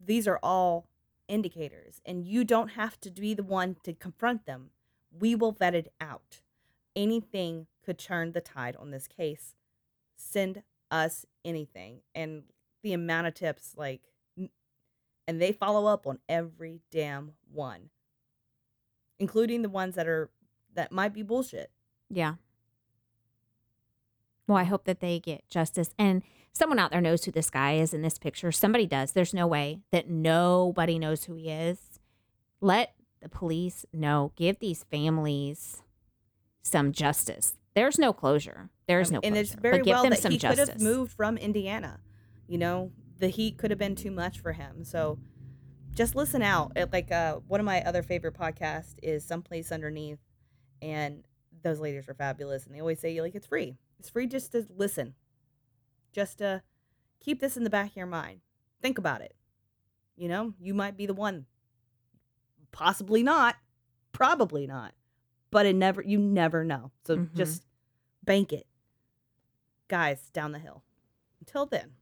these 0.04 0.28
are 0.28 0.40
all 0.44 0.86
indicators, 1.30 2.02
and 2.06 2.26
you 2.26 2.44
don't 2.44 2.70
have 2.70 3.00
to 3.02 3.12
be 3.12 3.34
the 3.34 3.44
one 3.44 3.78
to 3.84 3.94
confront 3.94 4.46
them. 4.46 4.72
We 5.12 5.36
will 5.36 5.52
vet 5.52 5.76
it 5.76 5.94
out. 6.02 6.42
Anything 6.96 7.68
could 7.86 7.98
turn 7.98 8.34
the 8.34 8.42
tide 8.42 8.76
on 8.76 8.92
this 8.92 9.08
case. 9.08 9.56
Send 10.18 10.64
us 10.92 11.26
anything 11.46 12.02
and 12.16 12.44
the 12.82 12.94
amount 12.94 13.28
of 13.28 13.34
tips 13.34 13.74
like 13.78 14.02
and 15.28 15.40
they 15.40 15.52
follow 15.52 15.86
up 15.86 16.08
on 16.08 16.18
every 16.28 16.80
damn 16.92 17.34
one 17.52 17.90
including 19.20 19.62
the 19.62 19.70
ones 19.70 19.94
that 19.96 20.08
are 20.08 20.32
that 20.74 20.92
might 20.92 21.14
be 21.14 21.22
bullshit 21.22 21.70
Yeah. 22.10 22.36
Well, 24.48 24.58
I 24.58 24.64
hope 24.64 24.86
that 24.86 25.00
they 25.00 25.20
get 25.20 25.48
justice. 25.48 25.94
And 26.00 26.24
someone 26.54 26.80
out 26.80 26.92
there 26.92 27.02
knows 27.02 27.24
who 27.26 27.32
this 27.32 27.50
guy 27.50 27.74
is 27.74 27.94
in 27.94 28.02
this 28.02 28.18
picture. 28.18 28.52
Somebody 28.52 28.86
does. 28.86 29.12
There's 29.14 29.34
no 29.34 29.48
way 29.48 29.80
that 29.92 30.10
nobody 30.10 31.00
knows 31.00 31.26
who 31.26 31.36
he 31.36 31.50
is. 31.50 32.00
Let 32.62 32.94
the 33.22 33.30
police 33.30 33.86
know. 33.94 34.32
Give 34.36 34.58
these 34.60 34.84
families 34.86 35.82
some 36.62 36.92
justice. 36.92 37.56
There's 37.76 37.98
no 37.98 38.12
closure. 38.14 38.70
There's 38.88 39.10
Um, 39.10 39.14
no 39.16 39.20
and 39.24 39.38
it's 39.38 39.54
very 39.54 39.82
well 39.82 40.04
them 40.04 40.12
that 40.12 40.32
he 40.32 40.38
justice. 40.38 40.66
could 40.66 40.74
have 40.74 40.82
moved 40.82 41.14
from 41.14 41.38
indiana 41.38 42.00
you 42.48 42.58
know 42.58 42.92
the 43.20 43.28
heat 43.28 43.56
could 43.60 43.70
have 43.70 43.78
been 43.78 43.96
too 43.96 44.10
much 44.10 44.40
for 44.40 44.54
him 44.54 44.84
so 44.84 45.20
just 45.94 46.16
listen 46.16 46.42
out 46.42 46.72
It- 46.76 46.92
like 46.92 47.12
uh 47.12 47.36
one 47.48 47.60
of 47.60 47.66
my 47.68 47.84
other 47.84 48.02
favorite 48.02 48.34
podcasts 48.34 48.96
is 49.04 49.24
someplace 49.24 49.72
underneath 49.72 50.18
and 50.82 51.24
those 51.62 51.80
ladies 51.80 52.10
are 52.10 52.16
fabulous 52.16 52.66
and 52.66 52.74
they 52.74 52.80
always 52.80 53.00
say 53.00 53.22
like 53.22 53.36
it's 53.36 53.46
free 53.46 53.78
it's 54.00 54.10
free 54.10 54.26
just 54.26 54.52
to 54.54 54.66
listen 54.76 55.14
just 56.12 56.38
to 56.40 56.64
keep 57.20 57.40
this 57.40 57.58
in 57.58 57.64
the 57.64 57.70
back 57.70 57.92
of 57.92 57.96
your 57.96 58.06
mind. 58.06 58.42
Think 58.82 58.98
about 58.98 59.22
it. 59.22 59.36
You 60.16 60.28
know 60.28 60.54
you 60.60 60.74
might 60.74 60.98
be 60.98 61.06
the 61.06 61.14
one. 61.14 61.46
Possibly 62.72 63.24
not. 63.24 63.56
Probably 64.12 64.68
not. 64.68 64.94
But 65.52 65.66
it 65.66 65.76
never 65.76 66.02
you 66.02 66.20
never 66.20 66.64
know. 66.64 66.92
So 67.06 67.18
Mhm. 67.18 67.34
just 67.36 67.66
bank 68.24 68.54
it 68.54 68.68
guys 69.88 70.30
down 70.32 70.52
the 70.52 70.60
hill. 70.60 70.84
Until 71.40 71.66
then. 71.66 71.96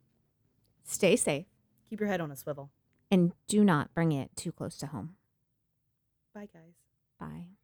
Stay 0.83 1.15
safe. 1.15 1.47
Keep 1.89 1.99
your 2.01 2.09
head 2.09 2.19
on 2.21 2.31
a 2.31 2.35
swivel. 2.35 2.71
And 3.09 3.33
do 3.47 3.63
not 3.63 3.93
bring 3.93 4.11
it 4.11 4.35
too 4.35 4.51
close 4.51 4.77
to 4.79 4.87
home. 4.87 5.15
bye 6.33 6.47
guys. 6.53 6.75
Bye. 7.17 7.56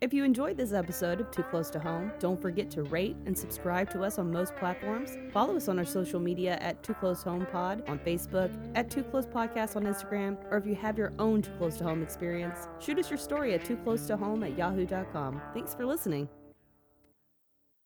If 0.00 0.14
you 0.14 0.24
enjoyed 0.24 0.56
this 0.56 0.72
episode 0.72 1.20
of 1.20 1.30
Too 1.30 1.42
Close 1.42 1.68
to 1.70 1.78
Home, 1.78 2.10
don't 2.18 2.40
forget 2.40 2.70
to 2.70 2.84
rate 2.84 3.16
and 3.26 3.36
subscribe 3.36 3.90
to 3.90 4.02
us 4.02 4.18
on 4.18 4.32
most 4.32 4.56
platforms. 4.56 5.18
Follow 5.30 5.58
us 5.58 5.68
on 5.68 5.78
our 5.78 5.84
social 5.84 6.18
media 6.18 6.56
at 6.62 6.82
Too 6.82 6.94
Close 6.94 7.22
Home 7.24 7.44
Pod 7.44 7.86
on 7.86 7.98
Facebook, 7.98 8.50
at 8.74 8.90
Too 8.90 9.02
Close 9.02 9.26
Podcast 9.26 9.76
on 9.76 9.82
Instagram, 9.82 10.38
or 10.50 10.56
if 10.56 10.64
you 10.64 10.74
have 10.74 10.96
your 10.96 11.12
own 11.18 11.42
Too 11.42 11.52
Close 11.58 11.76
to 11.76 11.84
Home 11.84 12.02
experience, 12.02 12.66
shoot 12.78 12.98
us 12.98 13.10
your 13.10 13.18
story 13.18 13.52
at 13.52 13.62
Too 13.62 13.76
Close 13.76 14.06
to 14.06 14.16
Home 14.16 14.42
at 14.42 14.56
yahoo.com. 14.56 15.38
Thanks 15.52 15.74
for 15.74 15.84
listening. 15.84 16.30